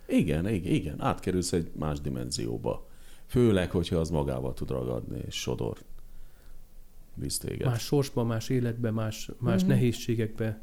[0.07, 1.01] Igen, igen, igen.
[1.01, 2.87] Átkerülsz egy más dimenzióba.
[3.25, 5.77] Főleg, hogyha az magával tud ragadni, és sodor
[7.13, 7.67] visz téged.
[7.67, 9.69] Más sorsba, más életbe, más, más Mhm.
[9.69, 10.61] nehézségekbe.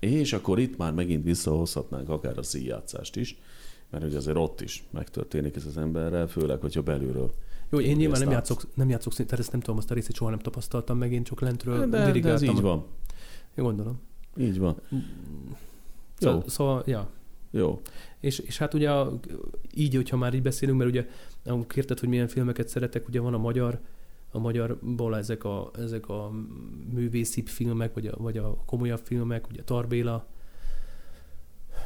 [0.00, 3.38] És akkor itt már megint visszahozhatnánk akár a színjátszást is,
[3.90, 7.32] mert ugye azért ott is megtörténik ez az emberrel, főleg, hogyha belülről.
[7.70, 10.30] Jó, én nyilván nem játszok, nem játszok, tehát ezt nem tudom, azt a részét soha
[10.30, 12.54] nem tapasztaltam meg, én csak lentről De, de ez dirigáltam.
[12.56, 12.84] így van.
[13.56, 14.00] Én gondolom.
[14.38, 14.76] Így van.
[16.18, 16.42] Jó.
[16.46, 17.10] szóval ja.
[17.50, 17.80] Jó.
[18.20, 19.18] És, és hát ugye a,
[19.74, 21.06] így, hogyha már így beszélünk, mert ugye
[21.66, 23.80] kérted, hogy milyen filmeket szeretek, ugye van a magyar,
[24.30, 26.30] a magyarból ezek a, ezek a
[26.92, 30.26] művészibb filmek, vagy a, vagy a komolyabb filmek, ugye Tarbéla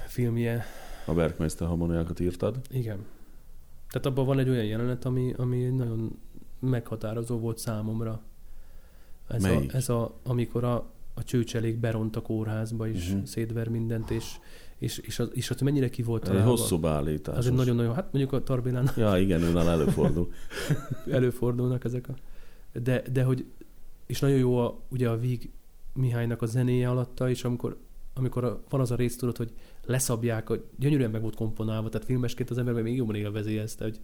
[0.06, 0.64] filmje,
[1.06, 2.60] A Bergmeister harmoniákat írtad.
[2.70, 3.04] igen.
[3.88, 6.18] Tehát abban van egy olyan jelenet, ami, ami nagyon
[6.58, 8.22] meghatározó volt számomra.
[9.28, 13.12] Ez, a, ez a, amikor a, a csőcselék beront a kórházba, és Mhm.
[13.12, 13.28] uh-huh.
[13.28, 14.24] szétver mindent, és,
[14.78, 16.48] és, és, az, és az mennyire ki volt találva.
[16.50, 17.36] hosszú beállítás.
[17.36, 20.32] Az egy nagyon-nagyon, hát mondjuk a Tarbélán Ja, igen, őnál előfordul.
[21.10, 22.14] előfordulnak ezek a...
[22.78, 23.44] De, de hogy...
[24.06, 25.50] És nagyon jó a, ugye a Víg
[25.94, 27.76] Mihálynak a zenéje alatta, és amikor,
[28.14, 29.52] amikor a, van az a rész, tudod, hogy
[29.84, 34.00] leszabják, hogy gyönyörűen meg volt komponálva, tehát filmesként az ember még jobban élvezi ezt, hogy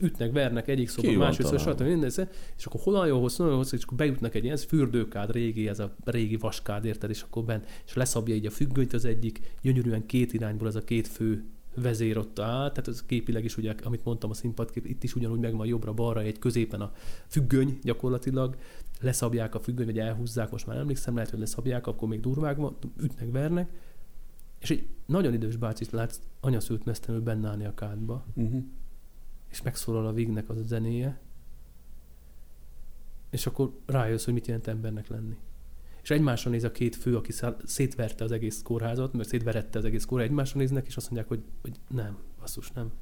[0.00, 1.70] ütnek, vernek egyik van másik találva?
[1.70, 1.82] stb.
[1.82, 2.10] minden,
[2.56, 5.78] és akkor hol nagyon hosszú, nagyon hosszú, és akkor bejutnak egy ilyen fürdőkád, régi, ez
[5.78, 10.06] a régi vaskád, érted, és akkor bent, és leszabja így a függönyt az egyik, gyönyörűen
[10.06, 11.44] két irányból ez a két fő
[11.74, 15.38] vezér ott áll, tehát ez képileg is ugye, amit mondtam a színpadkép, itt is ugyanúgy
[15.38, 16.92] megvan jobbra-balra, egy középen a
[17.26, 18.56] függöny gyakorlatilag,
[19.00, 22.76] leszabják a függöny, vagy elhúzzák, most már emlékszem, lehet, hogy leszabják, akkor még durvák van,
[23.02, 23.70] ütnek, vernek,
[24.60, 28.64] és egy nagyon idős bácsit látsz anyaszült mesztelenül benne állni a kádba, Uh-huh.
[29.50, 31.20] És megszólal a Vignek az a zenéje,
[33.30, 35.36] és akkor rájössz, hogy mit jelent embernek lenni.
[36.02, 37.32] És egymásra néz a két fő, aki
[37.64, 41.42] szétverte az egész kórházat, mert szétverette az egész kórházat, egymásra néznek, és azt mondják, hogy,
[41.62, 42.92] hogy nem, basszus, nem.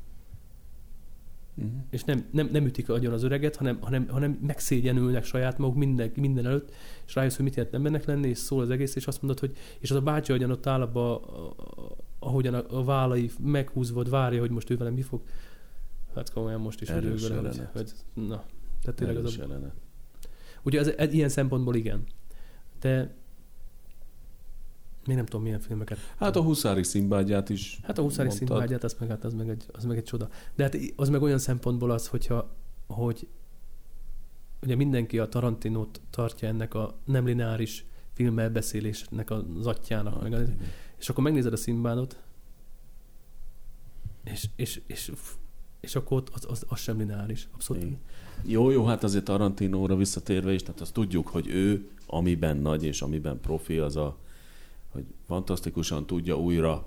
[1.54, 1.72] Uh-huh.
[1.90, 6.12] És nem, nem, nem ütik agyon az öreget, hanem, hanem, hanem megszégyenülnek saját maguk minden,
[6.14, 6.74] minden előtt,
[7.06, 9.56] és rájössz, hogy mit jelent embernek lenni, és szól az egész, és azt mondod, hogy
[9.78, 11.20] és az a bácsi ahogyan ott áll abba,
[12.18, 15.22] ahogyan a, a vállai meghúzva, várja, hogy most ő velem mi fog.
[16.18, 18.44] Hát komolyan most is Erős időben, hogy, hogy, na,
[18.82, 19.72] tehát tényleg az Erős a, jelenet.
[20.62, 22.04] Ugye ez, ez, ilyen szempontból igen.
[22.80, 23.14] De
[25.06, 25.98] még nem tudom, milyen filmeket.
[26.18, 29.64] Hát a Huszári Szimbádját is Hát a Huszári színvágyát, az meg, hát az, meg egy,
[29.72, 30.28] az meg egy csoda.
[30.54, 32.54] De hát az meg olyan szempontból az, hogyha,
[32.86, 33.28] hogy
[34.62, 40.52] ugye mindenki a Tarantinót tartja ennek a nem lineáris filmelbeszélésnek az atyának, Ah, meg az,
[40.98, 42.22] és akkor megnézed a Szimbádot,
[44.24, 45.12] és, és, és,
[45.80, 47.48] és akkor ott az, az, az sem lineáris.
[47.54, 47.82] Abszolút.
[47.82, 47.98] Igen.
[48.44, 53.02] Jó, jó, hát azért Tarantinóra visszatérve is, tehát azt tudjuk, hogy ő, amiben nagy és
[53.02, 54.16] amiben profi, az a,
[54.92, 56.86] hogy fantasztikusan tudja újra,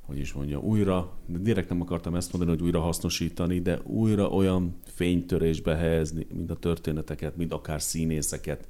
[0.00, 4.28] hogy is mondja, újra, de direkt nem akartam ezt mondani, hogy újra hasznosítani, de újra
[4.28, 8.68] olyan fénytörésbe helyezni, mint a történeteket, mint akár színészeket,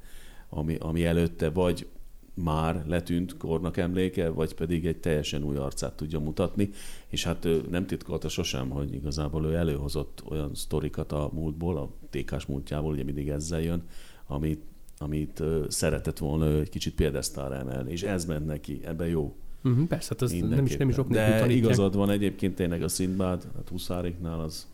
[0.48, 1.86] ami, ami előtte vagy
[2.34, 6.70] már letűnt kornak emléke, vagy pedig egy teljesen új arcát tudja mutatni,
[7.08, 11.90] és hát ő nem titkolta sosem, hogy igazából ő előhozott olyan sztorikat a múltból, a
[12.10, 13.82] TK-s múltjából, ugye mindig ezzel jön,
[14.26, 14.62] amit,
[14.98, 19.36] amit szeretett volna egy kicsit példesztára emelni, és ez ment neki, ebben jó.
[19.64, 22.88] Uh-huh, persze, hát az nem is, nem is nélkül De igazad van egyébként tényleg a
[22.88, 24.68] Szindbád, hát Huszáriknál az,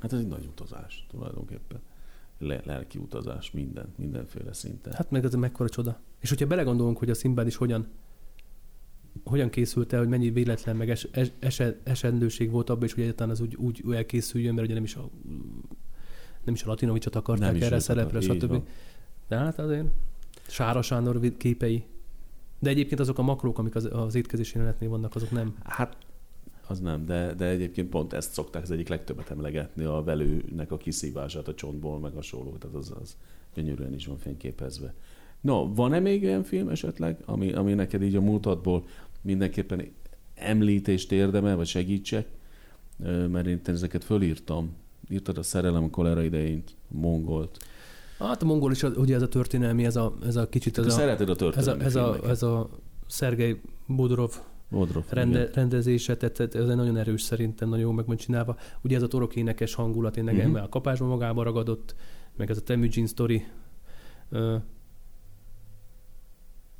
[0.00, 1.80] hát ez egy nagy utazás tulajdonképpen.
[2.38, 4.92] Le, lelki utazás, minden, mindenféle szinten.
[4.92, 6.00] Hát meg ez mekkora csoda.
[6.18, 7.86] És hogyha belegondolunk, hogy a Szimbád is hogyan
[9.24, 13.02] hogyan készült el, hogy mennyi véletlen, meg es, es, es, esendőség volt abban is, hogy
[13.02, 15.10] egyáltalán az úgy, úgy elkészüljön, mert ugye nem is a
[16.44, 18.62] nem is a Latinovicsot akarták Nem erre szerepre, stb.
[19.28, 19.86] De hát azért
[20.46, 21.84] Sára Sándor képei.
[22.58, 25.54] De egyébként azok a makrók, amik az, az étkezési jelenetnél vannak, azok nem.
[25.64, 25.96] Hát
[26.66, 30.76] az nem, de, de egyébként pont ezt szokták az egyik legtöbbet emlegetni, a velőnek a
[30.76, 33.16] kiszívását a csontból, meg a sóló, tehát az, az
[33.54, 34.94] gyönyörűen is van fényképezve.
[35.40, 38.84] No, van-e még olyan film esetleg, ami, ami neked így a múltadból
[39.22, 39.92] mindenképpen
[40.34, 42.26] említést érdemel, vagy segítsek?
[43.28, 44.76] Mert én ezeket fölírtam.
[45.10, 47.56] Írtad a szerelem a kolera idején, mongolt.
[48.18, 50.90] Hát a mongol is, ugye ez a történelmi, ez a, ez a kicsit, ez a,
[50.90, 52.68] szereted a ez a, történelmi ez a, ez a
[53.06, 54.32] Szergej Bodrov
[54.70, 55.52] Bodrov, rende, igen.
[55.54, 58.56] rendezése, tehát ez egy nagyon erős szerintem, nagyon jó meg van csinálva.
[58.82, 60.46] Ugye ez a torok énekes hangulat, tényleg Mhm.
[60.46, 60.62] uh-huh.
[60.64, 61.94] a kapásban magába ragadott,
[62.36, 63.46] meg ez a Temujin sztori.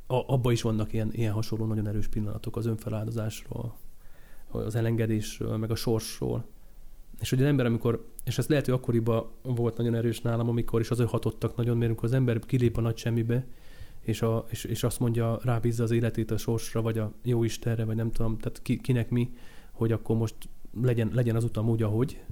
[0.08, 3.76] Ö, a, abba is vannak ilyen, ilyen hasonló nagyon erős pillanatok az önfeláldozásról,
[4.50, 6.44] az elengedésről, meg a sorsról.
[7.20, 10.80] És hogy az ember, amikor, és ez lehet, hogy akkoriban volt nagyon erős nálam, amikor
[10.80, 13.46] is azért hatottak nagyon, mert amikor az ember kilép a nagy semmibe,
[14.00, 17.84] és, a, és, és azt mondja, rábízza az életét a sorsra, vagy a jó Istenre,
[17.84, 19.32] vagy nem tudom, tehát ki, kinek mi,
[19.72, 20.34] hogy akkor most
[20.82, 22.24] legyen, legyen az utam úgy, ahogy,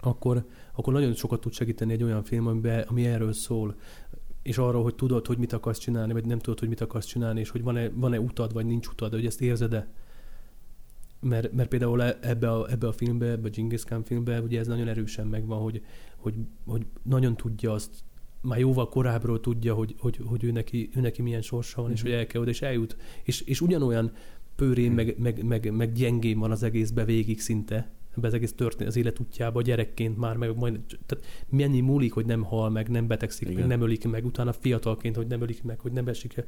[0.00, 3.74] akkor, akkor nagyon sokat tud segíteni egy olyan film, amiben, ami erről szól,
[4.48, 7.40] és arról, hogy tudod, hogy mit akarsz csinálni, vagy nem tudod, hogy mit akarsz csinálni,
[7.40, 9.88] és hogy van-e, van-e utad, vagy nincs utad, hogy ezt érzed-e.
[11.20, 14.58] Mert, mert például e, ebbe a, ebbe a filmbe, ebbe a Genghis Khan filmbe, ugye
[14.58, 15.82] ez nagyon erősen megvan, hogy,
[16.16, 16.34] hogy,
[16.66, 17.90] hogy nagyon tudja azt,
[18.40, 21.94] már jóval korábbról tudja, hogy, hogy, hogy ő, neki, ő neki milyen sorsa van, mm-hmm.
[21.94, 22.10] és mhm.
[22.10, 22.96] hogy el kell oda, és eljut.
[23.22, 24.12] És, és ugyanolyan
[24.56, 24.94] pőrén, mm.
[24.94, 28.96] meg, meg, meg, meg gyengén van az egészbe végig szinte, ebbe az egész történet, az
[28.96, 33.54] élet útjába, gyerekként már, meg majd, tehát mennyi múlik, hogy nem hal meg, nem betegszik,
[33.54, 36.44] meg, nem ölik meg, utána fiatalként, hogy nem ölik meg, hogy nem esik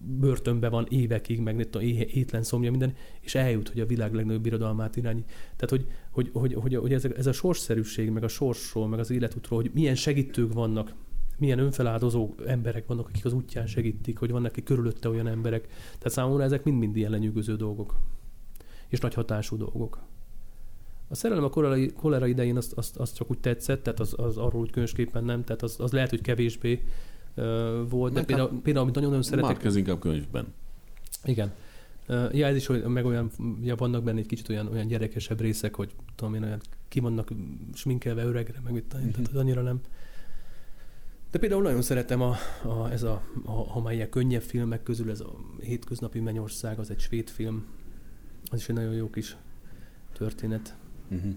[0.00, 4.42] börtönbe van évekig, meg nem tudom, étlen szomja, minden, és eljut, hogy a világ legnagyobb
[4.42, 5.24] birodalmát irányi.
[5.56, 9.10] Tehát, hogy, hogy, hogy, hogy, hogy ez, ez, a sorsszerűség, meg a sorsról, meg az
[9.10, 10.94] életútról, hogy milyen segítők vannak,
[11.38, 15.66] milyen önfeláldozó emberek vannak, akik az útján segítik, hogy vannak, körülötte olyan emberek.
[15.68, 17.98] Tehát számomra ezek mind-mind ilyen lenyűgöző dolgok.
[18.88, 20.02] És nagy hatású dolgok.
[21.08, 24.36] A szerelem a kolera, kolera idején azt, azt, azt csak úgy tetszett, tehát az, az
[24.36, 26.82] arról úgy különösképpen nem, tehát az, az lehet, hogy kevésbé
[27.34, 27.44] uh,
[27.88, 29.50] volt, de például, hát, például, amit nagyon-nagyon szeretek...
[29.50, 30.46] Mark ez inkább könyvben.
[31.24, 31.52] Igen.
[32.08, 33.30] Uh, ja, ez is, hogy meg olyan,
[33.62, 37.30] ja, vannak benne egy kicsit olyan, olyan gyerekesebb részek, hogy tudom én, olyan ki vannak
[37.74, 39.80] sminkelve öregre, meg mit tudom, tehát annyira nem.
[41.30, 43.22] De például nagyon szeretem a, a, ez a,
[43.84, 47.64] a, ilyen könnyebb filmek közül, ez a Hétköznapi Mennyország, az egy svéd film,
[48.50, 49.36] az is egy nagyon jó kis
[50.12, 50.74] történet.
[51.10, 51.32] Uh-huh.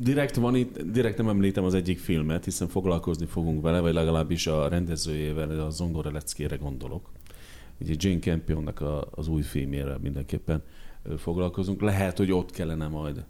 [0.00, 4.46] Direkt van itt, direkt nem említem az egyik filmet, hiszen foglalkozni fogunk vele, vagy legalábbis
[4.46, 7.10] a rendezőjével, a Zongora Leckére gondolok.
[7.80, 10.62] Ugye Jane Campionnak a, az új filmjére mindenképpen
[11.18, 11.80] foglalkozunk.
[11.80, 13.24] Lehet, hogy ott kellene majd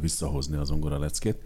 [0.00, 1.36] visszahozni az Zongora Leckét.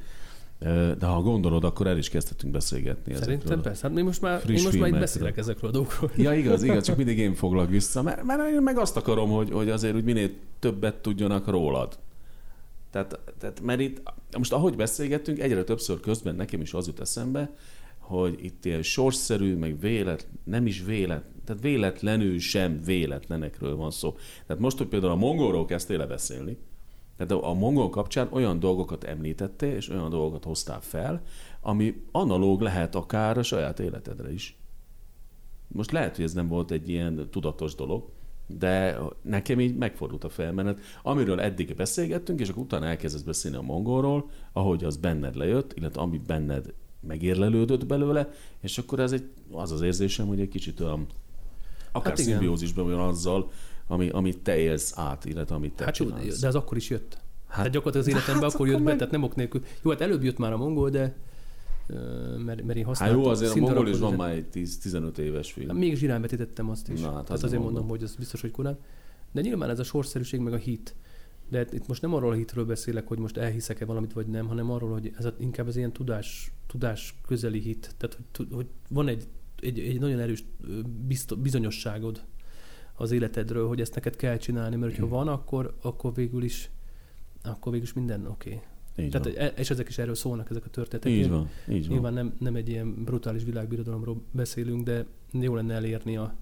[0.99, 3.63] De ha gondolod, akkor el is kezdhetünk beszélgetni Szerintem ezekről.
[3.63, 3.87] persze.
[3.87, 6.11] Hát mi most már, én most már itt beszélek ezekről a dolgokról.
[6.17, 9.51] Ja, igaz, igaz, csak mindig én foglak vissza, mert, mert én meg azt akarom, hogy,
[9.51, 11.99] hogy azért úgy minél többet tudjanak rólad.
[12.91, 14.03] Tehát, tehát mert itt,
[14.39, 17.55] most ahogy beszélgettünk, egyre többször közben nekem is az jut eszembe,
[17.99, 24.15] hogy itt ilyen sorszerű, meg vélet, nem is vélet, tehát véletlenül sem véletlenekről van szó.
[24.47, 26.59] Tehát most, hogy például a mongolról kezdtél le beszélni,
[27.17, 31.23] tehát a mongol kapcsán olyan dolgokat említettél, és olyan dolgokat hoztál fel,
[31.61, 34.59] ami analóg lehet akár a saját életedre is.
[35.69, 38.09] Most lehet, hogy ez nem volt egy ilyen tudatos dolog,
[38.47, 43.62] de nekem így megfordult a felmenet, amiről eddig beszélgettünk, és akkor utána elkezdesz beszélni a
[43.62, 48.28] mongolról, ahogy az benned lejött, illetve ami benned megérlelődött belőle,
[48.60, 51.06] és akkor ez egy, az az érzésem, hogy egy kicsit olyan
[51.93, 53.51] akár hát szimbiózisban van azzal,
[53.86, 56.40] ami, amit te élsz át, illetve amit te hát, csinálsz.
[56.40, 57.18] De az akkor is jött.
[57.47, 58.85] Hát, tehát gyakorlatilag az életemben hát akkor jött meg...
[58.85, 59.62] be, tehát nem ok nélkül.
[59.82, 61.16] Jó, hát előbb jött már a mongol, de
[62.45, 63.17] mert, mert én használtam.
[63.19, 65.69] Hát jó, azért a mongol is van már egy 10-15 éves film.
[65.69, 67.01] Hát még zsirán vetítettem azt is.
[67.01, 68.79] Na, hát tehát azért mondom, hogy az biztos, hogy korán.
[69.33, 70.95] De nyilván ez a sorszerűség meg a hit.
[71.49, 74.71] De itt most nem arról a hitről beszélek, hogy most elhiszek-e valamit, vagy nem, hanem
[74.71, 77.95] arról, hogy ez a, inkább az ilyen tudás, tudás közeli hit.
[77.97, 79.25] Tehát, hogy, hogy van egy,
[79.61, 80.45] egy, egy nagyon erős
[81.39, 82.25] bizonyosságod
[82.95, 86.71] az életedről, hogy ezt neked kell csinálni, mert ha van, akkor, akkor végül is
[87.43, 88.49] akkor végül is minden oké.
[88.49, 88.63] Okay.
[88.98, 89.36] Így Tehát, van.
[89.36, 91.12] E, és ezek is erről szólnak, ezek a történetek.
[91.12, 96.16] Így van, így Nyilván nem, nem egy ilyen brutális világbirodalomról beszélünk, de jó lenne elérni
[96.16, 96.35] a,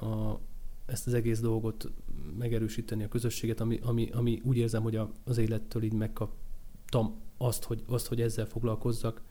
[0.00, 0.40] a,
[0.86, 1.92] ezt az egész dolgot,
[2.38, 7.64] megerősíteni a közösséget, ami, ami, ami úgy érzem, hogy a, az élettől így megkaptam azt,
[7.64, 9.22] hogy, azt, hogy ezzel foglalkozzak.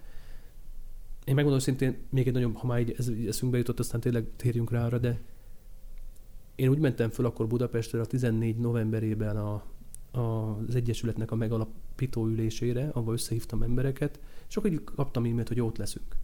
[1.25, 4.71] Én megmondom szintén, még egy nagyon, ha már így ez, eszünkbe jutott, aztán tényleg térjünk
[4.71, 5.21] rá arra, de
[6.55, 9.63] én úgy mentem föl akkor Budapestre a 14 novemberében a,
[10.11, 11.35] az Egyesületnek a
[11.95, 16.15] megalapító ülésére, ahol összehívtam embereket, és akkor így kaptam e-mailt, hogy ott leszünk.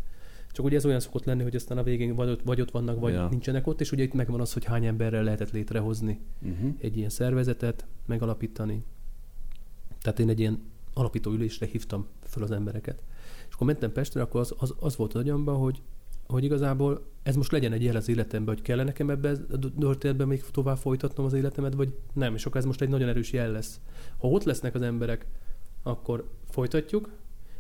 [0.52, 3.00] Csak ugye ez olyan szokott lenni, hogy aztán a végén vagy ott, vagy ott vannak,
[3.00, 3.28] vagy ja.
[3.30, 6.74] nincsenek ott, és ugye itt megvan az, hogy hány emberrel lehetett létrehozni uh-huh.
[6.78, 8.84] egy ilyen szervezetet, megalapítani.
[10.02, 10.62] Tehát én egy ilyen
[10.94, 13.04] alapító ülésre hívtam fel az embereket.
[13.48, 15.82] És akkor mentem Pestre, akkor az, az, az volt az agyamban, hogy
[16.30, 20.28] hogy igazából ez most legyen egy jel az életemben, hogy kell nekem ebbe a történetben
[20.28, 23.52] még tovább folytatnom az életemet, vagy nem, és akkor ez most egy nagyon erős jel
[23.52, 23.80] lesz.
[24.18, 25.26] Ha ott lesznek az emberek,
[25.84, 27.10] akkor folytatjuk,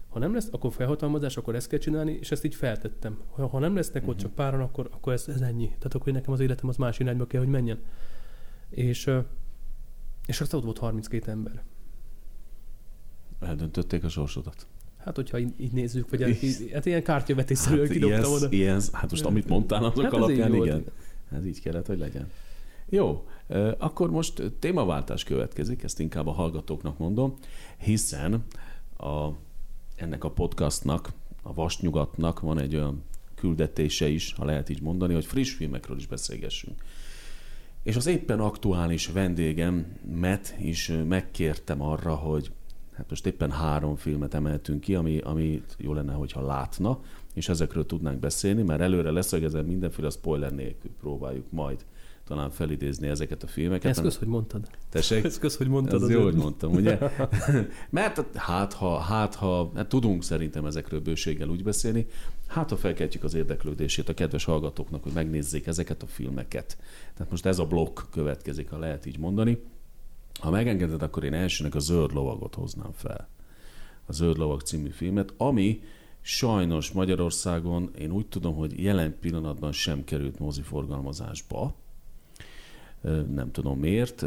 [0.10, 3.20] ha nem lesz, akkor felhatalmazás, akkor ezt kell csinálni, és ezt így feltettem.
[3.32, 4.10] Ha, ha nem lesznek uh-huh.
[4.10, 4.26] ott mhm.
[4.26, 5.66] csak páran, akkor, akkor ez, ez ennyi.
[5.66, 7.80] Tehát akkor nekem az életem az más irányba kell, hogy menjen.
[8.70, 9.10] És,
[10.26, 11.64] és aztán ott volt 32 ember.
[13.40, 14.68] Eldöntötték a sorsodat.
[14.98, 18.48] Hát, hogyha így, így nézzük, vagy így, hát ilyen kártyavetésszerűen hát kidobtam oda.
[18.50, 20.84] Ilyen, hát most amit mondtál, azok hát alapján igen.
[21.32, 22.32] Ez így kellett, hogy legyen.
[22.90, 23.28] Jó,
[23.78, 27.34] akkor most témaváltás következik, ezt inkább a hallgatóknak mondom,
[27.78, 28.46] hiszen
[28.98, 29.28] a,
[29.96, 31.10] ennek a podcastnak,
[31.42, 33.04] a Vasnyugatnak van egy olyan
[33.36, 36.84] küldetése is, ha lehet így mondani, hogy friss filmekről is beszélgessünk.
[37.84, 42.52] És az éppen aktuális vendégem, Matt is megkértem arra, hogy
[42.94, 47.00] hát most éppen három filmet emeltünk ki, ami, ami jó lenne, hogyha látna,
[47.34, 51.86] és ezekről tudnánk beszélni, mert előre leszögezem mindenféle spoiler nélkül próbáljuk majd
[52.30, 53.92] talán felidézni ezeket a filmeket.
[53.92, 54.68] Ez kösz, hogy mondtad.
[54.90, 55.24] Tessék?
[55.24, 56.04] Ez kösz, hogy mondtad.
[56.04, 57.00] Ez jó, hogy mondtam, ugye?
[57.90, 62.08] Mert hát ha, hát ha, hát tudunk szerintem ezekről bőséggel úgy beszélni,
[62.48, 66.78] hát ha felkeltjük az érdeklődését a kedves hallgatóknak, hogy megnézzék ezeket a filmeket.
[67.14, 69.58] Tehát most ez a blokk következik, ha lehet így mondani.
[70.40, 73.28] Ha megengeded, akkor én elsőnek a Zöld Lovagot hoznám fel.
[74.06, 75.82] A Zöld Lovag című filmet, ami
[76.22, 81.76] sajnos Magyarországon én úgy tudom, hogy jelen pillanatban sem került moziforgalmazásba,
[83.34, 84.26] nem tudom miért.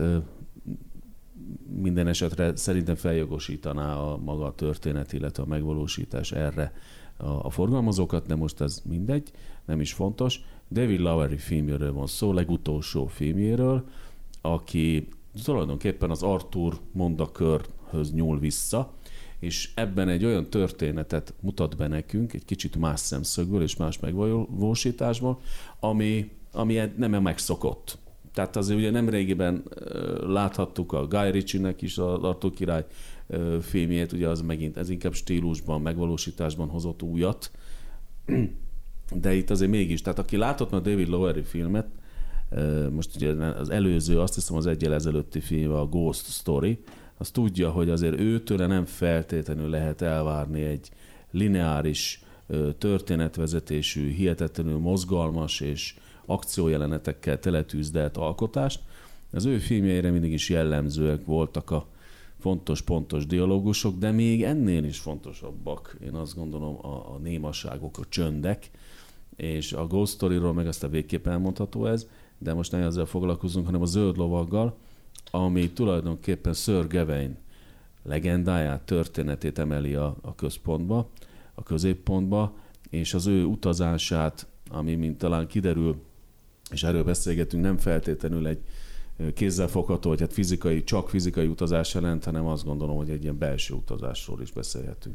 [1.80, 6.72] Minden esetre szerintem feljogosítaná a maga a történet, illetve a megvalósítás erre
[7.16, 9.30] a, forgalmazókat, de most ez mindegy,
[9.64, 10.40] nem is fontos.
[10.70, 13.84] David Lowery filmjéről van szó, legutolsó filmjéről,
[14.40, 15.08] aki
[15.44, 18.92] tulajdonképpen az Arthur mondakörhöz nyúl vissza,
[19.38, 25.40] és ebben egy olyan történetet mutat be nekünk, egy kicsit más szemszögből és más megvalósításból,
[25.80, 27.98] ami, ami nem megszokott
[28.34, 29.62] tehát azért ugye nem régiben
[30.20, 32.84] láthattuk a Guy Ritchie-nek is az Arthur király
[33.60, 37.50] filmjét, ugye az megint, ez inkább stílusban, megvalósításban hozott újat,
[39.14, 41.86] de itt azért mégis, tehát aki látott a David Lowery filmet,
[42.90, 46.78] most ugye az előző, azt hiszem az egyel ezelőtti film, a Ghost Story,
[47.16, 50.90] az tudja, hogy azért őtőle nem feltétlenül lehet elvárni egy
[51.30, 52.22] lineáris
[52.78, 55.94] történetvezetésű, hihetetlenül mozgalmas és
[56.32, 58.80] akciójelenetekkel teletűzdelt alkotást.
[59.32, 61.86] Az ő filmjeire mindig is jellemzőek voltak a
[62.38, 68.04] fontos, pontos dialógusok, de még ennél is fontosabbak, én azt gondolom, a, a némaságok, a
[68.08, 68.70] csöndek,
[69.36, 72.06] és a Ghost Story-ról meg a végképp elmondható ez,
[72.38, 74.76] de most nem ezzel foglalkozunk, hanem a zöld lovaggal,
[75.30, 77.36] ami tulajdonképpen Sir Gawain
[78.02, 81.08] legendáját, történetét emeli a, a központba,
[81.54, 82.54] a középpontba,
[82.90, 85.96] és az ő utazását, ami, mint talán kiderül,
[86.72, 88.58] és erről beszélgetünk, nem feltétlenül egy
[89.34, 93.74] kézzelfogható, vagy hát fizikai, csak fizikai utazás jelent, hanem azt gondolom, hogy egy ilyen belső
[93.74, 95.14] utazásról is beszélhetünk.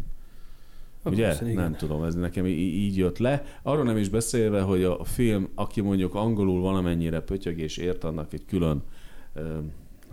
[1.03, 1.35] A Ugye?
[1.39, 1.75] Nem igen.
[1.77, 3.43] tudom, ez nekem így jött le.
[3.61, 8.33] Arról nem is beszélve, hogy a film, aki mondjuk angolul valamennyire pötyög és ért, annak
[8.33, 8.83] egy külön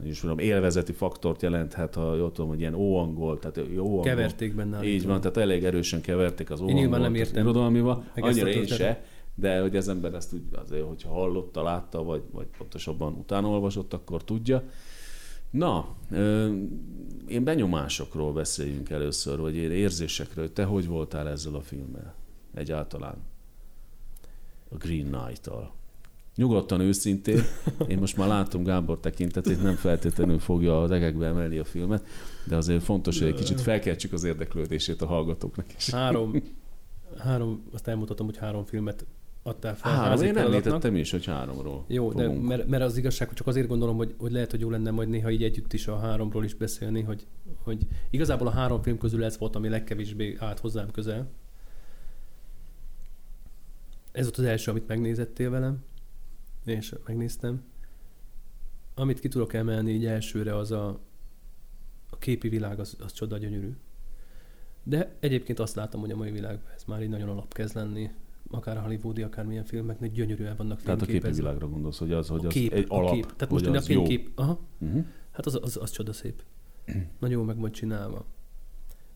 [0.04, 4.02] is mondom, élvezeti faktort jelenthet, ha jól tudom, hogy ilyen óangol, tehát jó angol.
[4.02, 4.84] Keverték benne.
[4.84, 6.78] Így van, tehát elég erősen keverték az óangolt.
[6.78, 7.42] Én nyilván nem értem.
[7.42, 9.04] Irodalmiba, annyira én se,
[9.34, 13.92] de hogy az ember ezt úgy azért, hogyha hallotta, látta, vagy, vagy pontosabban utána olvasott,
[13.92, 14.62] akkor tudja.
[15.50, 15.96] Na,
[17.28, 20.52] én benyomásokról beszéljünk először, vagy érzésekről.
[20.52, 22.14] Te hogy voltál ezzel a filmmel
[22.54, 23.16] egyáltalán?
[24.68, 25.72] A Green Knight-tal.
[26.36, 27.40] Nyugodtan, őszintén.
[27.88, 32.06] Én most már látom Gábor tekintetét, nem feltétlenül fogja az egekbe emelni a filmet,
[32.48, 35.90] de azért fontos, hogy egy kicsit felkeltsük az érdeklődését a hallgatóknak is.
[35.90, 36.42] Három,
[37.18, 39.06] három, azt elmutatom, hogy három filmet
[39.46, 39.92] adtál fel.
[39.92, 42.40] Három, én említettem is, hogy háromról Jó, fogunk.
[42.40, 44.90] de mert, mert, az igazság, hogy csak azért gondolom, hogy, hogy lehet, hogy jó lenne
[44.90, 47.26] majd néha így együtt is a háromról is beszélni, hogy,
[47.62, 51.28] hogy igazából a három film közül ez volt, ami legkevésbé állt hozzám közel.
[54.12, 55.84] Ez volt az első, amit megnézettél velem,
[56.64, 57.62] és megnéztem.
[58.94, 61.00] Amit ki tudok emelni így elsőre, az a,
[62.10, 63.76] a képi világ, az, az csoda gyönyörű.
[64.82, 68.10] De egyébként azt látom, hogy a mai világban ez már így nagyon alap kezd lenni
[68.54, 72.46] akár hollywoodi, akár milyen filmeknek gyönyörűen vannak Tehát a képi világra gondolsz, hogy az, hogy
[72.46, 73.36] a kép, egy alap, a kép.
[73.36, 75.04] Tehát most az a kép, aha, uh-huh.
[75.30, 76.42] hát az, az, az csoda szép.
[77.18, 78.24] Nagyon jó meg van csinálva.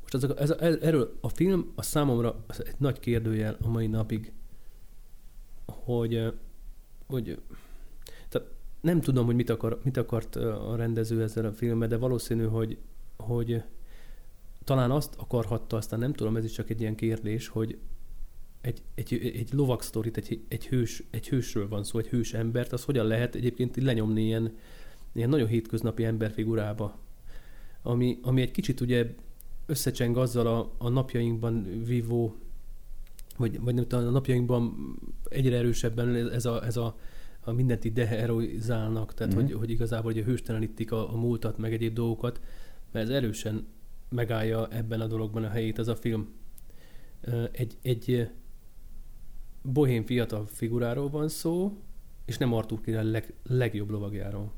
[0.01, 3.87] Most az, ez, ez, erről a film a számomra az egy nagy kérdőjel a mai
[3.87, 4.33] napig,
[5.67, 6.33] hogy,
[7.07, 7.41] hogy
[8.29, 8.49] tehát
[8.81, 12.79] nem tudom, hogy mit, akar, mit akart a rendező ezzel a filmmel, de valószínű, hogy,
[13.17, 13.63] hogy
[14.65, 17.79] talán azt akarhatta, aztán nem tudom, ez is csak egy ilyen kérdés, hogy
[18.61, 22.73] egy, egy, egy lovak sztorit, egy, egy, hős, egy hősről van szó, egy hős embert,
[22.73, 24.57] az hogyan lehet egyébként lenyomni ilyen,
[25.13, 26.99] ilyen nagyon hétköznapi emberfigurába,
[27.83, 29.15] ami, ami egy kicsit ugye
[29.67, 32.37] összecseng azzal a, a napjainkban vívó,
[33.37, 34.95] vagy, vagy nem tudom, a napjainkban
[35.29, 36.99] egyre erősebben ez a, ez a,
[37.41, 39.45] a mindent így deheroizálnak, tehát mm-hmm.
[39.45, 42.41] hogy, hogy igazából ugye hőstelenítik a, a múltat, meg egyéb dolgokat,
[42.93, 43.67] mert ez erősen
[44.09, 46.29] megállja ebben a dologban a helyét ez a film.
[47.53, 48.29] Egy, egy
[49.63, 51.77] bohém fiatal figuráról van szó,
[52.25, 54.53] és nem Artur király leg, legjobb lovagjáról.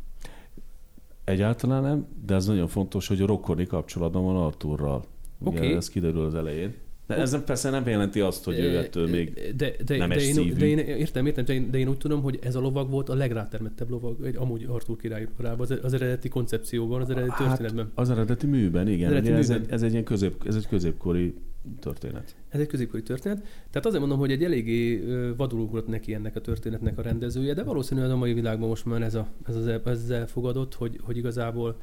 [1.25, 5.05] Egyáltalán nem, de ez nagyon fontos, hogy a rokoni kapcsolatban van Arturral.
[5.45, 5.75] Oké.
[5.75, 6.75] Ez kiderül az elején.
[7.07, 10.23] De ez nem, persze nem jelenti azt, hogy ő ettől még de, de, nemes de,
[10.29, 10.53] én, szívű.
[10.53, 13.09] de én, értem, értem, de én, de én úgy tudom, hogy ez a lovag volt
[13.09, 17.47] a legrátermettebb lovag, egy amúgy Artur király korában, az, az eredeti koncepcióban, az eredeti Hát,
[17.49, 17.91] történetben.
[17.95, 19.11] az eredeti műben, igen.
[19.11, 19.65] Eredeti Ugye ez, műben.
[19.65, 21.35] egy, ez egy ilyen közép, ez egy középkori
[21.79, 22.37] történet.
[22.49, 23.39] Ez egy középkori történet.
[23.71, 25.05] Tehát azért mondom, hogy egy eléggé
[25.37, 29.03] vadul ugrott neki ennek a történetnek a rendezője, de valószínűleg a mai világban most már
[29.03, 31.81] ez, a, ez, az, ez az elfogadott, hogy, hogy igazából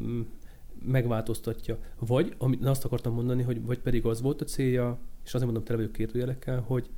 [0.00, 0.20] mm,
[0.86, 1.78] megváltoztatja.
[1.98, 5.64] Vagy, amit azt akartam mondani, hogy vagy pedig az volt a célja, és azért mondom,
[5.64, 6.90] tele vagyok kérdőjelekkel, hogy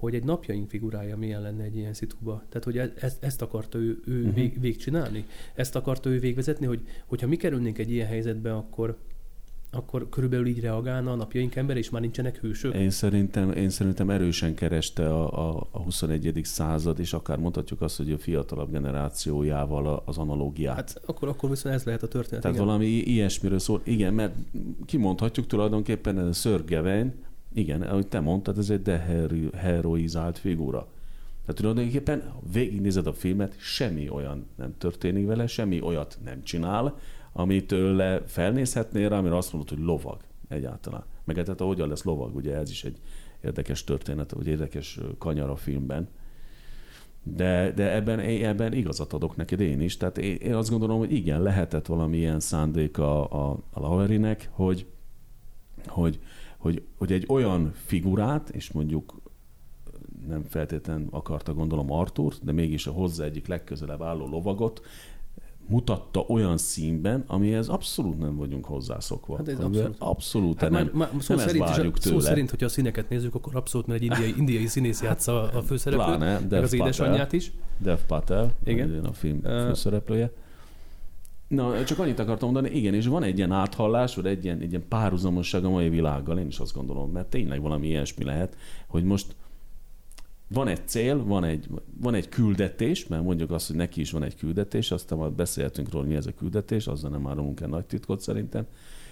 [0.00, 2.42] hogy egy napjaink figurája milyen lenne egy ilyen szituba.
[2.48, 4.34] Tehát, hogy e- ezt, ezt akarta ő, ő uh-huh.
[4.34, 5.26] vég, végcsinálni.
[5.54, 8.98] Ezt akarta ő végvezetni, hogy hogyha mi kerülnénk egy ilyen helyzetbe, akkor,
[9.72, 12.74] akkor körülbelül így reagálna a napjaink ember, és már nincsenek hősök.
[12.74, 16.40] Én szerintem, én szerintem erősen kereste a, a, a 21.
[16.44, 20.74] század, és akár mondhatjuk azt, hogy a fiatalabb generációjával az analógiát.
[20.74, 22.42] Hát, akkor, akkor viszont ez lehet a történet.
[22.42, 22.68] Tehát igen.
[22.68, 23.80] valami ilyesmiről szól.
[23.84, 24.34] Igen, mert
[24.86, 27.12] kimondhatjuk tulajdonképpen ez a Gawain,
[27.54, 30.86] igen, ahogy te mondtad, ez egy deheroizált figura.
[31.40, 36.98] Tehát tulajdonképpen, ha végignézed a filmet, semmi olyan nem történik vele, semmi olyat nem csinál,
[37.32, 41.04] amit tőle felnézhetnél rá, amire azt mondod, hogy lovag egyáltalán.
[41.24, 43.00] Meg hát hogyan lesz lovag, ugye ez is egy
[43.44, 46.08] érdekes történet, vagy érdekes kanyar a filmben.
[47.22, 49.96] De, de ebben, ebben igazat adok neked én is.
[49.96, 54.86] Tehát én, én azt gondolom, hogy igen, lehetett valamilyen szándék a, a, a Laverinek, hogy,
[55.86, 56.20] hogy,
[56.58, 59.20] hogy, hogy egy olyan figurát, és mondjuk
[60.28, 64.80] nem feltétlenül akarta gondolom Artúrt, de mégis a hozzá egyik legközelebb álló lovagot
[65.70, 69.36] mutatta olyan színben, amihez abszolút nem vagyunk hozzászokva.
[69.36, 69.96] Hát ez abszolút.
[69.98, 72.22] abszolút Hát nem, már, már szó, nem ezt szerint, is, várjuk a- szó tőle.
[72.22, 76.06] szerint, hogyha a színeket nézzük, akkor abszolút, mert egy indiai, indiai színész játsza a főszereplőt,
[76.16, 76.86] Pláne, meg Dev az Patel.
[76.86, 77.52] édesanyját is.
[77.78, 79.04] Dev Patel, Igen.
[79.04, 80.30] a film Ö, főszereplője.
[81.48, 84.70] Na, csak annyit akartam mondani, igen, és van egy ilyen áthallás, vagy egy ilyen, egy
[84.70, 88.56] ilyen párhuzamosság a mai világgal, én is azt gondolom, mert tényleg valami ilyesmi lehet,
[88.86, 89.34] hogy most
[90.52, 91.68] van egy cél, van egy,
[92.00, 95.92] van egy küldetés, mert mondjuk azt, hogy neki is van egy küldetés, aztán majd beszélhetünk
[95.92, 98.66] róla, mi ez a küldetés, azzal nem árulunk el nagy titkot szerintem,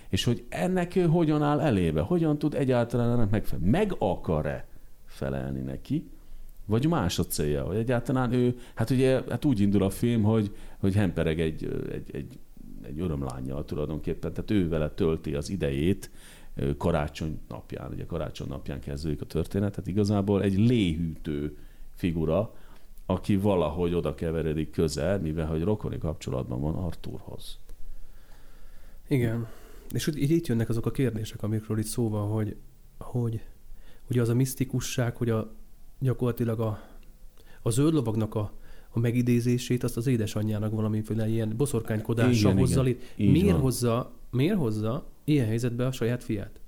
[0.09, 4.67] és hogy ennek ő hogyan áll elébe, hogyan tud egyáltalán ennek megfelelni, meg akar-e
[5.07, 6.09] felelni neki,
[6.67, 10.55] vagy más a célja, hogy egyáltalán ő, hát ugye hát úgy indul a film, hogy,
[10.79, 12.39] hogy hempereg egy, egy, egy,
[12.83, 16.11] egy örömlányjal tulajdonképpen, tehát ő vele tölti az idejét
[16.77, 21.57] karácsony napján, ugye karácsony napján kezdődik a történet, tehát igazából egy léhűtő
[21.95, 22.55] figura,
[23.07, 27.59] aki valahogy oda keveredik közel, mivel hogy rokoni kapcsolatban van Arthurhoz.
[29.09, 29.47] Igen.
[29.91, 32.57] És így itt jönnek azok a kérdések, amikről itt szó van, hogy,
[32.99, 33.41] hogy
[34.11, 35.55] ugye az a misztikusság, hogy a,
[35.99, 36.81] gyakorlatilag a,
[37.63, 38.53] a zöld lovagnak a,
[38.91, 43.33] a megidézését, azt az édesanyjának valamiféle ilyen boszorkánykodással Igen, hozza igen.
[43.33, 43.61] Miért van.
[43.61, 46.61] hozza, miért hozza ilyen helyzetbe a saját fiát?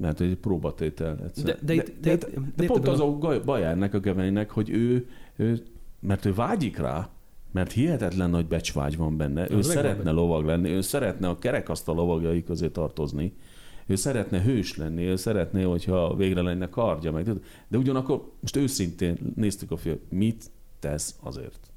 [0.00, 1.18] Mert egy próbatétel.
[1.24, 1.44] egyszer.
[1.44, 4.70] De- de itt- de de, de, de pont az a baj ennek a Geveinnek, hogy
[4.70, 5.62] ő, ő,
[6.00, 7.10] mert ő vágyik rá,
[7.52, 9.42] mert hihetetlen nagy becsvágy van benne.
[9.42, 10.10] Az ő szeretne benne.
[10.16, 13.32] lovag lenni, ő szeretne a kerekasztal lovagjai közé tartozni,
[13.86, 17.30] ő szeretne hős lenni, ő szeretné, hogyha végre lenne kardja, meg,
[17.68, 21.67] de ugyanakkor most őszintén néztük a film, mit tesz azért.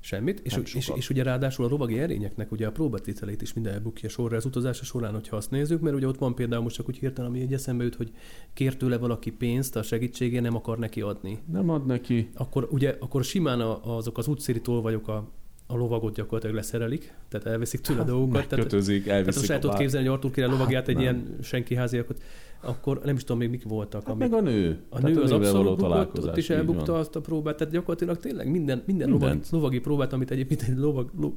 [0.00, 0.96] Semmit, és, és, sokat.
[0.96, 4.84] és ugye ráadásul a lovagi erényeknek ugye a próbatételét is minden elbukja sorra az utazása
[4.84, 7.52] során, hogyha azt nézzük, mert ugye ott van például most csak úgy hirtelen, ami egy
[7.52, 8.12] eszembe jut, hogy
[8.52, 11.38] kér tőle valaki pénzt a segítségén, nem akar neki adni.
[11.52, 12.30] Nem ad neki.
[12.34, 15.30] Akkor ugye akkor simán a, azok az utcéri tolvajok a,
[15.66, 18.48] a lovagot gyakorlatilag leszerelik, tehát elveszik tőle dolgokat.
[18.48, 21.02] Tehát, tehát elviszik most el a tudod képzelni, hogy Artur király lovagját egy nem.
[21.02, 22.22] ilyen senki háziakot,
[22.60, 24.02] akkor nem is tudom még mik voltak.
[24.02, 24.80] Hát amik, meg a nő.
[24.88, 27.00] a nő az abszolút bukott, ott is elbukta van.
[27.00, 31.10] azt a próbát, tehát gyakorlatilag tényleg minden, minden lovagi, lovagi próbát, amit egyébként egy lovag,
[31.20, 31.32] lov,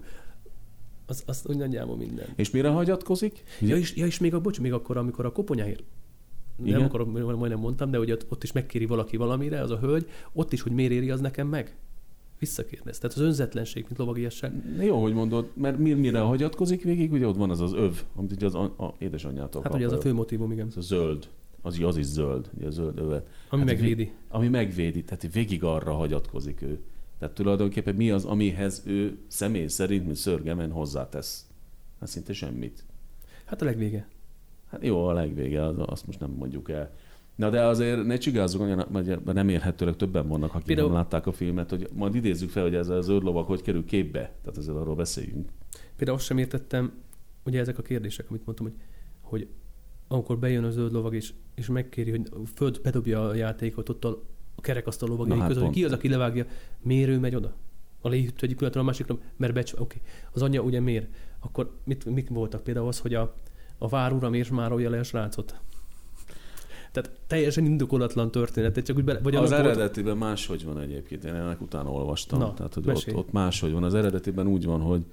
[1.05, 2.25] az, az úgy nagyjából minden.
[2.35, 3.43] És mire hagyatkozik?
[3.59, 5.83] Ja és, ja, és még, a, bocs, még akkor, amikor a koponyáért
[6.61, 6.81] nem Igen.
[6.81, 10.53] akarok, majdnem mondtam, de hogy ott, ott is megkéri valaki valamire, az a hölgy, ott
[10.53, 11.75] is, hogy miért éri az nekem meg?
[12.41, 12.97] Visszakérdez.
[12.97, 14.53] Tehát az önzetlenség, mint lovagiasság.
[14.79, 18.31] Jó, hogy mondod, mert mi- mire hagyatkozik végig, ugye ott van az az öv, amit
[18.31, 20.67] ugye az a, a édesanyjától Hát ugye az a fő motivum, igen.
[20.67, 21.27] Ez a zöld.
[21.61, 23.27] Az, az is zöld, ugye a zöld övet.
[23.49, 24.11] Ami Hát megvédi.
[24.29, 26.79] Ami megvédi, tehát végig arra hagyatkozik ő.
[27.19, 31.45] Tehát tulajdonképpen mi az, amihez ő személy szerint, mint szörgemen hozzátesz?
[31.99, 32.85] Hát szinte semmit.
[33.45, 34.07] Hát a legvége.
[34.69, 36.93] Hát jó, a legvége, az, azt most nem mondjuk el.
[37.41, 41.27] Na de azért ne csigázzunk olyan, mert mert remélhetőleg többen vannak, akik Például- nem látták
[41.27, 44.19] a filmet, hogy majd idézzük fel, hogy ez a zöld lovak hogy kerül képbe.
[44.19, 45.49] Tehát ezzel arról beszéljünk.
[45.95, 46.91] Például azt sem értettem,
[47.45, 48.75] ugye ezek a kérdések, amit mondtam, hogy,
[49.21, 49.47] hogy
[50.07, 54.21] amikor bejön a zöld lovag, és, és megkéri, hogy föld bedobja a játékot, ott a
[54.55, 56.45] kerekasztal lovagjai hát között, hogy ki az, aki levágja,
[56.81, 57.53] miért ő megy oda?
[58.01, 59.81] A léhűt egyik pillanatra a másikra, mert becs, oké.
[59.81, 59.99] Okay.
[60.31, 61.07] Az anyja ugye miért?
[61.39, 63.35] Akkor mit, mik voltak például az, hogy a,
[63.77, 65.61] a vár ura miért márolja le a srácot?
[66.91, 71.61] Tehát teljesen indokolatlan történet, csak úgy bele, vagy az eredetiben máshogy van egyébként, én ennek
[71.61, 72.39] utána olvastam.
[72.39, 73.17] Na, Tehát, hogy ott, mesélj.
[73.17, 73.83] ott máshogy van.
[73.83, 75.05] Az eredetiben úgy van, hogy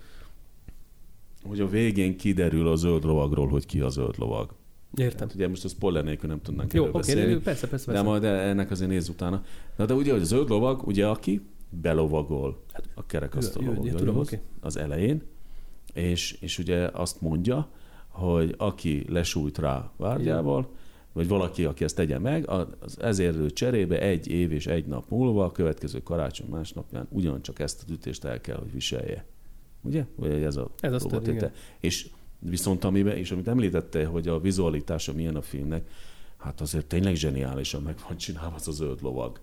[1.42, 4.54] hogy a végén kiderül a zöld lovagról, hogy ki a zöld lovag.
[4.94, 5.16] Értem.
[5.16, 7.30] Tehát ugye most a spoiler nélkül nem tudnánk Jó, oké, beszélni.
[7.30, 8.08] okay, persze, persze, De persze.
[8.08, 9.44] majd ennek azért nézz utána.
[9.76, 11.40] Na de ugye, hogy a zöld lovag, ugye aki
[11.70, 12.62] belovagol
[12.94, 13.78] a kerekasztal
[14.14, 14.40] oké.
[14.60, 15.22] az elején,
[15.92, 17.68] és, és ugye azt mondja,
[18.08, 20.68] hogy aki lesújt rá várgyával,
[21.12, 25.08] vagy valaki, aki ezt tegye meg, az ezért ő cserébe egy év és egy nap
[25.08, 29.24] múlva, a következő karácsony másnapján ugyancsak ezt az ütést el kell, hogy viselje.
[29.82, 30.04] Ugye?
[30.14, 31.52] Vagy ez a Ez próbatétel.
[31.80, 32.08] És
[32.38, 35.90] viszont amiben, és amit említette, hogy a vizualitása milyen a filmnek,
[36.36, 39.40] hát azért tényleg zseniálisan meg van csinálva az a zöld lovag.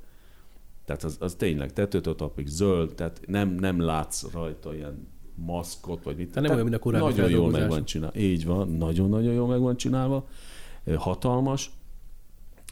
[0.85, 6.15] Tehát az, az tényleg tetőtől tapig zöld, tehát nem, nem látsz rajta ilyen maszkot, vagy
[6.15, 6.27] mit.
[6.27, 8.19] Tehát nem olyan, mint a korábbi Nagyon jól meg van csinálva.
[8.19, 10.27] Így van, nagyon-nagyon jól meg van csinálva.
[10.95, 11.71] Hatalmas.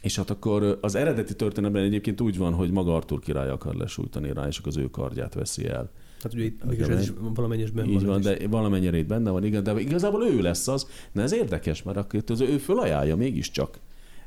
[0.02, 4.32] És hát akkor az eredeti történetben egyébként úgy van, hogy maga Artur király akar lesújtani
[4.32, 5.90] rá, és akkor az ő kardját veszi el.
[6.16, 9.44] Tehát ugye itt mégis ez is valamennyire benne Így van, de valamennyire itt benne van,
[9.44, 10.88] igen, de igazából ő lesz az.
[11.12, 13.78] Na ez érdekes, mert akkor az ő fölajánlja mégiscsak.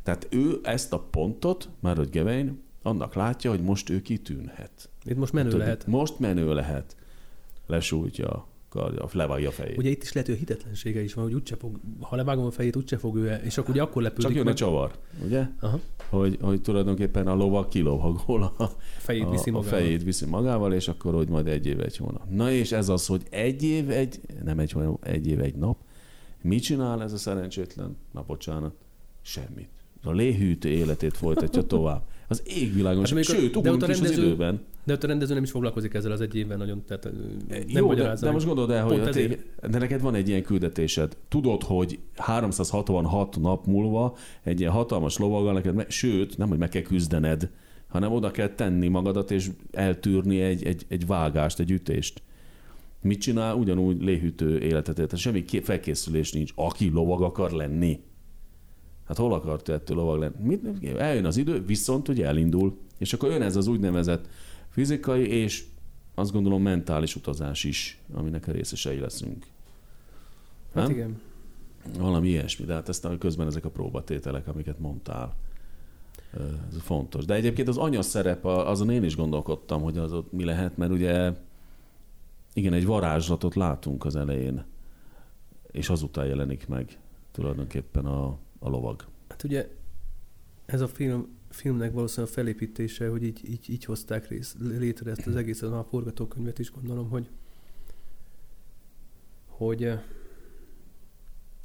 [0.03, 4.89] Tehát ő ezt a pontot, már hogy Gevein, annak látja, hogy most ő kitűnhet.
[5.03, 5.87] Itt most menő Tudod, lehet.
[5.87, 6.95] Most menő lehet.
[7.67, 8.47] Lesújtja
[8.77, 9.77] a levágja a fejét.
[9.77, 12.51] Ugye itt is lehet, hogy a hitetlensége is van, hogy úgyse fog, ha levágom a
[12.51, 14.91] fejét, úgyse fog ő, és akkor ugye akkor lepődik Csak jön a meg, csavar,
[15.25, 15.47] ugye?
[15.59, 15.79] Aha,
[16.09, 19.79] Hogy, hogy tulajdonképpen a lovag kilovagol a, fejét viszi a, a magával.
[19.79, 22.29] fejét viszi magával, és akkor hogy majd egy év, egy hónap.
[22.29, 25.77] Na és ez az, hogy egy év, egy, nem egy hónap, egy év, egy nap.
[26.41, 27.97] Mit csinál ez a szerencsétlen?
[28.11, 28.73] Na bocsánat,
[29.21, 29.69] semmit.
[30.03, 32.03] A léhűtő életét folytatja tovább.
[32.27, 34.61] Az égvilágon, Hát a- sőt, a is az időben.
[34.87, 37.09] De ott a rendező nem is foglalkozik ezzel az egy évben nagyon, tehát ö,
[37.47, 41.17] nem Jó, de, de most gondold el, hogy tég, de neked van egy ilyen küldetésed.
[41.27, 46.69] Tudod, hogy 366 nap múlva egy ilyen hatalmas lovaggal neked, me- sőt, nem, hogy meg
[46.69, 47.49] kell küzdened,
[47.87, 52.21] hanem oda kell tenni magadat, és eltűrni egy, egy, egy vágást, egy ütést.
[53.01, 53.55] Mit csinál?
[53.55, 55.05] Ugyanúgy léhűtő életet él.
[55.05, 56.51] Tehát semmi ké- felkészülés nincs.
[56.55, 57.99] Aki lovag akar lenni.
[59.07, 60.33] Hát hol akart ettől lovag lenni?
[60.41, 60.95] Mit?
[60.97, 64.27] Eljön az idő, viszont ugye elindul, és akkor jön ez az úgynevezett
[64.77, 65.65] fizikai és
[66.15, 69.45] azt gondolom mentális utazás is, aminek a részesei leszünk.
[70.73, 70.91] Hát Nem?
[70.91, 71.21] igen.
[71.97, 75.35] Valami ilyesmi, de hát ezt közben ezek a próbatételek, amiket mondtál.
[76.69, 77.25] Ez fontos.
[77.25, 80.91] De egyébként az anya szerep, azon én is gondolkodtam, hogy az ott mi lehet, mert
[80.91, 81.33] ugye
[82.53, 84.65] igen, egy varázslatot látunk az elején,
[85.71, 86.99] és azután jelenik meg
[87.31, 88.25] tulajdonképpen a,
[88.59, 89.05] a lovag.
[89.27, 89.69] Hát ugye
[90.65, 95.27] ez a film, filmnek valószínűleg a felépítése, hogy így, így, így hozták rész, létre ezt
[95.27, 97.29] az egészet, a forgatókönyvet is gondolom, hogy
[99.57, 100.01] hogy eh,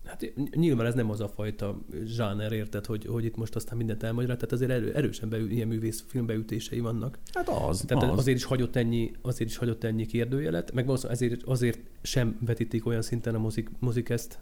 [0.04, 4.02] hát nyilván ez nem az a fajta zsáner, érted, hogy, hogy itt most aztán mindent
[4.02, 7.18] elmagyaráz, tehát azért erő, erősen beül, ilyen művész filmbeütései vannak.
[7.32, 8.18] Hát az, Tehát az.
[8.18, 12.86] azért is hagyott ennyi, azért is hagyott ennyi kérdőjelet, meg valószínűleg ezért, azért sem vetítik
[12.86, 14.38] olyan szinten a mozik, mozik ezt,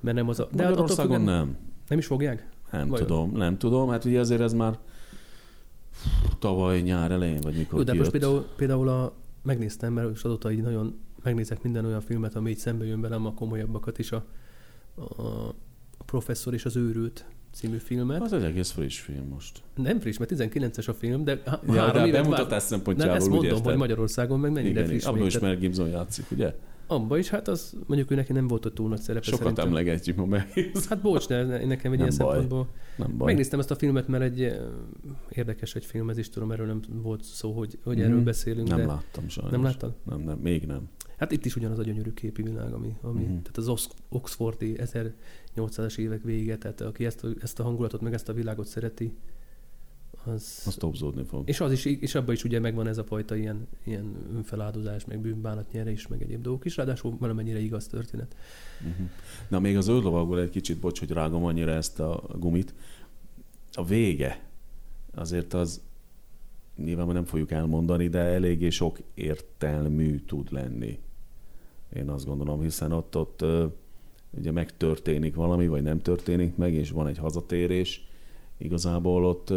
[0.00, 0.44] mert nem az a...
[0.44, 1.56] De attól Magyarországon függően- nem.
[1.88, 2.52] Nem is fogják?
[2.70, 3.06] Nem Vajon?
[3.06, 3.88] tudom, nem tudom.
[3.88, 4.78] Hát ugye azért ez már
[6.38, 7.98] tavaly nyár elején, vagy mikor Jó, de kijött.
[7.98, 9.12] most például, például a,
[9.42, 13.26] megnéztem, mert is azóta így nagyon megnézek minden olyan filmet, ami így szembe jön velem,
[13.26, 14.24] a komolyabbakat is, a,
[14.96, 15.54] a,
[16.04, 18.22] Professzor és az őrült című filmet.
[18.22, 19.62] Az egy egész friss film most.
[19.74, 22.60] Nem friss, mert 19-es a film, de há- Ja, de három a évet bemutatás vár...
[22.60, 23.64] szempontjából Nem, ezt mondom, érted.
[23.64, 25.04] hogy Magyarországon meg mennyire Igen, friss.
[25.04, 26.54] abban is Mel Gibson játszik, ugye?
[26.86, 29.66] Abba is, hát az mondjuk ő neki nem volt ott túl nagy szerepe Sokat szerintem.
[29.66, 30.52] emlegetjük ma meg.
[30.88, 32.08] Hát bocs, de nekem egy Nem ilyen baj.
[32.08, 32.68] szempontból.
[32.96, 33.26] Nem baj.
[33.26, 34.58] Megnéztem ezt a filmet, mert egy eh,
[35.30, 38.04] érdekes egy film, ez is tudom, erről nem volt szó, hogy, hogy Mhm.
[38.04, 38.68] erről beszélünk.
[38.68, 38.86] Nem de...
[38.86, 39.52] láttam sajnos.
[39.52, 39.94] Nem láttad?
[40.04, 40.88] Nem, nem, még nem.
[41.18, 43.28] Hát itt is ugyanaz a gyönyörű képi világ, ami, ami Mhm.
[43.28, 44.76] tehát az Ox- Oxfordi
[45.56, 49.14] 1800-as évek vége, tehát aki ezt a, ezt a hangulatot, meg ezt a világot szereti,
[50.26, 50.62] az...
[50.66, 51.48] Az topzódni fog.
[51.48, 55.20] És az is, és abban is ugye megvan ez a fajta ilyen, ilyen önfeláldozás, meg
[55.20, 58.36] bűnbánatnyerés, meg egyéb dolgok is, ráadásul valamennyire igaz történet.
[58.80, 59.06] Uh-huh.
[59.48, 62.74] Na még az zöldlovagból egy kicsit, bocs, hogy rágom annyira ezt a gumit.
[63.72, 64.48] A vége
[65.14, 65.82] azért az
[66.76, 70.98] nyilván nem fogjuk elmondani, de eléggé sok értelmű tud lenni.
[71.96, 73.44] Én azt gondolom, hiszen ott, ott
[74.30, 78.06] ugye megtörténik valami, vagy nem történik meg, és van egy hazatérés.
[78.58, 79.52] Igazából ott...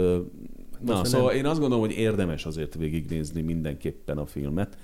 [0.85, 1.37] Na, Azt szóval nem.
[1.37, 4.77] én azt gondolom, hogy érdemes azért végignézni mindenképpen a filmet,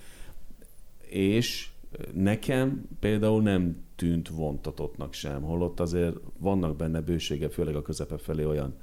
[1.09, 1.69] és
[2.13, 8.43] nekem például nem tűnt vontatottnak sem, holott azért vannak benne bősége, főleg a közepe felé
[8.43, 8.75] olyan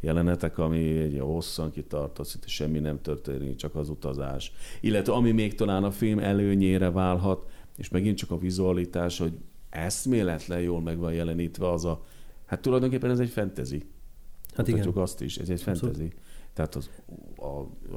[0.00, 4.52] jelenetek, ami egy hosszan kitartott, szinte semmi nem történik, csak az utazás.
[4.80, 9.32] Illetve ami még talán a film előnyére válhat, és megint csak a vizualitás, hogy
[9.70, 12.04] eszméletlen jól meg van jelenítve az a,
[12.46, 13.82] hát tulajdonképpen ez egy fantasy.
[14.54, 14.88] Hát igen.
[14.94, 15.86] azt is, ez egy fantasy.
[15.86, 16.14] Abszolút.
[16.58, 16.90] Tehát az
[17.36, 17.46] a,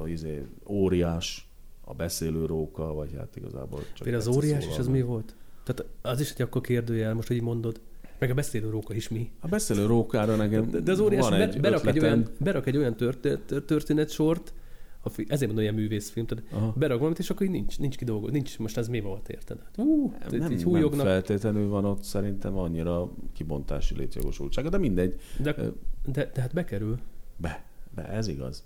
[0.00, 1.48] a, izé, óriás,
[1.80, 4.02] a beszélő róka, vagy hát igazából csak...
[4.02, 5.36] Például az óriás, és az mi volt?
[5.64, 7.80] Tehát az is egy akkor kérdőjel, most, hogy mondod.
[8.18, 9.30] Meg a beszélő róka is mi?
[9.40, 12.76] A beszélő rókára nekem De, de az óriás van egy berak, egy olyan, berak egy
[12.76, 14.54] olyan történet, történetsort,
[15.00, 16.74] a fi, ezért mondom, ilyen művészfilm, tehát Aha.
[16.76, 19.58] berak valamit, és akkor így nincs, nincs kidolgoz, nincs, most ez mi volt, érted?
[19.76, 25.20] Ú, nem, nem, így nem feltétlenül van ott szerintem annyira kibontási létjogosultsága, de mindegy.
[25.38, 25.54] De,
[26.04, 26.98] de, de hát bekerül.
[27.36, 28.64] Be, be, ez igaz.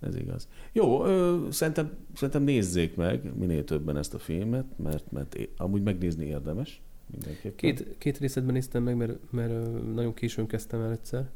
[0.00, 0.48] Ez igaz.
[0.72, 6.24] Jó, ö, szerintem, szerintem nézzék meg minél többen ezt a filmet, mert, mert amúgy megnézni
[6.24, 6.82] érdemes.
[7.10, 7.56] Mindenképpen.
[7.56, 11.30] Két, két részletben néztem meg, mert, mert nagyon későn kezdtem el egyszer.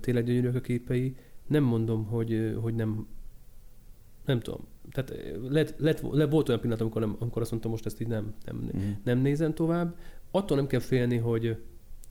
[0.00, 1.16] Tényleg gyönyörűek a képei.
[1.46, 3.06] Nem mondom, hogy, hogy nem
[4.24, 4.66] nem tudom.
[4.90, 5.14] Tehát
[5.48, 8.34] lett, lett, lett, volt olyan pillanat, amikor, nem, amikor azt mondtam, most ezt így nem,
[8.44, 8.82] nem, uh-huh.
[9.04, 9.96] nem nézem tovább.
[10.30, 11.62] Attól nem kell félni, hogy,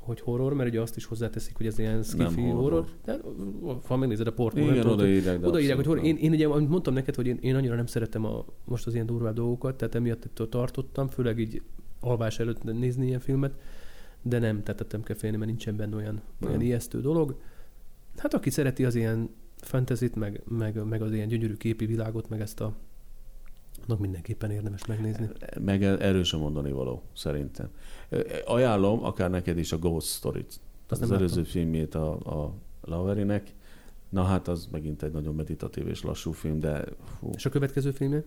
[0.02, 2.62] hogy horror, mert ugye azt is hozzáteszik, hogy ez ilyen skifi horror.
[2.62, 2.86] horror.
[3.06, 3.20] De,
[3.88, 5.46] ha megnézed a portból, Igen, odaírják.
[5.46, 6.06] Odaírják, hogy horror.
[6.06, 8.94] Én, én ugye, amit mondtam neked, hogy én, én annyira nem szeretem a, most az
[8.94, 11.62] ilyen durvább dolgokat, tehát emiatt ettől tartottam, főleg így
[12.00, 13.54] alvás előtt nézni ilyen filmet,
[14.22, 17.36] de nem, tehát nem kell félni, mert nincsen benne olyan, olyan ijesztő dolog.
[18.18, 22.42] Hát aki szereti az ilyen fantasy meg, meg, meg az ilyen gyönyörű képi világot, meg
[22.42, 22.76] ezt a
[23.88, 25.30] annak mindenképpen érdemes megnézni.
[25.60, 27.70] Meg erősen mondani való, szerintem.
[28.46, 30.60] Ajánlom akár neked is a Ghost Story-t.
[30.88, 33.54] Az, az előző filmjét a, a Laverinek.
[34.10, 36.84] Na hát az megint egy nagyon meditatív és lassú film, de...
[37.20, 37.30] Fú.
[37.36, 38.24] És a következő filmje?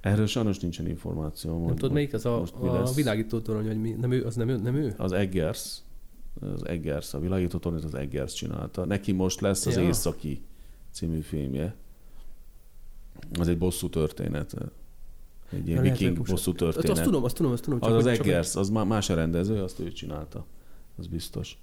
[0.00, 1.66] Erről sajnos nincsen információ.
[1.66, 3.90] Nem tudod, melyik az a, a világító torony, hogy mi?
[3.90, 4.56] Nem ő, az nem ő?
[4.56, 4.94] Nem ő?
[4.96, 5.78] Az Eggers.
[6.40, 8.84] Az Eggers, a világító torony az Eggers csinálta.
[8.84, 9.82] Neki most lesz az ja.
[9.82, 10.42] Északi
[10.90, 11.74] című filmje.
[13.38, 14.54] Az egy bosszú történet.
[15.52, 16.90] Egy ilyen viking bosszú történet.
[16.90, 17.80] Azt tudom, azt tudom, azt tudom.
[17.80, 20.44] Csak az az Eggers, az más a rendező, azt ő csinálta.
[20.98, 21.58] Az biztos.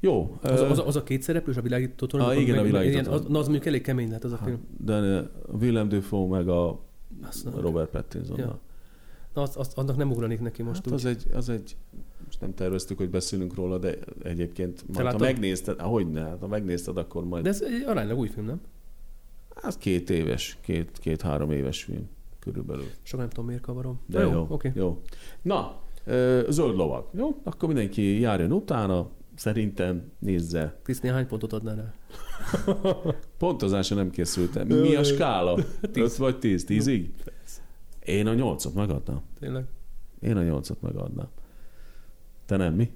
[0.00, 0.38] Jó.
[0.42, 2.26] Az, az, az a két szereplős, a világító torony?
[2.26, 4.66] Ah, igen, a világító az, na, az mondjuk elég kemény lett az a film.
[4.84, 5.30] De
[5.60, 6.80] Willem Dafoe meg a
[7.56, 8.38] Robert Pattinson.
[8.38, 8.60] Ja.
[9.34, 10.92] Na, az, az, annak nem ugranik neki most hát úgy.
[10.92, 11.76] Az egy, az egy,
[12.24, 16.46] most nem terveztük, hogy beszélünk róla, de egyébként majd, ha megnézted, ahogy ne, hát ha
[16.46, 17.42] megnézted, akkor majd...
[17.42, 18.60] De ez egy aránylag új film, nem?
[19.54, 22.08] Az két éves, két, két-három éves film
[22.44, 22.84] körülbelül.
[23.02, 24.00] Sok nem tudom, miért kavarom.
[24.06, 24.70] De jó, jó, okay.
[24.74, 25.02] jó.
[25.42, 25.80] Na,
[26.48, 27.08] zöld lovag.
[27.12, 30.78] Jó, akkor mindenki járjon utána, szerintem nézze.
[30.82, 31.94] Kriszti, hány pontot adnál rá?
[33.38, 34.66] Pontozásra nem készültem.
[34.66, 35.58] Mi a skála?
[35.92, 36.64] 5 vagy 10?
[36.68, 37.08] 10-ig?
[38.04, 39.20] Én a nyolcat megadnám.
[39.40, 39.64] Tényleg?
[40.20, 41.28] Én a nyolcat megadnám.
[42.46, 42.92] Te nem, mi?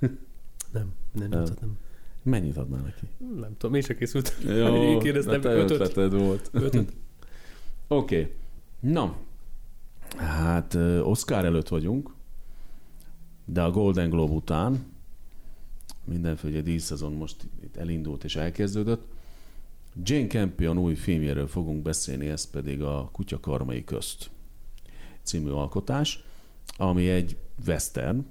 [0.72, 1.78] nem, nem, nyolcat nem.
[2.22, 3.08] Mennyit adnál neki?
[3.40, 4.36] Nem tudom, én sem készült.
[4.44, 6.12] Jó, én kérdeztem, te ötöt.
[6.12, 6.50] volt.
[6.52, 6.92] Ötöt.
[7.88, 8.20] Oké.
[8.20, 8.34] Okay.
[8.90, 9.16] Na,
[10.16, 12.14] hát Oscar előtt vagyunk,
[13.44, 14.86] de a Golden Globe után
[16.04, 19.06] mindenféle díjszezon most itt elindult és elkezdődött.
[20.02, 24.30] Jane Campion új filmjéről fogunk beszélni, ez pedig a Kutya karmai közt
[25.22, 26.24] című alkotás,
[26.76, 27.36] ami egy
[27.66, 28.26] western,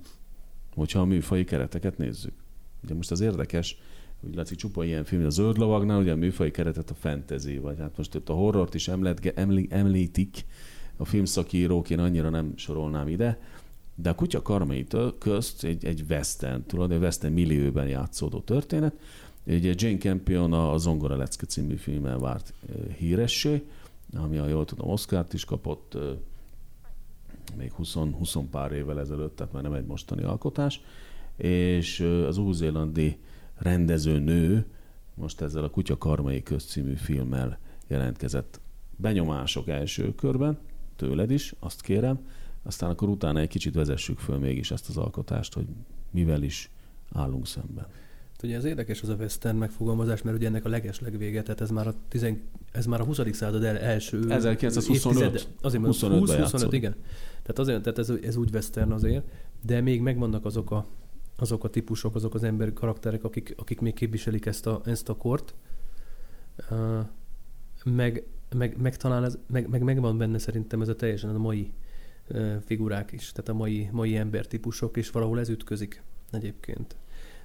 [0.76, 2.34] hogyha a műfai kereteket nézzük.
[2.84, 3.78] Ugye most az érdekes,
[4.28, 7.78] úgy látszik csupa ilyen film, a zöld lovagnál ugye a műfai keretet a fantasy, vagy
[7.80, 10.46] hát most itt a horrort is emlet, emli, említik,
[10.98, 13.40] a filmszakírók én annyira nem sorolnám ide,
[13.96, 14.86] de a kutya karmai
[15.20, 18.94] közt egy, egy western, tulajdonképpen western millióben játszódó történet.
[19.44, 22.54] Ugye Jane Campion a Zongora Lecke című filmmel várt
[22.98, 23.64] híressé,
[24.14, 25.98] ami, ha jól tudom, Oscárt is kapott,
[27.58, 30.82] még 20, 20 pár évvel ezelőtt, tehát már nem egy mostani alkotás,
[31.38, 33.18] és az új-zélandi
[33.58, 34.66] rendező nő
[35.14, 38.60] most ezzel a Kutya Karmai közcímű filmmel jelentkezett
[38.96, 40.58] benyomások első körben,
[40.96, 42.20] tőled is, azt kérem,
[42.64, 45.66] aztán akkor utána egy kicsit vezessük föl mégis ezt az alkotást, hogy
[46.12, 46.70] mivel is
[47.12, 47.88] állunk szemben.
[48.44, 51.70] Ugye ez érdekes az a western megfogalmazás, mert ugye ennek a leges legvége, tehát ez
[51.70, 52.42] már a, tizen,
[52.72, 53.20] ez már a 20.
[53.32, 55.48] század első 1925.
[55.62, 56.96] azért 25 20, 25, igen.
[57.42, 59.26] Tehát, azért, tehát ez, ez úgy western azért,
[59.66, 60.86] de még megvannak azok a,
[61.38, 65.16] azok a típusok, azok az emberi karakterek, akik, akik még képviselik ezt a, ezt a
[65.16, 65.56] kort.
[67.84, 68.24] Meg,
[68.56, 71.74] meg, meg, talán ez, meg, meg, megvan benne szerintem ez a teljesen a mai
[72.66, 76.96] figurák is, tehát a mai, mai embertípusok, és valahol ez ütközik egyébként.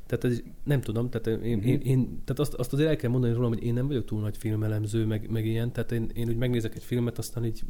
[0.06, 1.70] Tehát ez, nem tudom, tehát, én, uh-huh.
[1.70, 4.20] én, én, tehát azt, azt azért el kell mondani rólam, hogy én nem vagyok túl
[4.20, 7.62] nagy filmelemző, meg, meg ilyen, tehát én, én úgy megnézek egy filmet, aztán így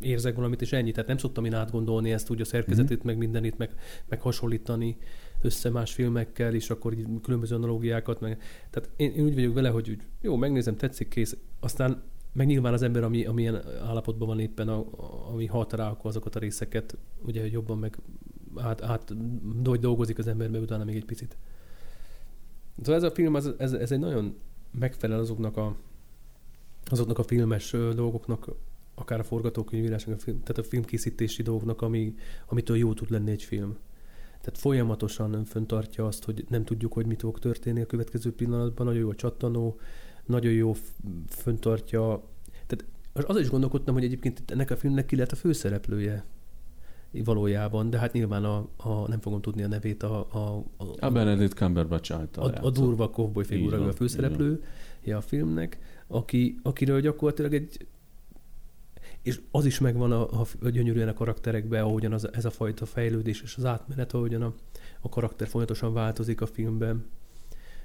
[0.00, 0.90] érzek valamit, és ennyi.
[0.90, 3.04] Tehát nem szoktam én átgondolni ezt úgy a szerkezetét, uh-huh.
[3.04, 3.74] meg mindenit, meg,
[4.08, 4.96] meg hasonlítani.
[5.44, 8.20] Össze más filmekkel, és akkor így különböző analógiákat.
[8.20, 8.42] Meg.
[8.70, 11.36] Tehát én, én úgy vagyok vele, hogy úgy, jó, megnézem, tetszik, kész.
[11.60, 12.02] Aztán
[12.32, 14.84] meg nyilván az ember, ami, amilyen állapotban van éppen, a,
[15.30, 17.98] ami hat rá, akkor azokat a részeket ugye jobban meg
[18.56, 19.12] át, át
[19.80, 21.36] dolgozik az emberbe utána még egy picit.
[22.78, 24.36] Szóval ez a film, ez, ez, ez egy nagyon
[24.70, 25.76] megfelel azoknak a,
[26.84, 28.48] azoknak a filmes dolgoknak,
[28.94, 32.14] akár a forgatókönyvírásnak, a film, tehát a filmkészítési dolgoknak, ami,
[32.46, 33.76] amitől jó tud lenni egy film.
[34.44, 38.86] Tehát folyamatosan föntartja azt, hogy nem tudjuk, hogy mit fog történni a következő pillanatban.
[38.86, 39.78] Nagyon jó a csattanó,
[40.26, 40.74] nagyon jó
[41.28, 42.22] föntartja.
[42.66, 46.24] Tehát az is gondolkodtam, hogy egyébként ennek a filmnek ki lehet a főszereplője
[47.10, 50.26] valójában, de hát nyilván a, a nem fogom tudni a nevét, a...
[50.30, 55.78] A, a, a Benedict Cumberbatch által A, a durva kovboly figura a főszereplője a filmnek,
[56.06, 57.86] aki, akiről gyakorlatilag egy
[59.24, 63.42] és az is megvan a, a gyönyörűen a karakterekben, ahogyan az, ez a fajta fejlődés
[63.42, 64.54] és az átmenet, ahogyan a,
[65.00, 67.06] a karakter folyamatosan változik a filmben.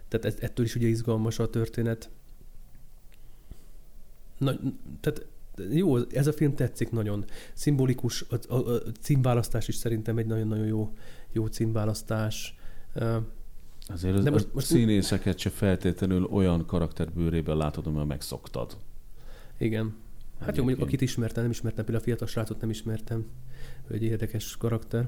[0.08, 2.10] Tehát ez, ettől is ugye izgalmas a történet.
[4.38, 4.54] Na,
[5.00, 5.26] tehát
[5.72, 7.26] jó, ez a film tetszik nagyon.
[7.54, 10.94] Szimbolikus, a, a, a címválasztás is szerintem egy nagyon-nagyon jó,
[11.32, 12.58] jó címválasztás.
[13.88, 18.78] Azért az, De most, most színészeket se feltétlenül olyan karakterbőrében látod, amivel megszoktad.
[19.58, 19.96] Igen.
[20.40, 23.26] Hát jó, mondjuk akit ismertem, nem ismertem, például a fiatal srácot nem ismertem.
[23.88, 25.08] Ő egy érdekes karakter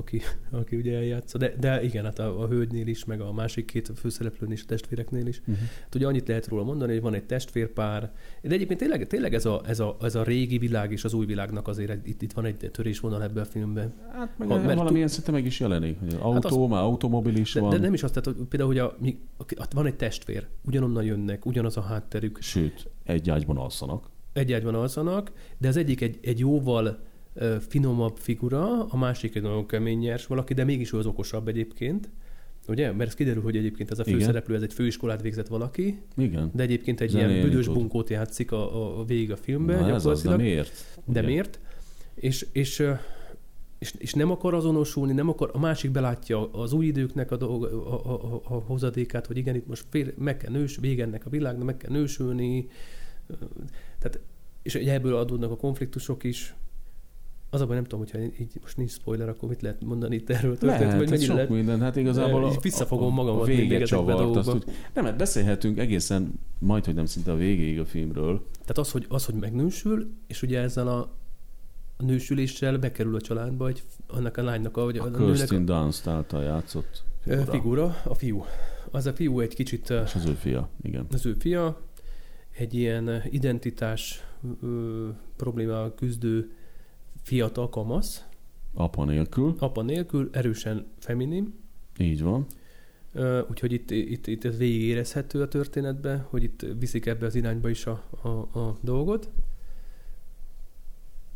[0.00, 0.20] aki,
[0.50, 1.38] aki ugye eljátsza.
[1.38, 4.66] De, de igen, hát a, a hölgynél is, meg a másik két főszereplőnél is, a
[4.66, 5.40] testvéreknél is.
[5.40, 5.56] Uh-huh.
[5.82, 8.12] Hát ugye annyit lehet róla mondani, hogy van egy testvérpár.
[8.42, 11.26] De egyébként tényleg, tényleg ez, a, ez, a, ez a régi világ és az új
[11.26, 13.94] világnak azért egy, itt, itt van egy törésvonal ebben a filmben.
[14.12, 15.98] Hát meg ha, mert valamilyen t- szinte meg is jelenik.
[15.98, 17.70] Hogy autó, hát az, már automobil is de, van.
[17.70, 19.18] De nem is azt, tehát hogy például, hogy a, mi,
[19.70, 22.38] van egy testvér, ugyanonnan jönnek, ugyanaz a hátterük.
[22.40, 24.08] Sőt, egy ágyban alszanak.
[24.32, 26.98] Egy ágyban alszanak, de az egyik egy, egy jóval
[27.68, 32.10] finomabb figura, a másik egy nagyon kemény nyers valaki, de mégis ő az okosabb egyébként.
[32.68, 32.92] Ugye?
[32.92, 35.98] Mert ez kiderül, hogy egyébként ez a főszereplő, ez egy főiskolát végzett valaki.
[36.16, 36.50] Igen.
[36.54, 39.80] De egyébként egy ilyen büdös bunkót játszik a, a végig a filmben.
[39.80, 40.98] Na, ez az, de miért?
[41.04, 41.28] De Ugye?
[41.28, 41.60] miért?
[42.14, 42.82] És, és,
[43.78, 47.64] és, és, nem akar azonosulni, nem akar, a másik belátja az új időknek a, dolg,
[47.64, 51.26] a, a, a, a hozadékát, hogy igen, itt most fél, meg kell nős, vége ennek
[51.26, 52.68] a világnak, meg kell nősülni.
[53.98, 54.20] Tehát,
[54.62, 56.54] és ebből adódnak a konfliktusok is,
[57.50, 60.30] az a baj, nem tudom, hogyha így most nincs spoiler, akkor mit lehet mondani itt
[60.30, 64.36] erről történt, lehet, vagy sok lehet, minden, hát igazából a, visszafogom magamat a vége csavart,
[64.36, 68.42] azt úgy, nem, hát beszélhetünk egészen majd, hogy nem szinte a végéig a filmről.
[68.52, 70.98] Tehát az, hogy, az, hogy megnősül, és ugye ezzel a,
[71.96, 76.06] a nősüléssel bekerül a családba, egy, annak a lánynak, a, vagy a, a Kirsten Dunst
[76.06, 77.50] által játszott figura.
[77.50, 77.96] figura.
[78.04, 78.44] a fiú.
[78.90, 79.90] Az a fiú egy kicsit...
[79.90, 81.06] És az ő fia, igen.
[81.12, 81.80] Az ő fia,
[82.60, 84.24] egy ilyen identitás
[84.62, 86.50] ö, problémával küzdő
[87.22, 88.24] fiatal kamasz.
[88.74, 89.54] Apa nélkül.
[89.58, 91.54] Apa nélkül, erősen feminin.
[91.98, 92.46] Így van.
[93.14, 97.34] Uh, úgyhogy itt, itt, itt ez végig érezhető a történetben, hogy itt viszik ebbe az
[97.34, 99.30] irányba is a, a, a dolgot.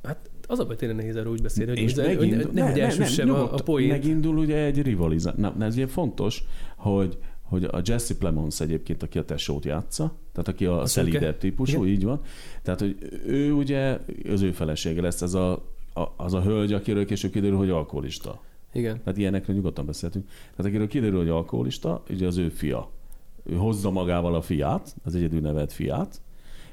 [0.02, 2.82] Hát az a baj, tényleg nehéz erről úgy beszélni, hogy, és megindul, hogy nehogy ne,
[2.82, 3.90] elsüssem ne, a, a poént.
[3.90, 5.34] Megindul ugye egy rivalizál.
[5.36, 6.44] Na, ez ugye fontos,
[6.76, 11.38] hogy, hogy a Jesse Plemons egyébként, aki a tesót játsza, tehát aki a, a szelídebb
[11.38, 11.94] típusú, Igen.
[11.94, 12.20] így van.
[12.62, 12.96] Tehát, hogy
[13.26, 13.98] ő ugye,
[14.28, 18.40] az ő felesége lesz ez a a, az a hölgy, akiről később kiderül, hogy alkoholista.
[18.72, 19.02] Igen.
[19.02, 20.26] Tehát ilyenekről nyugodtan beszéltünk.
[20.26, 22.90] Tehát akiről kiderül, hogy alkoholista, ugye az ő fia.
[23.42, 26.20] Ő hozza magával a fiát, az egyedül nevelt fiát,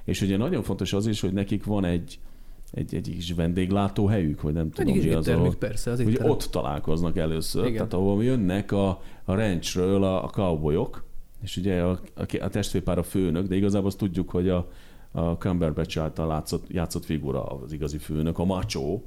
[0.03, 2.19] és ugye nagyon fontos az is, hogy nekik van egy,
[2.71, 7.17] egy, egy kis vendéglátóhelyük, vagy nem tudom, mi az, ahol, persze, az ugye ott találkoznak
[7.17, 7.75] először, Igen.
[7.75, 11.03] tehát ahol jönnek a, a ranchről a, a cowboyok,
[11.41, 14.69] és ugye a, a, a testvérpár a főnök, de igazából azt tudjuk, hogy a,
[15.11, 18.99] a Cumberbatch által látszott, játszott figura az igazi főnök, a macho,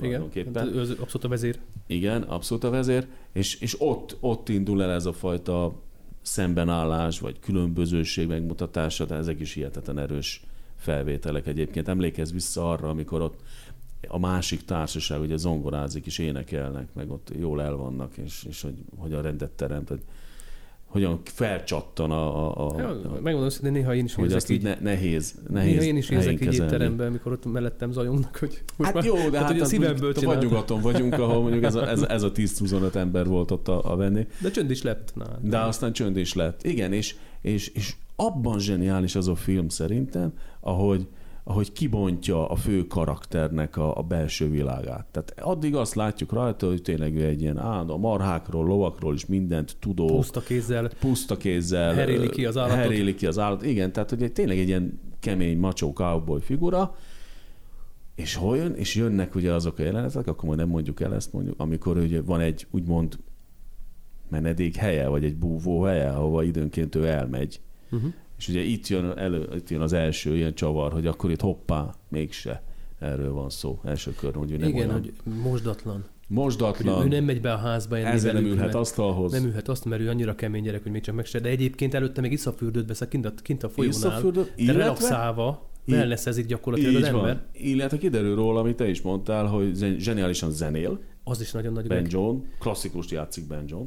[0.00, 1.58] igen, hát ő abszolút a vezér.
[1.86, 5.82] Igen, abszolút a vezér, és, és ott, ott indul el ez a fajta
[6.22, 10.44] szembenállás, vagy különbözőség megmutatása, de ezek is hihetetlen erős
[10.86, 11.88] felvételek egyébként.
[11.88, 13.40] Emlékezz vissza arra, amikor ott
[14.08, 18.74] a másik társaság ugye zongorázik és énekelnek, meg ott jól el vannak, és, és hogy,
[18.96, 20.00] hogy a rendet teremt, hogy
[20.86, 22.50] hogyan felcsattan a...
[22.56, 24.62] a, a ja, megmondom hogy néha én is hogy érzek így.
[24.62, 28.92] Ne, nehéz, nehéz Néha én is érzek így étteremben, amikor ott mellettem zajongnak, hogy most
[28.92, 31.88] hát már, jó, de hát, hát a szívemből Vagy nyugaton vagyunk, ahol mondjuk ez a,
[31.88, 34.26] ez, ez a 10-25 ember volt ott a, a venni.
[34.40, 35.12] De csönd is lett.
[35.14, 36.62] Na, de, de aztán csönd is lett.
[36.62, 41.08] Igen, és, és, és abban zseniális az a film szerintem, ahogy,
[41.44, 45.06] ahogy kibontja a fő karakternek a, a belső világát.
[45.10, 49.76] Tehát addig azt látjuk rajta, hogy tényleg ő egy ilyen állandó marhákról, lovakról is mindent
[49.80, 50.06] tudó.
[50.06, 50.90] Puszta kézzel.
[51.00, 51.94] Puszta kézzel.
[51.94, 52.78] Heréli ki az állatot.
[52.78, 53.66] Heréli ki az állatot.
[53.66, 56.94] Igen, tehát hogy egy, tényleg egy ilyen kemény, macsó cowboy figura,
[58.14, 58.74] és hol jön?
[58.74, 62.22] És jönnek ugye azok a jelenetek, akkor majd nem mondjuk el ezt mondjuk, amikor ugye
[62.22, 63.18] van egy úgymond
[64.28, 67.60] menedék helye, vagy egy búvó helye, ahova időnként ő elmegy.
[67.90, 68.12] Uh-huh.
[68.38, 71.94] És ugye itt jön, elő, itt jön az első ilyen csavar, hogy akkor itt hoppá,
[72.08, 72.62] mégse.
[72.98, 75.94] Erről van szó első körben, hogy ő nem Igen, olyan hogy mosdatlan.
[75.94, 79.32] Hogy mosdatlan, ő nem megy be a házba ezzel nem ülhet mert- asztalhoz.
[79.32, 81.38] Nem ülhet azt, mert ő annyira kemény gyerek, hogy még csak meg se.
[81.40, 84.22] De egyébként előtte még iszafürdőt vesz kint a, kint a folyónál.
[84.56, 87.20] De relaxálva, wellnessezik gyakorlatilag az így van.
[87.28, 87.44] ember.
[87.52, 92.02] Illetve kiderül róla, amit te is mondtál, hogy zseniálisan zenél, Az is nagyon nagy Ben
[92.02, 92.12] meg.
[92.12, 93.86] John, klasszikust játszik Ben John,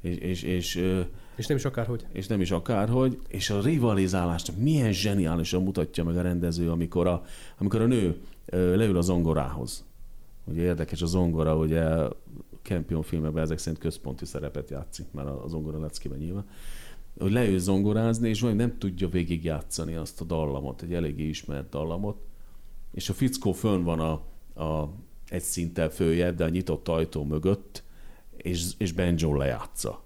[0.00, 0.82] és, és, és,
[1.36, 2.06] És nem is akárhogy.
[2.12, 7.22] és nem is akárhogy, és a rivalizálást milyen zseniálisan mutatja meg a rendező, amikor a,
[7.58, 9.84] amikor a nő leül a zongorához.
[10.44, 11.84] Ugye érdekes a zongora, ugye
[12.62, 16.44] Campion filmekben ezek szerint központi szerepet játszik, már a zongora leckiben nyilván,
[17.18, 22.16] hogy leül zongorázni, és olyan nem tudja végigjátszani azt a dallamot, egy eléggé ismert dallamot,
[22.92, 24.12] és a fickó fönn van a,
[24.64, 24.92] a
[25.28, 27.82] egy szinttel följebb, de a nyitott ajtó mögött,
[28.36, 30.02] és, és Ben John lejátsza.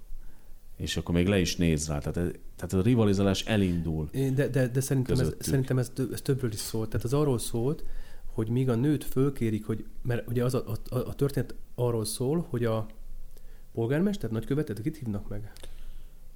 [0.77, 1.99] És akkor még le is néz rá.
[1.99, 4.09] Tehát, tehát a rivalizálás elindul.
[4.35, 6.89] De, de, de szerintem, ez, szerintem ez, ez többről is szólt.
[6.91, 7.85] Tehát az arról szólt,
[8.27, 12.47] hogy míg a nőt fölkérik, hogy, mert ugye az a, a, a történet arról szól,
[12.51, 12.87] hogy a
[13.73, 15.53] polgármester, nagykövetet, kit hívnak meg?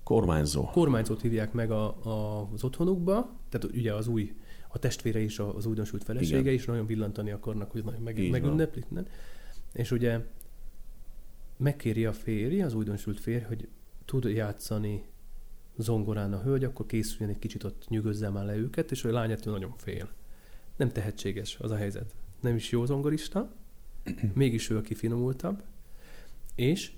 [0.03, 0.65] Kormányzó.
[0.65, 4.35] Kormányzót hívják meg a, a, az otthonukba, tehát ugye az új,
[4.69, 6.55] a testvére és a- az újdonsült felesége Igen.
[6.55, 8.87] is nagyon villantani akarnak, hogy nagyon meg, megünneplik.
[9.73, 10.21] És ugye
[11.57, 13.69] megkéri a férj, az újdonsült férj, hogy
[14.11, 15.05] tud játszani
[15.77, 19.31] zongorán a hölgy, akkor készüljen egy kicsit ott nyugodzzál már le őket, és a lány
[19.31, 20.09] ettől nagyon fél.
[20.77, 22.15] Nem tehetséges az a helyzet.
[22.41, 23.53] Nem is jó zongorista,
[24.35, 25.63] mégis ő a kifinomultabb,
[26.55, 26.93] és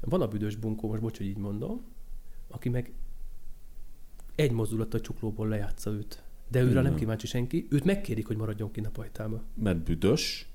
[0.00, 1.84] van a büdös bunkó, most bocs, hogy így mondom,
[2.48, 2.92] aki meg
[4.34, 6.22] egy mozdulattal csuklóból lejátsza őt.
[6.48, 9.42] De őre nem kíváncsi senki, őt megkérik, hogy maradjon ki a pajtába.
[9.54, 10.48] Mert büdös.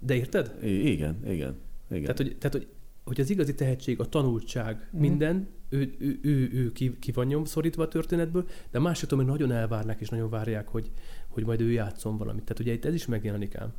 [0.00, 0.58] De érted?
[0.62, 1.56] I- igen, igen.
[1.90, 2.02] igen.
[2.02, 2.68] Tehát, hogy, tehát hogy,
[3.08, 5.00] hogy az igazi tehetség, a tanultság, mm.
[5.00, 9.52] minden, ő, ő, ő, ő ki, ki van nyomszorítva a történetből, de másoktól meg nagyon
[9.52, 10.90] elvárnak és nagyon várják, hogy,
[11.28, 12.42] hogy majd ő játszon valamit.
[12.42, 13.72] Tehát ugye itt ez is megjelenik ám.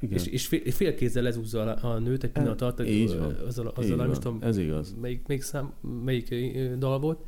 [0.00, 0.18] igen.
[0.18, 3.36] És, és fél, fél kézzel lezúzza a, nőt egy pillanat alatt, Így van.
[3.46, 4.94] azzal, Így azzal nem is tudom, Ez igaz.
[5.00, 5.72] melyik, melyik, szám,
[6.04, 6.34] melyik
[6.78, 7.24] dal volt.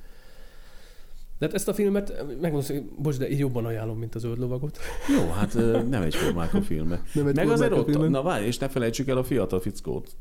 [1.38, 4.38] De hát ezt a filmet, megmondom, hogy bocs, de így jobban ajánlom, mint az Zöld
[4.38, 4.78] Lovagot.
[5.18, 5.54] Jó, hát
[5.88, 7.14] nem egyformák a filmek.
[7.14, 10.16] Nem Meg azért ott, na várj, és ne felejtsük el a fiatal fickót.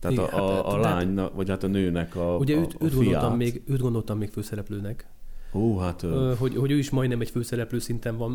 [0.00, 2.60] Tehát Igen, a, a, hát, a de- lánynak, vagy hát a nőnek a, Ugye a,
[2.60, 5.08] őt, a őt, gondoltam még, őt gondoltam még főszereplőnek.
[5.50, 6.04] Hú, hát
[6.38, 8.30] hogy, hogy ő is majdnem egy főszereplő szinten van,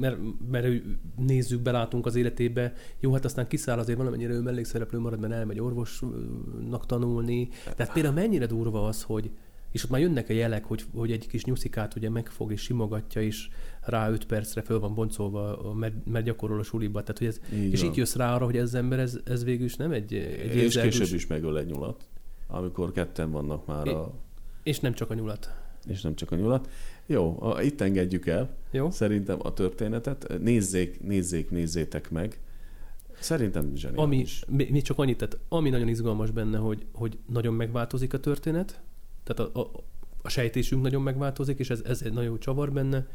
[0.00, 0.16] mert,
[0.50, 2.72] mert ő, nézzük, belátunk az életébe.
[3.00, 7.48] Jó, hát aztán kiszáll azért valamennyire ő mellékszereplő marad, mert elmegy orvosnak tanulni.
[7.76, 9.30] Tehát például mennyire durva az, hogy
[9.74, 13.22] és ott már jönnek a jelek, hogy, hogy egy kis nyuszikát ugye megfog és simogatja,
[13.22, 13.48] és
[13.86, 17.00] rá 5 percre föl van boncolva, mert, mert gyakorol a suliba.
[17.00, 17.90] Tehát, hogy ez, így és van.
[17.90, 20.54] itt jössz rá arra, hogy ez az ember, ez, ez végül is nem egy, egy
[20.54, 22.04] és érzelműs- később is megöl egy nyulat,
[22.46, 24.12] amikor ketten vannak már, a,
[24.62, 25.54] És nem csak a nyulat.
[25.86, 26.68] és nem csak a nyulat.
[27.06, 28.90] Jó, a, itt engedjük el Jó?
[28.90, 30.38] szerintem a történetet.
[30.40, 32.38] Nézzék, nézzék, nézzétek meg.
[33.20, 34.44] Szerintem Ami, zseniális.
[34.48, 38.80] mi, mi csak annyit, tehát ami nagyon izgalmas benne, hogy, hogy nagyon megváltozik a történet,
[39.24, 39.70] tehát a, a,
[40.22, 43.06] a sejtésünk nagyon megváltozik, és ez, ez egy nagyon csavar benne,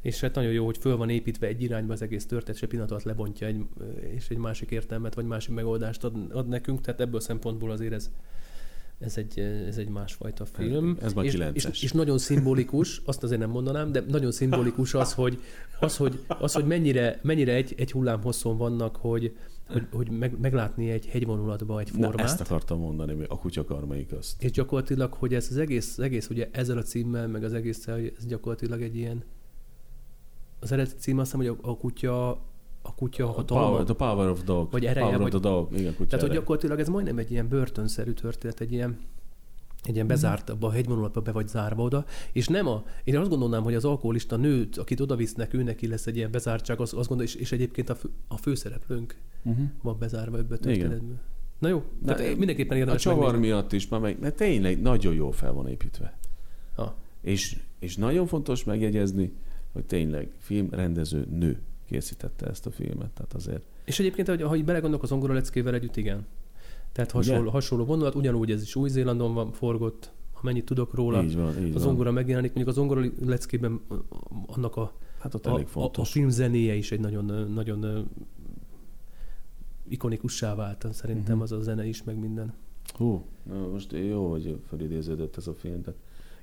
[0.00, 2.90] és hát nagyon jó, hogy föl van építve egy irányba az egész történet, egy pillanat
[2.90, 3.64] alatt lebontja egy,
[4.14, 7.92] és egy másik értelmet, vagy másik megoldást ad, ad nekünk, tehát ebből a szempontból azért
[7.92, 8.10] ez,
[8.98, 10.96] ez egy, ez egy másfajta film.
[11.02, 15.12] Ez már és, és, és, nagyon szimbolikus, azt azért nem mondanám, de nagyon szimbolikus az,
[15.12, 15.40] hogy,
[15.80, 19.36] az, hogy, az, hogy mennyire, mennyire egy, egy hullám hosszon vannak, hogy,
[19.68, 22.26] hogy, hogy meg, meglátni egy hegyvonulatba egy Na, formát.
[22.26, 24.42] ezt akartam mondani, a kutya karmai közt.
[24.42, 27.86] És gyakorlatilag, hogy ez az egész, az egész ugye ezzel a címmel, meg az egész,
[27.86, 29.24] ez gyakorlatilag egy ilyen
[30.60, 32.30] az eredeti cím azt hiszem, hogy a, a kutya
[32.82, 33.66] a kutya A hatalma.
[33.66, 34.70] power, the power of dog.
[34.70, 35.72] Vagy ereje, power vagy- of the dog.
[35.78, 38.98] Igen, kutya Tehát, hogy gyakorlatilag ez majdnem egy ilyen börtönszerű történet, egy ilyen
[39.84, 43.28] egy ilyen bezárt, abba a hegyvonulatba be vagy zárva oda, és nem a, én azt
[43.28, 46.92] gondolnám, hogy az alkoholista nőt, akit oda visznek, ő neki lesz egy ilyen bezártság, azt,
[46.92, 49.64] azt gondol, és, és egyébként a, fő, a főszereplőnk Uh-huh.
[49.82, 50.78] van bezárva ebbe a Igen.
[50.78, 51.20] történetbe.
[51.58, 53.46] Na jó, De tehát mindenképpen A érdemes csavar megnézni.
[53.46, 56.18] miatt is, már meg, mert tényleg nagyon jól fel van építve.
[56.76, 56.94] Ha.
[57.20, 59.32] És, és nagyon fontos megjegyezni,
[59.72, 63.10] hogy tényleg filmrendező nő készítette ezt a filmet.
[63.10, 66.26] Tehát azért És egyébként, hogy, ha így belegondolok az angol leckével együtt, igen.
[66.92, 71.22] Tehát hasonló, hasonló vonulat, ugyanúgy ez is Új-Zélandon van forgott, amennyit tudok róla.
[71.22, 71.82] így van, így az van.
[71.82, 73.80] zongora megjelenik, mondjuk az zongora leckében
[74.46, 76.10] annak a, Hát ott a, elég a, a fontos.
[76.10, 78.08] film zenéje is egy nagyon, nagyon
[79.88, 81.42] ikonikussá vált, szerintem Mhm.
[81.42, 82.52] az a zene is, meg minden.
[82.94, 85.82] Hú, na most jó, hogy felidéződött ez a film.
[85.82, 85.98] Tehát,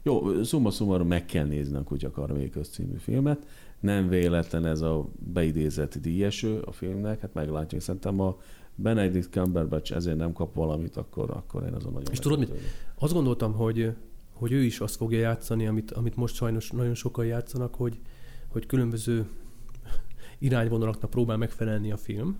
[0.06, 3.48] jó, szumma summarum meg kell nézni a Kutya Karméköz című filmet.
[3.80, 7.82] Nem véletlen ez a beidézett díjeső a filmnek, hát meglátjuk.
[7.82, 8.38] Szerintem a
[8.76, 12.52] Benedict Cumberbatch ezért nem kap valamit, akkor, akkor én azon nagyon És tudod mit?
[12.95, 13.94] Azt gondoltam, hogy,
[14.34, 17.99] hogy ő is azt fogja játszani, amit, amit most sajnos nagyon sokan játszanak, hogy,
[18.48, 19.27] hogy különböző
[20.40, 22.38] irányvonalaknak próbál megfelelni a film.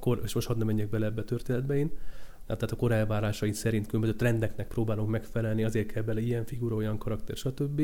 [0.00, 1.90] Kor, és most hadd ne menjek bele ebbe a történetbe én.
[2.46, 6.98] Tehát a kor elvárásai szerint különböző trendeknek próbálunk megfelelni, azért kell bele ilyen figura, olyan
[6.98, 7.82] karakter, stb.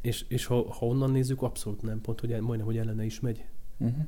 [0.00, 3.20] És, és ha, ha onnan nézzük, abszolút nem, pont, hogy el- majdnem, hogy ellene is
[3.20, 3.44] megy.
[3.78, 4.06] Uh-huh.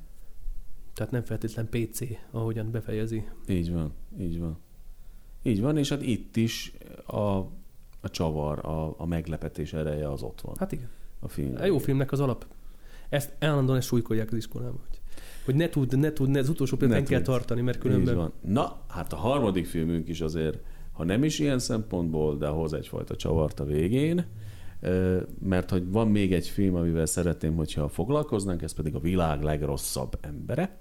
[0.94, 2.00] Tehát nem feltétlen PC,
[2.30, 3.28] ahogyan befejezi.
[3.48, 4.58] Így van, így van.
[5.42, 6.72] Így van, és hát itt is
[7.06, 7.20] a,
[8.00, 10.88] a csavar, a, a meglepetés ereje az ott van Hát igen.
[11.18, 11.56] a film.
[11.56, 12.46] A jó filmnek az alap.
[13.08, 14.82] Ezt állandóan súlykolják az iskolában.
[15.44, 18.16] Hogy, ne tud, ne tud, ne, az utolsó Ne pillanat kell tartani, mert Így különben...
[18.16, 18.32] van.
[18.40, 20.58] Na, hát a harmadik filmünk is azért,
[20.92, 24.26] ha nem is ilyen szempontból, de hoz egyfajta csavart a végén,
[25.38, 30.18] mert hogy van még egy film, amivel szeretném, hogyha foglalkoznánk, ez pedig a világ legrosszabb
[30.20, 30.78] embere,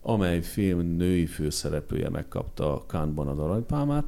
[0.00, 4.04] amely film női főszereplője megkapta a Cannes-ban az aranypálmát,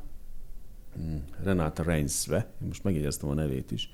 [0.94, 3.90] Hmm, Renata Reinsve, most megjegyeztem a nevét is.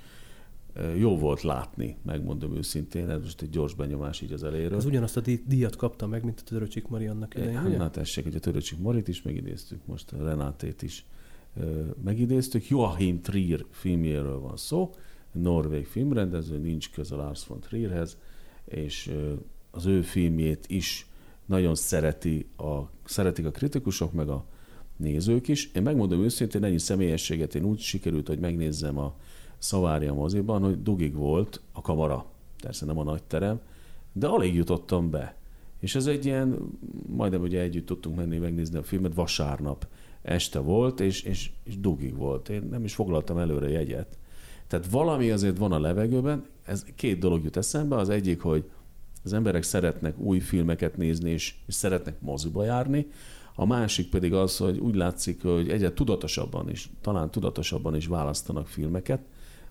[0.97, 4.79] Jó volt látni, megmondom őszintén, ez most egy gyors benyomás így az eléről.
[4.79, 7.57] Az ugyanazt a dí- díjat kapta meg, mint a Töröcsik Mari annak idején.
[7.57, 7.77] Hát ugye?
[7.77, 11.05] na tessék, hogy a Töröcsik Marit is megidéztük, most a Renátét is
[12.05, 12.69] megidéztük.
[12.69, 14.95] Joachim Trier filmjéről van szó,
[15.33, 18.19] norvég filmrendező, nincs köze Lars von Trierhez,
[18.65, 19.15] és
[19.71, 21.07] az ő filmjét is
[21.47, 24.47] nagyon szereti a, szeretik a kritikusok, meg a
[24.97, 25.71] nézők is.
[25.73, 29.17] Én megmondom őszintén, ennyi személyességet én úgy sikerült, hogy megnézzem a
[29.61, 32.27] Szavária moziban, hogy dugig volt a kamara,
[32.63, 33.61] persze nem a nagy terem,
[34.13, 35.35] de alig jutottam be.
[35.81, 36.59] És ez egy ilyen,
[37.07, 39.87] majdnem ugye együtt tudtunk menni megnézni a filmet, vasárnap
[40.23, 42.49] este volt, és, és, és dugig volt.
[42.49, 44.19] Én nem is foglaltam előre jegyet.
[44.67, 47.97] Tehát valami azért van a levegőben, ez két dolog jut eszembe.
[47.97, 48.71] Az egyik, hogy
[49.25, 53.07] az emberek szeretnek új filmeket nézni, és, és szeretnek moziba járni.
[53.55, 58.67] A másik pedig az, hogy úgy látszik, hogy egyre tudatosabban is, talán tudatosabban is választanak
[58.67, 59.21] filmeket.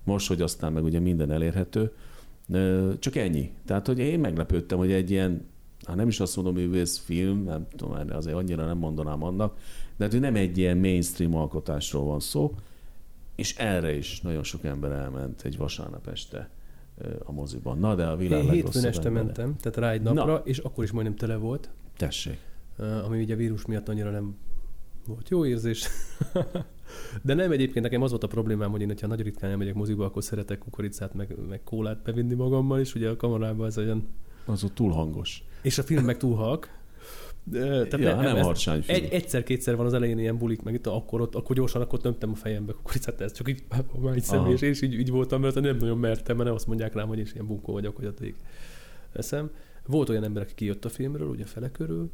[0.04, 1.92] Most, hogy aztán meg ugye minden elérhető.
[3.00, 3.52] Csak ennyi.
[3.66, 5.46] Tehát, hogy én meglepődtem, hogy egy ilyen,
[5.86, 9.58] hát nem is azt mondom, művész film, nem tudom, erre azért annyira nem mondanám annak,
[9.98, 12.56] de hát, hogy nem egy ilyen mainstream alkotásról van szó,
[13.36, 16.50] és erre is nagyon sok ember elment egy vasárnap este
[17.24, 17.80] a moziban.
[17.80, 19.26] Na, de a világ Én hétfőn este embere.
[19.26, 20.42] mentem, tehát rá egy napra, Na.
[20.44, 22.38] és akkor is majdnem tele volt, Tessék.
[23.06, 24.36] ami ugye vírus miatt annyira nem
[25.10, 25.88] volt jó érzés.
[27.22, 30.06] De nem egyébként nekem az volt a problémám, hogy én, hogyha nagyon ritkán elmegyek moziba,
[30.06, 34.08] akkor szeretek kukoricát, meg, meg kólát bevinni magammal, és ugye a kamarában ez olyan...
[34.46, 35.44] Az ott túl hangos.
[35.62, 36.70] És a film meg túl halk.
[37.54, 39.04] Eh, Tehát ja, nem ez- harsány film.
[39.04, 42.32] Egy, egyszer-kétszer van az elején ilyen bulik, meg itt akkor, ott, akkor gyorsan akkor tömtem
[42.32, 43.64] a fejembe kukoricát, ez csak így,
[44.02, 44.66] már így személy, Aha.
[44.66, 47.28] és így, így voltam, mert nem nagyon mertem, mert nem azt mondják rám, hogy én
[47.34, 48.36] ilyen bunkó vagyok, hogy addig
[49.14, 49.52] eszem.
[49.88, 52.10] Volt olyan ember, aki kijött a filmről, ugye fele körül,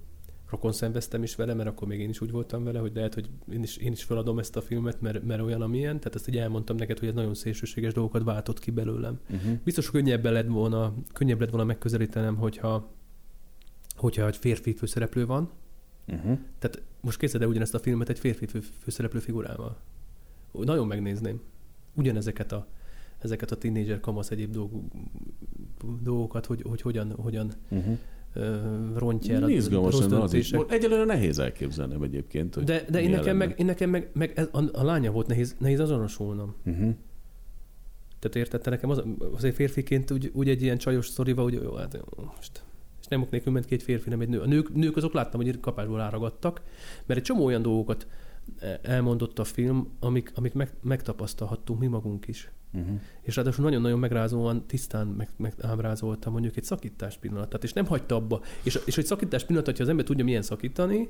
[0.55, 3.29] rokon szenveztem is vele, mert akkor még én is úgy voltam vele, hogy lehet, hogy
[3.51, 5.97] én is, én is feladom ezt a filmet, mert, mert olyan, amilyen.
[5.97, 9.19] Tehát ezt így elmondtam neked, hogy ez nagyon szélsőséges dolgokat váltott ki belőlem.
[9.29, 9.59] Uh-huh.
[9.63, 12.91] Biztos, hogy könnyebb lett volna, könnyebb lett volna megközelítenem, hogyha,
[13.95, 15.49] hogyha egy férfi főszereplő van,
[16.07, 16.39] Uh-huh.
[16.59, 19.77] tehát most képzeld el ugyanezt a filmet egy férfi fő, főszereplő figurával.
[20.51, 21.41] Nagyon megnézném.
[21.95, 22.67] Ugyanezeket a,
[23.19, 24.71] ezeket a tínédzser kamasz egyéb dolg,
[26.01, 27.97] dolgokat, hogy, hogy hogyan, hogyan Uh-huh.
[28.95, 30.51] Rontja el Izgalmas lenne az is.
[30.51, 32.55] Egyelőre nehéz elképzelnem egyébként.
[32.55, 35.27] Hogy De, de én nekem, meg, én nekem meg, meg ez, a, a, lánya volt
[35.27, 36.55] nehéz, nehéz azonosulnom.
[36.65, 36.95] Uh-huh.
[38.19, 39.03] Tehát érted, te nekem az,
[39.33, 42.03] azért férfiként úgy, úgy egy ilyen csajos sztorival, hogy jó, hát
[42.35, 42.63] most
[43.05, 44.39] és nem ok nélkül ment egy férfi, nem egy nő.
[44.39, 46.61] A nők, nők azok láttam, hogy kapásból áragadtak,
[47.05, 48.07] mert egy csomó olyan dolgokat
[48.59, 52.51] eh, elmondott a film, amik, amik meg, megtapasztalhattunk mi magunk is.
[52.75, 52.99] Uh-huh.
[53.21, 58.15] És ráadásul nagyon-nagyon megrázóan, tisztán meg, meg ábrázolta mondjuk egy szakítás pillanatát, és nem hagyta
[58.15, 58.41] abba.
[58.63, 61.09] És, és egy szakítás pillanat, hogyha az ember tudja milyen szakítani,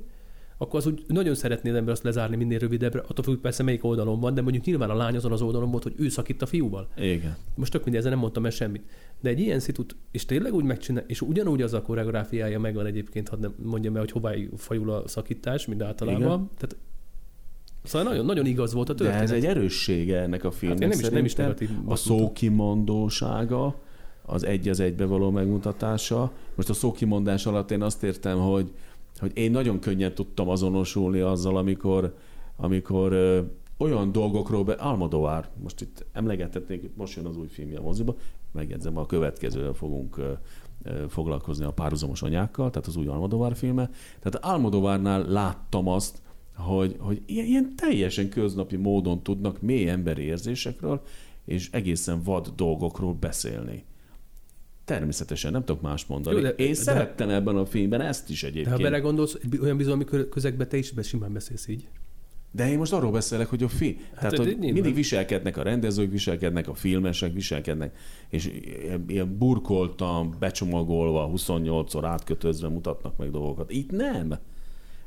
[0.58, 3.84] akkor az úgy nagyon szeretné az ember azt lezárni minél rövidebbre, attól függ persze melyik
[3.84, 6.46] oldalon van, de mondjuk nyilván a lány azon az oldalon volt, hogy ő szakít a
[6.46, 6.88] fiúval.
[6.98, 7.36] Igen.
[7.56, 8.90] Most tök mindegy, ezzel nem mondtam el semmit.
[9.22, 13.30] De egy ilyen szitut, és tényleg úgy megcsinál, és ugyanúgy az a koreográfiája megvan egyébként,
[13.30, 16.22] hadd nem mondjam el, hogy hová fajul a szakítás, mint általában.
[16.22, 16.50] Igen.
[16.58, 16.78] Tehát,
[17.86, 19.24] szóval nagyon, nagyon igaz volt a De történet.
[19.24, 21.70] ez egy erőssége ennek a filmnek hát nem is, nem is negatív.
[21.86, 23.76] A szókimondósága,
[24.26, 26.32] az egy az egybe való megmutatása.
[26.56, 28.72] Most a szókimondás alatt én azt értem, hogy,
[29.20, 32.16] hogy én nagyon könnyen tudtam azonosulni azzal, amikor,
[32.56, 33.42] amikor ö,
[33.78, 34.74] olyan dolgokról be...
[34.74, 38.16] Almodovár, most itt emlegethetnék, most jön az új filmje a moziba,
[38.52, 40.32] megjegyzem, a következővel fogunk ö,
[40.84, 43.90] ö, foglalkozni a párhuzamos anyákkal, tehát az új Almodovár filme.
[44.20, 46.22] Tehát Almodovárnál láttam azt,
[46.56, 51.02] hogy, hogy ilyen, ilyen teljesen köznapi módon tudnak mély emberi érzésekről
[51.46, 53.84] és egészen vad dolgokról beszélni.
[54.86, 56.36] Természetesen, nem tudok más mondani.
[56.36, 58.76] Jó, de- de, Én de- szerettem ebben a filmben ezt is De egyébként.
[58.76, 61.88] ha belegondolsz, olyan bizalmi kö- közegbe te is be- simán beszélsz így.
[62.52, 65.62] De én most arról beszélek, hogy a fi, hát, tehát, de hogy mindig viselkednek a
[65.64, 67.98] rendezők, viselkednek a filmesek, viselkednek,
[68.30, 73.72] és ilyen, ilyen burkoltan, becsomagolva, 28-szor átkötözve mutatnak meg dolgokat.
[73.72, 74.36] Itt nem.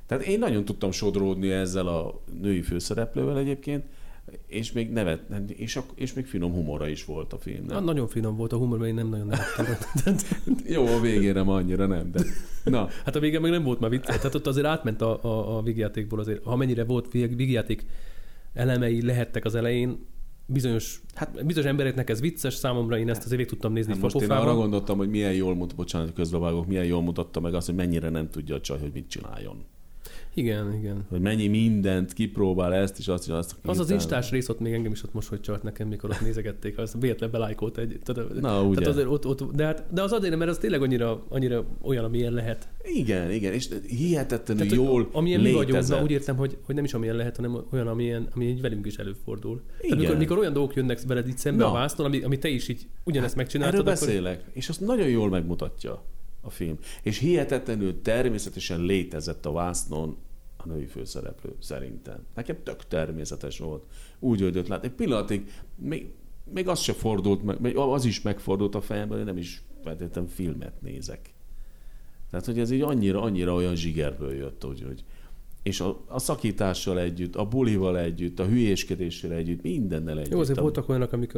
[0.08, 3.84] Tehát én nagyon tudtam sodródni ezzel a női főszereplővel egyébként,
[4.46, 7.70] és még nevet, és, ak- és még finom humora is volt a filmnek.
[7.70, 10.16] Na, nagyon finom volt a humor, mert én nem nagyon nevettem.
[10.74, 12.20] Jó, a végére ma annyira nem, de...
[12.64, 14.04] Na, Hát a vége meg nem volt már vicc.
[14.04, 16.44] Tehát ott azért átment a, a, a vígjátékból azért.
[16.44, 17.86] Ha mennyire volt vég- vígjáték
[18.54, 20.06] elemei lehettek az elején,
[20.46, 24.20] bizonyos, hát bizonyos embereknek ez vicces, számomra én ezt azért végig tudtam nézni Hát most
[24.20, 27.74] én arra gondoltam, hogy milyen jól mutat, bocsánat, közbevágok, milyen jól mutatta meg azt, hogy
[27.74, 29.64] mennyire nem tudja a csaj, hogy mit csináljon.
[30.38, 31.04] Igen, igen.
[31.08, 33.56] Hogy mennyi mindent kipróbál ezt is, azt is, azt.
[33.62, 36.78] Az az instás rész ott még engem is ott mosolyt csart nekem, mikor ott nézegették,
[36.78, 38.00] az véletlen belájkolt egy.
[38.02, 38.74] Tehát, Na, ugye.
[38.74, 42.04] tehát azért ott, ott, de, hát, de az azért, mert az tényleg annyira, annyira olyan,
[42.04, 42.68] amilyen lehet.
[42.82, 45.98] Igen, igen, és hihetetlenül Tehát, hogy jól amilyen mi vagyunk, létezett.
[45.98, 48.86] na, úgy értem, hogy, hogy nem is amilyen lehet, hanem olyan, amilyen, ami így velünk
[48.86, 49.62] is előfordul.
[49.66, 49.98] Tehát Igen.
[49.98, 51.70] mikor, mikor, olyan dolgok jönnek veled így szembe Na.
[51.70, 55.08] a vásznon, ami, ami te is így ugyanezt megcsináltad, Erről akkor beszélek, és azt nagyon
[55.08, 56.04] jól megmutatja
[56.40, 56.78] a film.
[57.02, 60.16] És hihetetlenül természetesen létezett a vásznon
[60.58, 62.26] a női főszereplő, szerintem.
[62.34, 63.84] Nekem tök természetes volt.
[64.18, 64.84] Úgy öldött lát.
[64.84, 66.10] Egy pillanatig még,
[66.52, 70.80] még az se fordult meg, az is megfordult a fejemben, hogy nem is feltétlenül filmet
[70.82, 71.32] nézek.
[72.30, 75.04] Tehát, hogy ez így annyira, annyira olyan zsigerből jött, hogy, hogy
[75.62, 80.32] és a, a szakítással együtt, a bulival együtt, a hülyéskedéssel együtt, mindennel együtt.
[80.32, 81.34] Jó, azért voltak olyanok, amik,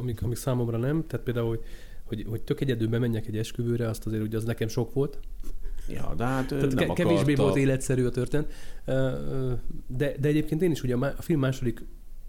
[0.00, 1.06] amik, amik számomra nem.
[1.06, 1.60] Tehát például, hogy,
[2.04, 5.18] hogy, hogy tök egyedül bemenjek egy esküvőre, azt azért ugye az nekem sok volt.
[5.92, 7.42] Ja, de hát Tehát nem ke- kevésbé akarta.
[7.42, 8.52] volt életszerű a történet.
[9.86, 11.84] De, de egyébként én is ugye a film második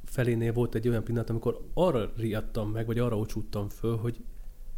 [0.06, 4.24] felénél volt egy olyan pillanat, amikor arra riadtam meg, vagy arra ocsúttam föl, hogy,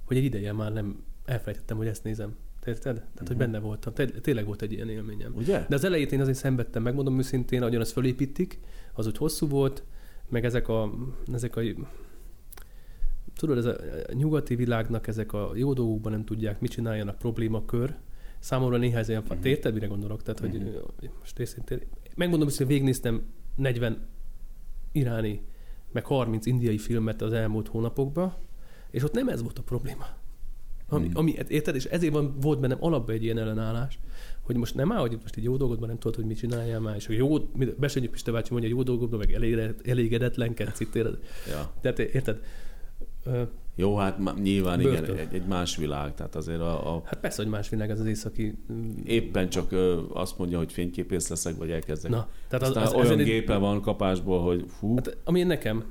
[0.05, 2.35] hogy egy ideje már nem elfelejtettem, hogy ezt nézem.
[2.59, 2.95] Te Érted?
[2.95, 3.25] Tehát, Mhm.
[3.27, 3.93] hogy benne voltam.
[3.93, 5.33] Té- Tényleg volt egy ilyen élményem.
[5.35, 5.65] Ugye?
[5.69, 8.59] De az elejét én azért szenvedtem, megmondom őszintén, ahogyan ezt fölépítik,
[8.93, 9.83] az úgy hosszú volt,
[10.29, 10.93] meg ezek a,
[11.33, 11.61] ezek a
[13.35, 13.75] tudod, ez a
[14.13, 17.95] nyugati világnak ezek a jó dolgokban nem tudják, mit csináljanak problémakör.
[18.43, 19.45] Számomra néha ez olyan, uh-huh.
[19.45, 20.21] érted, mire gondolok?
[20.23, 20.67] Tehát, hogy Mhm.
[20.67, 21.81] uh, most őszintén,
[22.15, 23.23] megmondom őszintén, végignéztem
[23.55, 24.07] 40
[24.91, 25.41] iráni,
[25.91, 28.33] meg 30 indiai filmet az elmúlt hónapokban,
[28.91, 30.05] és ott nem ez volt a probléma.
[30.87, 31.17] Ami, Mhm.
[31.17, 31.75] ami, érted?
[31.75, 33.99] És ezért van, volt bennem alapban egy ilyen ellenállás,
[34.41, 36.95] hogy most nem áll, hogy most egy jó dolgodban nem tudod, hogy mit csináljál már,
[36.95, 37.37] és hogy jó,
[37.77, 39.33] Besönyi Piste bácsi mondja, jó dolgodban, meg
[39.85, 41.17] elégedetlenkedsz itt, érted?
[41.49, 41.73] Ja.
[41.81, 42.41] Tehát érted?
[43.75, 45.03] Jó, hát nyilván Börtön.
[45.03, 47.99] igen, egy, egy más világ, tehát azért a, a Hát persze, hogy más világ ez
[47.99, 48.57] az északi...
[49.05, 52.11] éppen csak ö, azt mondja, hogy fényképész leszek, vagy elkezdek.
[52.11, 55.43] Na, tehát az, Aztán az, olyan ezen egy- gépe van kapásból, hogy fú, Hát, ami
[55.43, 55.83] nekem.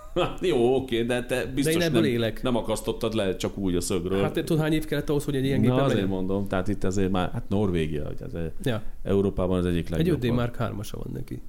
[0.40, 2.42] jó, oké, de te biztos De én nem, élek.
[2.42, 4.22] nem akasztottad le csak úgy a szögről.
[4.22, 6.08] Hát tudod, hány év kellett ahhoz, hogy egy ilyen Na azért legyen?
[6.08, 8.32] mondom, tehát itt azért már, hát Norvégia, hogy ez
[8.62, 10.20] Ja, Európában az egyik egy legjobb.
[10.22, 11.42] 5D Mark 3 van neki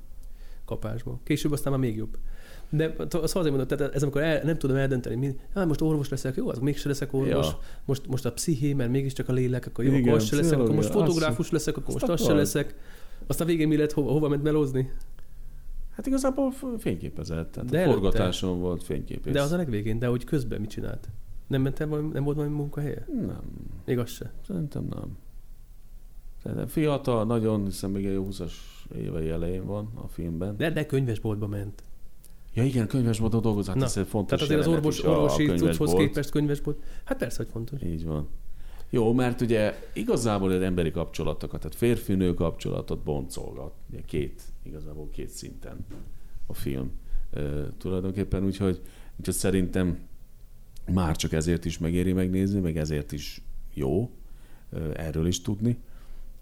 [0.65, 1.19] kapásból.
[1.23, 2.17] Később aztán már még jobb.
[2.71, 6.09] De azt azért mondom, tehát ez amikor el, nem tudom eldönteni, mi, hát most orvos
[6.09, 7.59] leszek, jó, az mégse leszek orvos, Ja.
[7.85, 10.75] most, most a psziché, mert mégiscsak a lélek, akkor jó, Igen, akkor se leszek, akkor
[10.75, 12.75] most fotográfus leszek, akkor most azt az se leszek.
[13.27, 14.91] Aztán végén mi lett, hova, hova ment melózni?
[15.95, 17.99] Hát igazából fényképezett, tehát De a előtte.
[17.99, 19.33] forgatáson volt fényképész.
[19.33, 21.09] De az a legvégén, de hogy közben mit csinált?
[21.47, 23.07] Nem ment el, valami- nem volt valami munkahelye?
[23.27, 23.41] Nem,
[23.85, 24.31] Még az se.
[24.47, 25.17] szerintem nem.
[26.43, 28.51] Szerintem fiatal, nagyon, hiszen még egy jó 20-as
[28.95, 30.57] évei elején van a filmben.
[30.57, 31.83] De, de könyvesboltba ment.
[32.59, 36.29] Ja igen, könyvesbolton dolgozott, Na, ez egy fontos Tehát azért az orvos, orvosi cucchoz képest
[36.29, 36.77] könyvesbolt.
[37.03, 37.81] Hát persze, hogy fontos.
[37.81, 38.27] Így van.
[38.89, 43.73] Jó, mert ugye igazából az emberi kapcsolatokat, tehát férfi-nő kapcsolatot boncolgat.
[43.91, 45.85] Ugye két, igazából két szinten
[46.45, 46.91] a film
[47.33, 47.41] e,
[47.77, 48.81] tulajdonképpen, úgyhogy,
[49.17, 49.99] úgyhogy szerintem
[50.91, 53.41] már csak ezért is megéri megnézni, meg ezért is
[53.73, 54.11] jó
[54.73, 55.77] e, erről is tudni.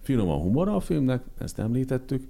[0.02, 2.28] Finom a humora a filmnek, ezt említettük.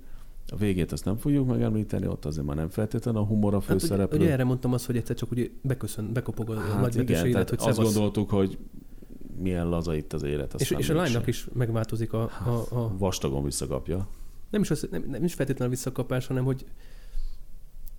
[0.50, 3.70] A végét azt nem fogjuk megemlíteni, ott azért már nem feltétlenül a humor a Hát,
[3.70, 4.20] ugye, főszereplő.
[4.20, 7.50] ugye erre mondtam azt, hogy egyszer csak ugye beköszön, bekopog a Hát nagy igen, élet,
[7.50, 7.94] hogy azt szevasz.
[7.94, 8.58] gondoltuk, hogy
[9.40, 10.54] milyen laza itt az élet.
[10.54, 14.08] És, aztán és a lánynak is megváltozik a, a, a Vastagon visszakapja.
[14.50, 16.66] nem, is az, nem, nem is feltétlenül visszakapás, hanem hogy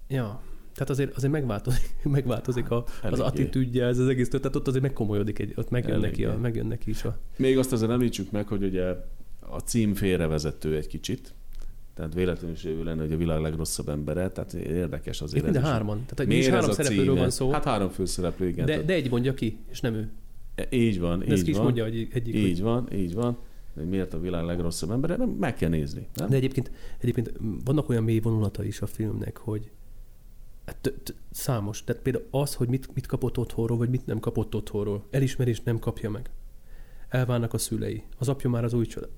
[0.09, 0.41] ja,
[0.75, 3.23] tehát azért, azért megváltozik, megváltozik a, az eléggé.
[3.23, 6.91] attitűdje, ez az egész, tehát ott azért megkomolyodik, egy, ott megjön neki, a, megjön neki
[6.91, 7.19] is a...
[7.37, 8.85] Még azt azért említsük meg, hogy ugye
[9.41, 11.35] a cím félrevezető egy kicsit.
[11.99, 15.47] Tehát véletlenül is ő lenne, hogy a világ legrosszabb embere, tehát érdekes azért.
[15.47, 17.89] Itt mind a hárman, tehát hogy Miért is ez három szereplőről van szó, Hát három
[17.89, 18.67] főszereplő, igen.
[18.67, 20.11] de, tehát- de egy mondja ki, és nem ő.
[20.71, 21.65] Így van, De ezt ki így is van.
[21.65, 23.37] mondja egyik, egyik hogy- Így van, így van.
[23.75, 25.17] Hogy miért a világ legrosszabb embere?
[25.17, 26.07] Nem, meg kell nézni.
[26.15, 26.29] Nem?
[26.29, 27.33] De egyébként, egyébként
[27.65, 29.71] vannak olyan mély vonulata is a filmnek, hogy
[30.67, 30.93] Hát
[31.31, 31.85] számos.
[31.85, 35.05] Tehát például az, hogy mit, mit kapott otthonról, vagy mit nem kapott otthonról.
[35.11, 36.31] Elismerést nem kapja meg.
[37.09, 38.03] Elválnak a szülei.
[38.19, 39.09] Az apja már az új család.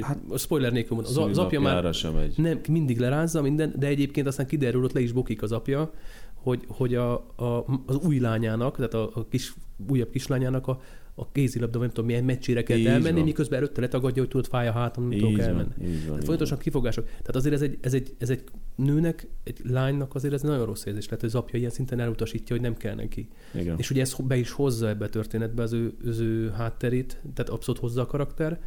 [0.00, 1.22] Hát, spoiler nélkül mondom.
[1.22, 2.34] Az, az apja már sem egy.
[2.36, 5.92] nem, mindig lerázza minden, de egyébként aztán kiderül, ott le is bokik az apja,
[6.34, 9.54] hogy, hogy a, a, az új lányának, tehát a, a kis,
[9.88, 10.80] újabb kislányának a,
[11.14, 13.24] a kézilabda, nem tudom milyen meccsére kell Így elmenni, van.
[13.24, 15.68] miközben előtte letagadja, hogy tudod, fáj a hátam, nem tudok elmenni.
[15.76, 16.04] van, így van.
[16.04, 17.04] Tehát folyamatosan kifogások.
[17.04, 18.44] Tehát azért ez egy, ez, egy, ez egy
[18.74, 22.56] nőnek, egy lánynak azért ez nagyon rossz érzés lehet, hogy az apja ilyen szinten elutasítja,
[22.56, 23.28] hogy nem kell neki.
[23.54, 23.78] Igen.
[23.78, 27.50] És ugye ez be is hozza ebbe a történetbe az ő, az ő hátterét, tehát
[27.50, 28.60] abszolút hozza a karakter.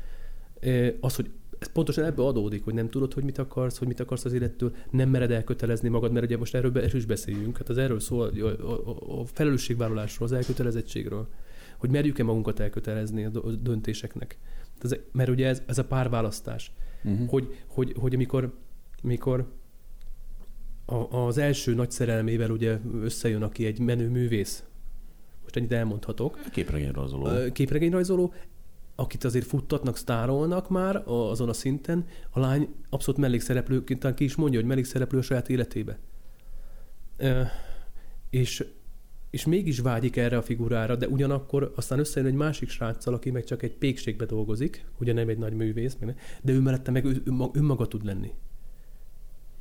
[0.99, 1.29] Az, hogy
[1.59, 4.75] ez pontosan ebből adódik, hogy nem tudod, hogy mit akarsz, hogy mit akarsz az élettől,
[4.91, 7.57] nem mered elkötelezni magad, mert ugye most erről, is beszéljünk.
[7.57, 11.27] Hát az erről szól a, a, felelősségvállalásról, az elkötelezettségről,
[11.77, 13.29] hogy merjük-e magunkat elkötelezni a
[13.61, 14.37] döntéseknek.
[14.81, 16.71] Ez, mert ugye ez, ez a párválasztás
[17.03, 17.29] Uh-huh.
[17.29, 18.53] hogy, hogy, hogy amikor,
[19.03, 19.51] amikor
[20.85, 24.63] a, az első nagy szerelmével ugye összejön, aki egy menő művész,
[25.41, 27.51] most ennyit elmondhatok, Képregényrajzoló.
[27.51, 28.33] Képregényrajzoló,
[28.95, 34.59] akit azért futtatnak, sztárolnak már azon a szinten, a lány abszolút mellékszereplőként ki is mondja,
[34.59, 35.99] hogy mellékszereplő a saját életébe.
[38.29, 38.65] És,
[39.29, 43.43] és mégis vágyik erre a figurára, de ugyanakkor aztán összejön egy másik sráccal, aki meg
[43.43, 45.97] csak egy pékségbe dolgozik, ugye nem egy nagy művész,
[46.41, 47.05] de ő mellette meg
[47.53, 48.31] önmaga tud lenni.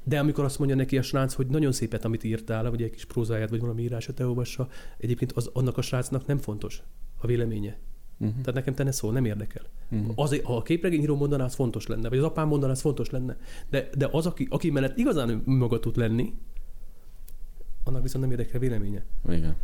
[0.04, 3.04] De amikor azt mondja neki a srác, hogy nagyon szépet, amit írtál, vagy egy kis
[3.04, 4.68] prózáját, vagy valami írását elolvassa,
[4.98, 6.82] egyébként az, annak a srácnak nem fontos
[7.18, 7.78] a véleménye.
[8.22, 8.40] Uh-huh.
[8.40, 9.62] Tehát nekem te ne szól, nem érdekel.
[9.90, 10.12] Uh-huh.
[10.14, 13.36] Az, ha a képregényíró mondaná, az fontos lenne, vagy az apám mondaná, az fontos lenne.
[13.70, 16.32] De, de az, aki, aki mellett igazán maga tud lenni,
[17.84, 19.04] annak viszont nem érdekel véleménye.
[19.28, 19.56] Igen.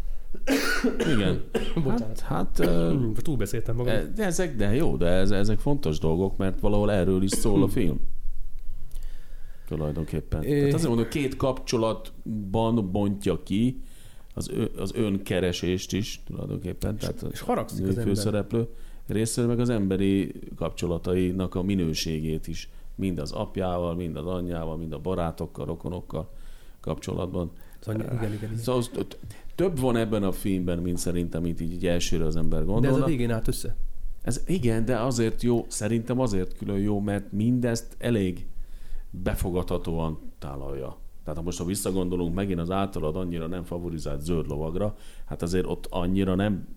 [1.14, 1.44] Igen.
[1.84, 2.20] Bocsánat.
[2.20, 3.94] Hát, hát ö, Hmm, túlbeszéltem magam.
[3.94, 7.62] E, De ezek, de jó, de ez, ezek fontos dolgok, mert valahol erről is szól
[7.62, 8.00] a film.
[9.66, 10.42] Tulajdonképpen.
[10.42, 10.58] É.
[10.58, 13.82] Tehát azért mondom, két kapcsolatban bontja ki
[14.38, 16.96] az, ö, az önkeresést is tulajdonképpen.
[16.96, 18.04] Tehát és haragszik az ember.
[18.04, 18.68] főszereplő
[19.06, 22.70] részéről, meg az emberi kapcsolatainak a minőségét is.
[22.94, 26.30] Mind az apjával, mind az anyjával, mind a barátokkal, rokonokkal
[26.80, 27.50] kapcsolatban.
[27.80, 28.56] Szóval, igen, igen, igen.
[28.56, 28.90] Szóval az-
[29.54, 32.70] több van ebben a filmben, mint szerintem, mint így, így elsőre az ember De ez
[32.72, 33.04] gondolna.
[33.04, 33.76] a végén állt össze.
[34.22, 38.46] Ez igen, de azért jó, szerintem azért külön jó, mert mindezt elég
[39.10, 40.96] befogadhatóan tálalja.
[41.28, 44.94] Tehát ha most ha visszagondolunk megint az általad annyira nem favorizált zöld lovagra,
[45.26, 46.68] hát azért ott annyira nem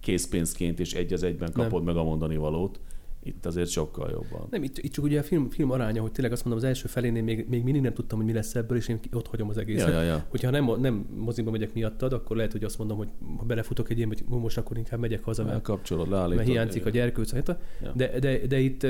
[0.00, 1.64] készpénzként és egy az egyben Nem.
[1.64, 2.80] kapod meg a mondani valót.
[3.22, 4.46] Itt azért sokkal jobban.
[4.50, 6.88] Nem, itt, itt csak ugye a film, film aránya, hogy tényleg azt mondom, az első
[6.88, 9.58] felénél még, még mindig nem tudtam, hogy mi lesz ebből, és én ott hagyom az
[9.58, 9.88] egészet.
[9.88, 10.24] Ja, ja, ja.
[10.28, 13.96] Hogyha nem, nem moziba megyek miattad, akkor lehet, hogy azt mondom, hogy ha belefutok egy
[13.96, 16.36] ilyen, hogy most akkor inkább megyek haza, mert, Kapcsolod, leállítod.
[16.36, 17.32] mert hiányzik a gyerkőc.
[17.32, 17.92] Hát, Ja.
[17.94, 18.86] de, de, de, itt,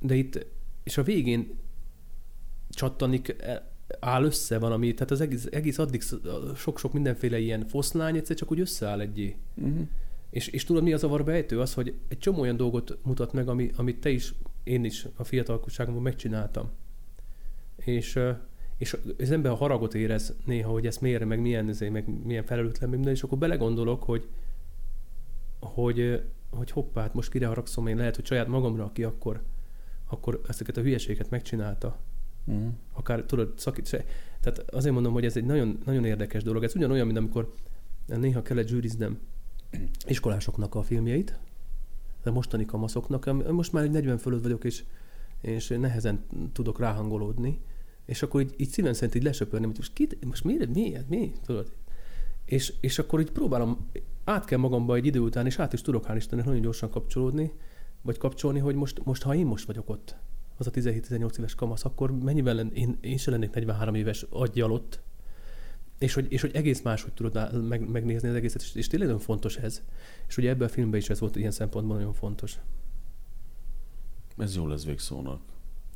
[0.00, 0.46] de itt,
[0.82, 1.50] és a végén
[2.78, 3.66] csattanik e,
[4.00, 6.02] áll össze valami, tehát az egész, egész addig
[6.56, 9.36] sok-sok mindenféle ilyen foszlány egyszer csak úgy összeáll egyé.
[9.54, 9.86] Uh-huh.
[10.30, 11.60] És, és tudod, mi az a bejtő?
[11.60, 14.34] Az, hogy egy csomó olyan dolgot mutat meg, ami, amit te is,
[14.64, 16.70] én is a fiatalságomban megcsináltam.
[17.76, 18.18] És,
[18.76, 22.44] és az ember a haragot érez néha, hogy ezt miért, meg milyen, ezért, meg milyen
[22.44, 24.28] felelőtlen, minden, és akkor belegondolok, hogy,
[25.60, 29.42] hogy, hogy hoppá, hát most kire haragszom én, lehet, hogy saját magamra, aki akkor,
[30.06, 31.98] akkor ezeket a hülyeségeket megcsinálta
[32.44, 32.72] Uh-huh.
[32.92, 34.04] akár tudod, szakít se.
[34.40, 36.64] Tehát azért mondom, hogy ez egy nagyon, nagyon érdekes dolog.
[36.64, 37.52] Ez ugyanolyan, mint amikor
[38.06, 39.18] néha kellett zsűriznem
[40.06, 41.38] iskolásoknak a filmjeit,
[42.22, 43.26] de mostani kamaszoknak.
[43.26, 44.84] Am- Most már egy 40 fölött vagyok, és,
[45.40, 47.60] és nehezen tudok ráhangolódni.
[48.04, 51.32] És akkor így, így szíven szerint így lesöpörni, hogy most, kit, most miért, mi, mi,
[51.46, 51.72] tudod?
[52.44, 53.88] És, és akkor így próbálom,
[54.24, 57.52] át kell magamba egy idő után, és át is tudok hál' Istennek nagyon gyorsan kapcsolódni,
[58.02, 60.16] vagy kapcsolni, hogy most, most ha én most vagyok ott,
[60.58, 64.72] az a 17-18 éves kamasz, akkor mennyivel len, én, én se lennék 43 éves aggyal
[64.72, 65.00] ott,
[65.98, 69.22] és hogy, és hogy egész máshogy tudod meg, megnézni az egészet, és, és tényleg nagyon
[69.22, 69.82] fontos ez.
[70.28, 72.58] És ugye ebben a filmben is ez volt ilyen szempontból nagyon fontos.
[74.38, 75.40] Ez jó lesz végszónak.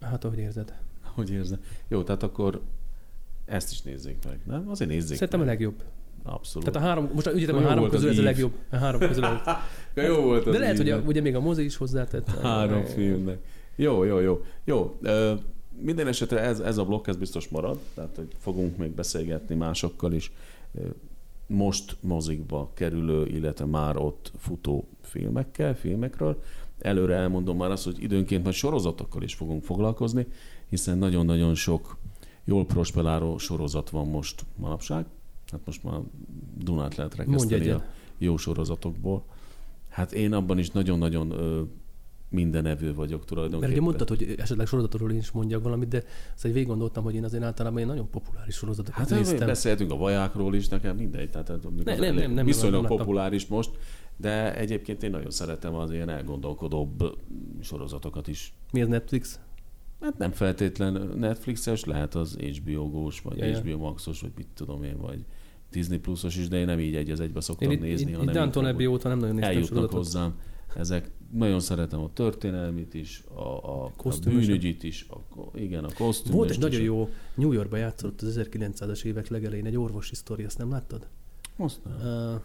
[0.01, 0.75] Hát, ahogy érzed.
[1.03, 1.59] Hogy érzed?
[1.89, 2.63] Jó, tehát akkor
[3.45, 4.69] ezt is nézzék meg, nem?
[4.69, 5.53] Azért nézzék Szerintem a meg.
[5.53, 5.83] legjobb.
[6.23, 6.71] Abszolút.
[6.71, 8.53] Tehát a három, most úgy értem, a három közül ez a legjobb.
[8.71, 9.25] A három közül
[9.95, 12.31] a jó volt az De lehet, hogy a, ugye még a mozi is hozzátett.
[12.31, 13.39] Három filmnek.
[13.77, 14.45] Jó, jó, jó.
[14.65, 15.35] Jó, ö,
[15.79, 20.13] minden esetre ez, ez a blokk, ez biztos marad, tehát hogy fogunk még beszélgetni másokkal
[20.13, 20.33] is.
[21.47, 26.43] Most mozikba kerülő, illetve már ott futó filmekkel, filmekről.
[26.79, 30.27] Előre elmondom már azt, hogy időnként majd sorozatokkal is fogunk foglalkozni,
[30.69, 31.97] hiszen nagyon-nagyon sok
[32.45, 35.05] jól prosperáló sorozat van most manapság.
[35.51, 36.01] Hát most már
[36.59, 37.85] Dunát lehet rekeszteni a
[38.19, 39.25] jó sorozatokból.
[39.89, 41.33] Hát én abban is nagyon-nagyon
[42.33, 43.69] minden evő vagyok tulajdonképpen.
[43.69, 46.03] Mert ugye mondtad, hogy esetleg sorozatról én is mondjak valamit, de
[46.35, 49.47] azt egy végig gondoltam, hogy én azért általában én nagyon populáris sorozatokat Hát néztem.
[49.47, 51.49] beszéltünk a vajákról is, nekem mindegy, tehát
[51.85, 53.71] Ne- nem, nem, nem, viszonylag nem, populáris most,
[54.17, 57.19] de egyébként én nagyon szeretem az ilyen elgondolkodóbb
[57.61, 58.53] sorozatokat is.
[58.73, 59.39] Mi az Netflix?
[60.01, 63.59] Hát nem feltétlen Netflixes, lehet az HBO Gós, vagy Ja.
[63.59, 65.25] HBO Maxos, vagy mit tudom én, vagy
[65.71, 68.35] Disney Plusos is, de én nem így egy az egybe szoktam Én nézni, itt, hanem
[68.35, 69.99] itt inkább Abbey óta nem nagyon néztem eljutnak sorozatot.
[69.99, 70.35] hozzám.
[70.77, 76.39] Ezek nagyon szeretem a történelmit is, a, a, a bűnügyit is, a, igen, a kosztümöst
[76.39, 80.59] Volt egy nagyon jó New Yorkba játszott az 1900-as évek legelején egy orvosi sztori, azt
[80.59, 81.09] nem láttad?
[81.57, 81.95] Azt nem.
[81.95, 82.41] Uh,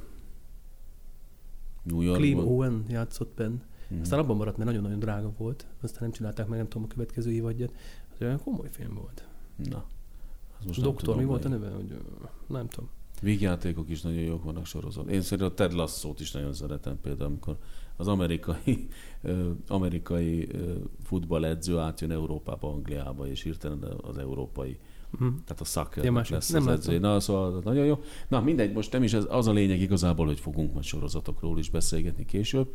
[1.84, 2.48] New Yorkban.
[2.48, 3.66] Owen játszott benne.
[3.88, 4.02] Mhm.
[4.02, 5.66] Aztán abban maradt, mert nagyon-nagyon drága volt.
[5.82, 7.74] Aztán nem csinálták meg, nem tudom, a következő évadját.
[8.14, 9.28] Az olyan komoly film volt.
[9.70, 9.86] Na.
[10.60, 11.70] Az most Doktor, tudom, mi volt a neve?
[11.70, 12.02] Hogy,
[12.48, 12.90] nem tudom.
[13.22, 15.10] Vígjátékok is nagyon jók vannak sorozat.
[15.10, 17.58] Én szerintem a Ted Lasso-t is nagyon szeretem például, amikor
[17.98, 18.88] az amerikai,
[19.68, 20.48] amerikai
[21.04, 24.78] futballedző átjön Európába, Angliába, és hirtelen az európai,
[25.10, 25.28] Mhm.
[25.46, 26.86] tehát a soccer Ja, más- lesz nem az.
[27.00, 28.00] Na, szóval nagyon jó.
[28.28, 31.70] Na, mindegy, most nem is ez, az a lényeg igazából, hogy fogunk majd sorozatokról is
[31.70, 32.74] beszélgetni később.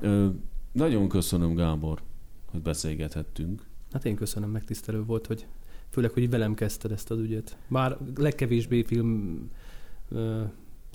[0.00, 0.26] Ö,
[0.72, 2.02] nagyon köszönöm, Gábor,
[2.50, 3.62] hogy beszélgethettünk.
[3.92, 5.46] Hát én köszönöm, megtisztelő volt, hogy
[5.90, 7.56] főleg, hogy velem kezdted ezt az ügyet.
[7.68, 9.50] Bár legkevésbé film
[10.08, 10.42] ö,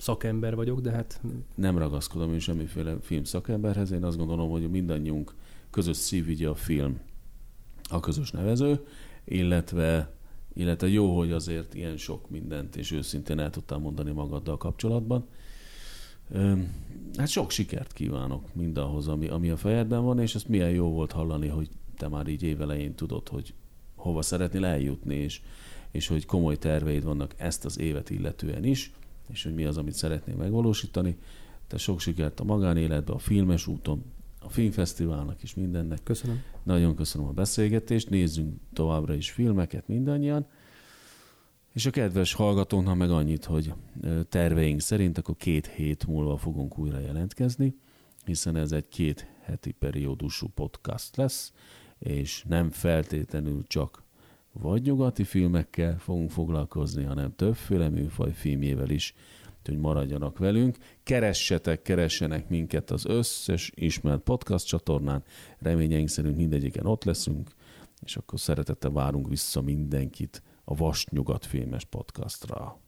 [0.00, 1.20] szakember vagyok, de hát
[1.54, 3.90] nem ragaszkodom én semmiféle film szakemberhez.
[3.90, 5.34] Én azt gondolom, hogy mindannyiunk
[5.70, 7.00] közös szívügye a film
[7.90, 8.86] a közös nevező,
[9.24, 10.10] illetve,
[10.54, 15.26] illetve jó, hogy azért ilyen sok mindent és őszintén el tudtál mondani magaddal kapcsolatban.
[17.16, 21.12] Hát sok sikert kívánok mindahhoz, ami, ami a fejedben van, és ezt milyen jó volt
[21.12, 23.54] hallani, hogy te már így évelején tudod, hogy
[23.94, 25.40] hova szeretnél eljutni, és,
[25.90, 28.92] és hogy komoly terveid vannak ezt az évet illetően is,
[29.32, 31.18] és hogy mi az, amit szeretnél megvalósítani.
[31.66, 34.04] Te sok sikert a magánéletben, a filmes úton,
[34.40, 36.02] a filmfesztiválnak is mindennek.
[36.02, 36.42] köszönöm.
[36.62, 40.46] Nagyon köszönöm a beszélgetést, nézzünk továbbra is filmeket mindannyian.
[41.72, 43.72] És a kedves hallgatóknak meg annyit, hogy
[44.28, 47.74] terveink szerint akkor két hét múlva fogunk újra jelentkezni,
[48.24, 51.52] hiszen ez egy két heti periódusú podcast lesz,
[51.98, 54.02] és nem feltétlenül csak
[54.52, 59.14] vagy nyugati filmekkel fogunk foglalkozni, hanem többféle műfaj filmjével is,
[59.64, 60.76] hogy maradjanak velünk.
[61.02, 65.22] Keressetek, keressenek minket az összes ismert podcast csatornán,
[65.58, 67.50] reményeink szerint mindegyiken ott leszünk,
[68.02, 72.79] és akkor szeretettel várunk vissza mindenkit a Vast Nyugat filmes podcastra.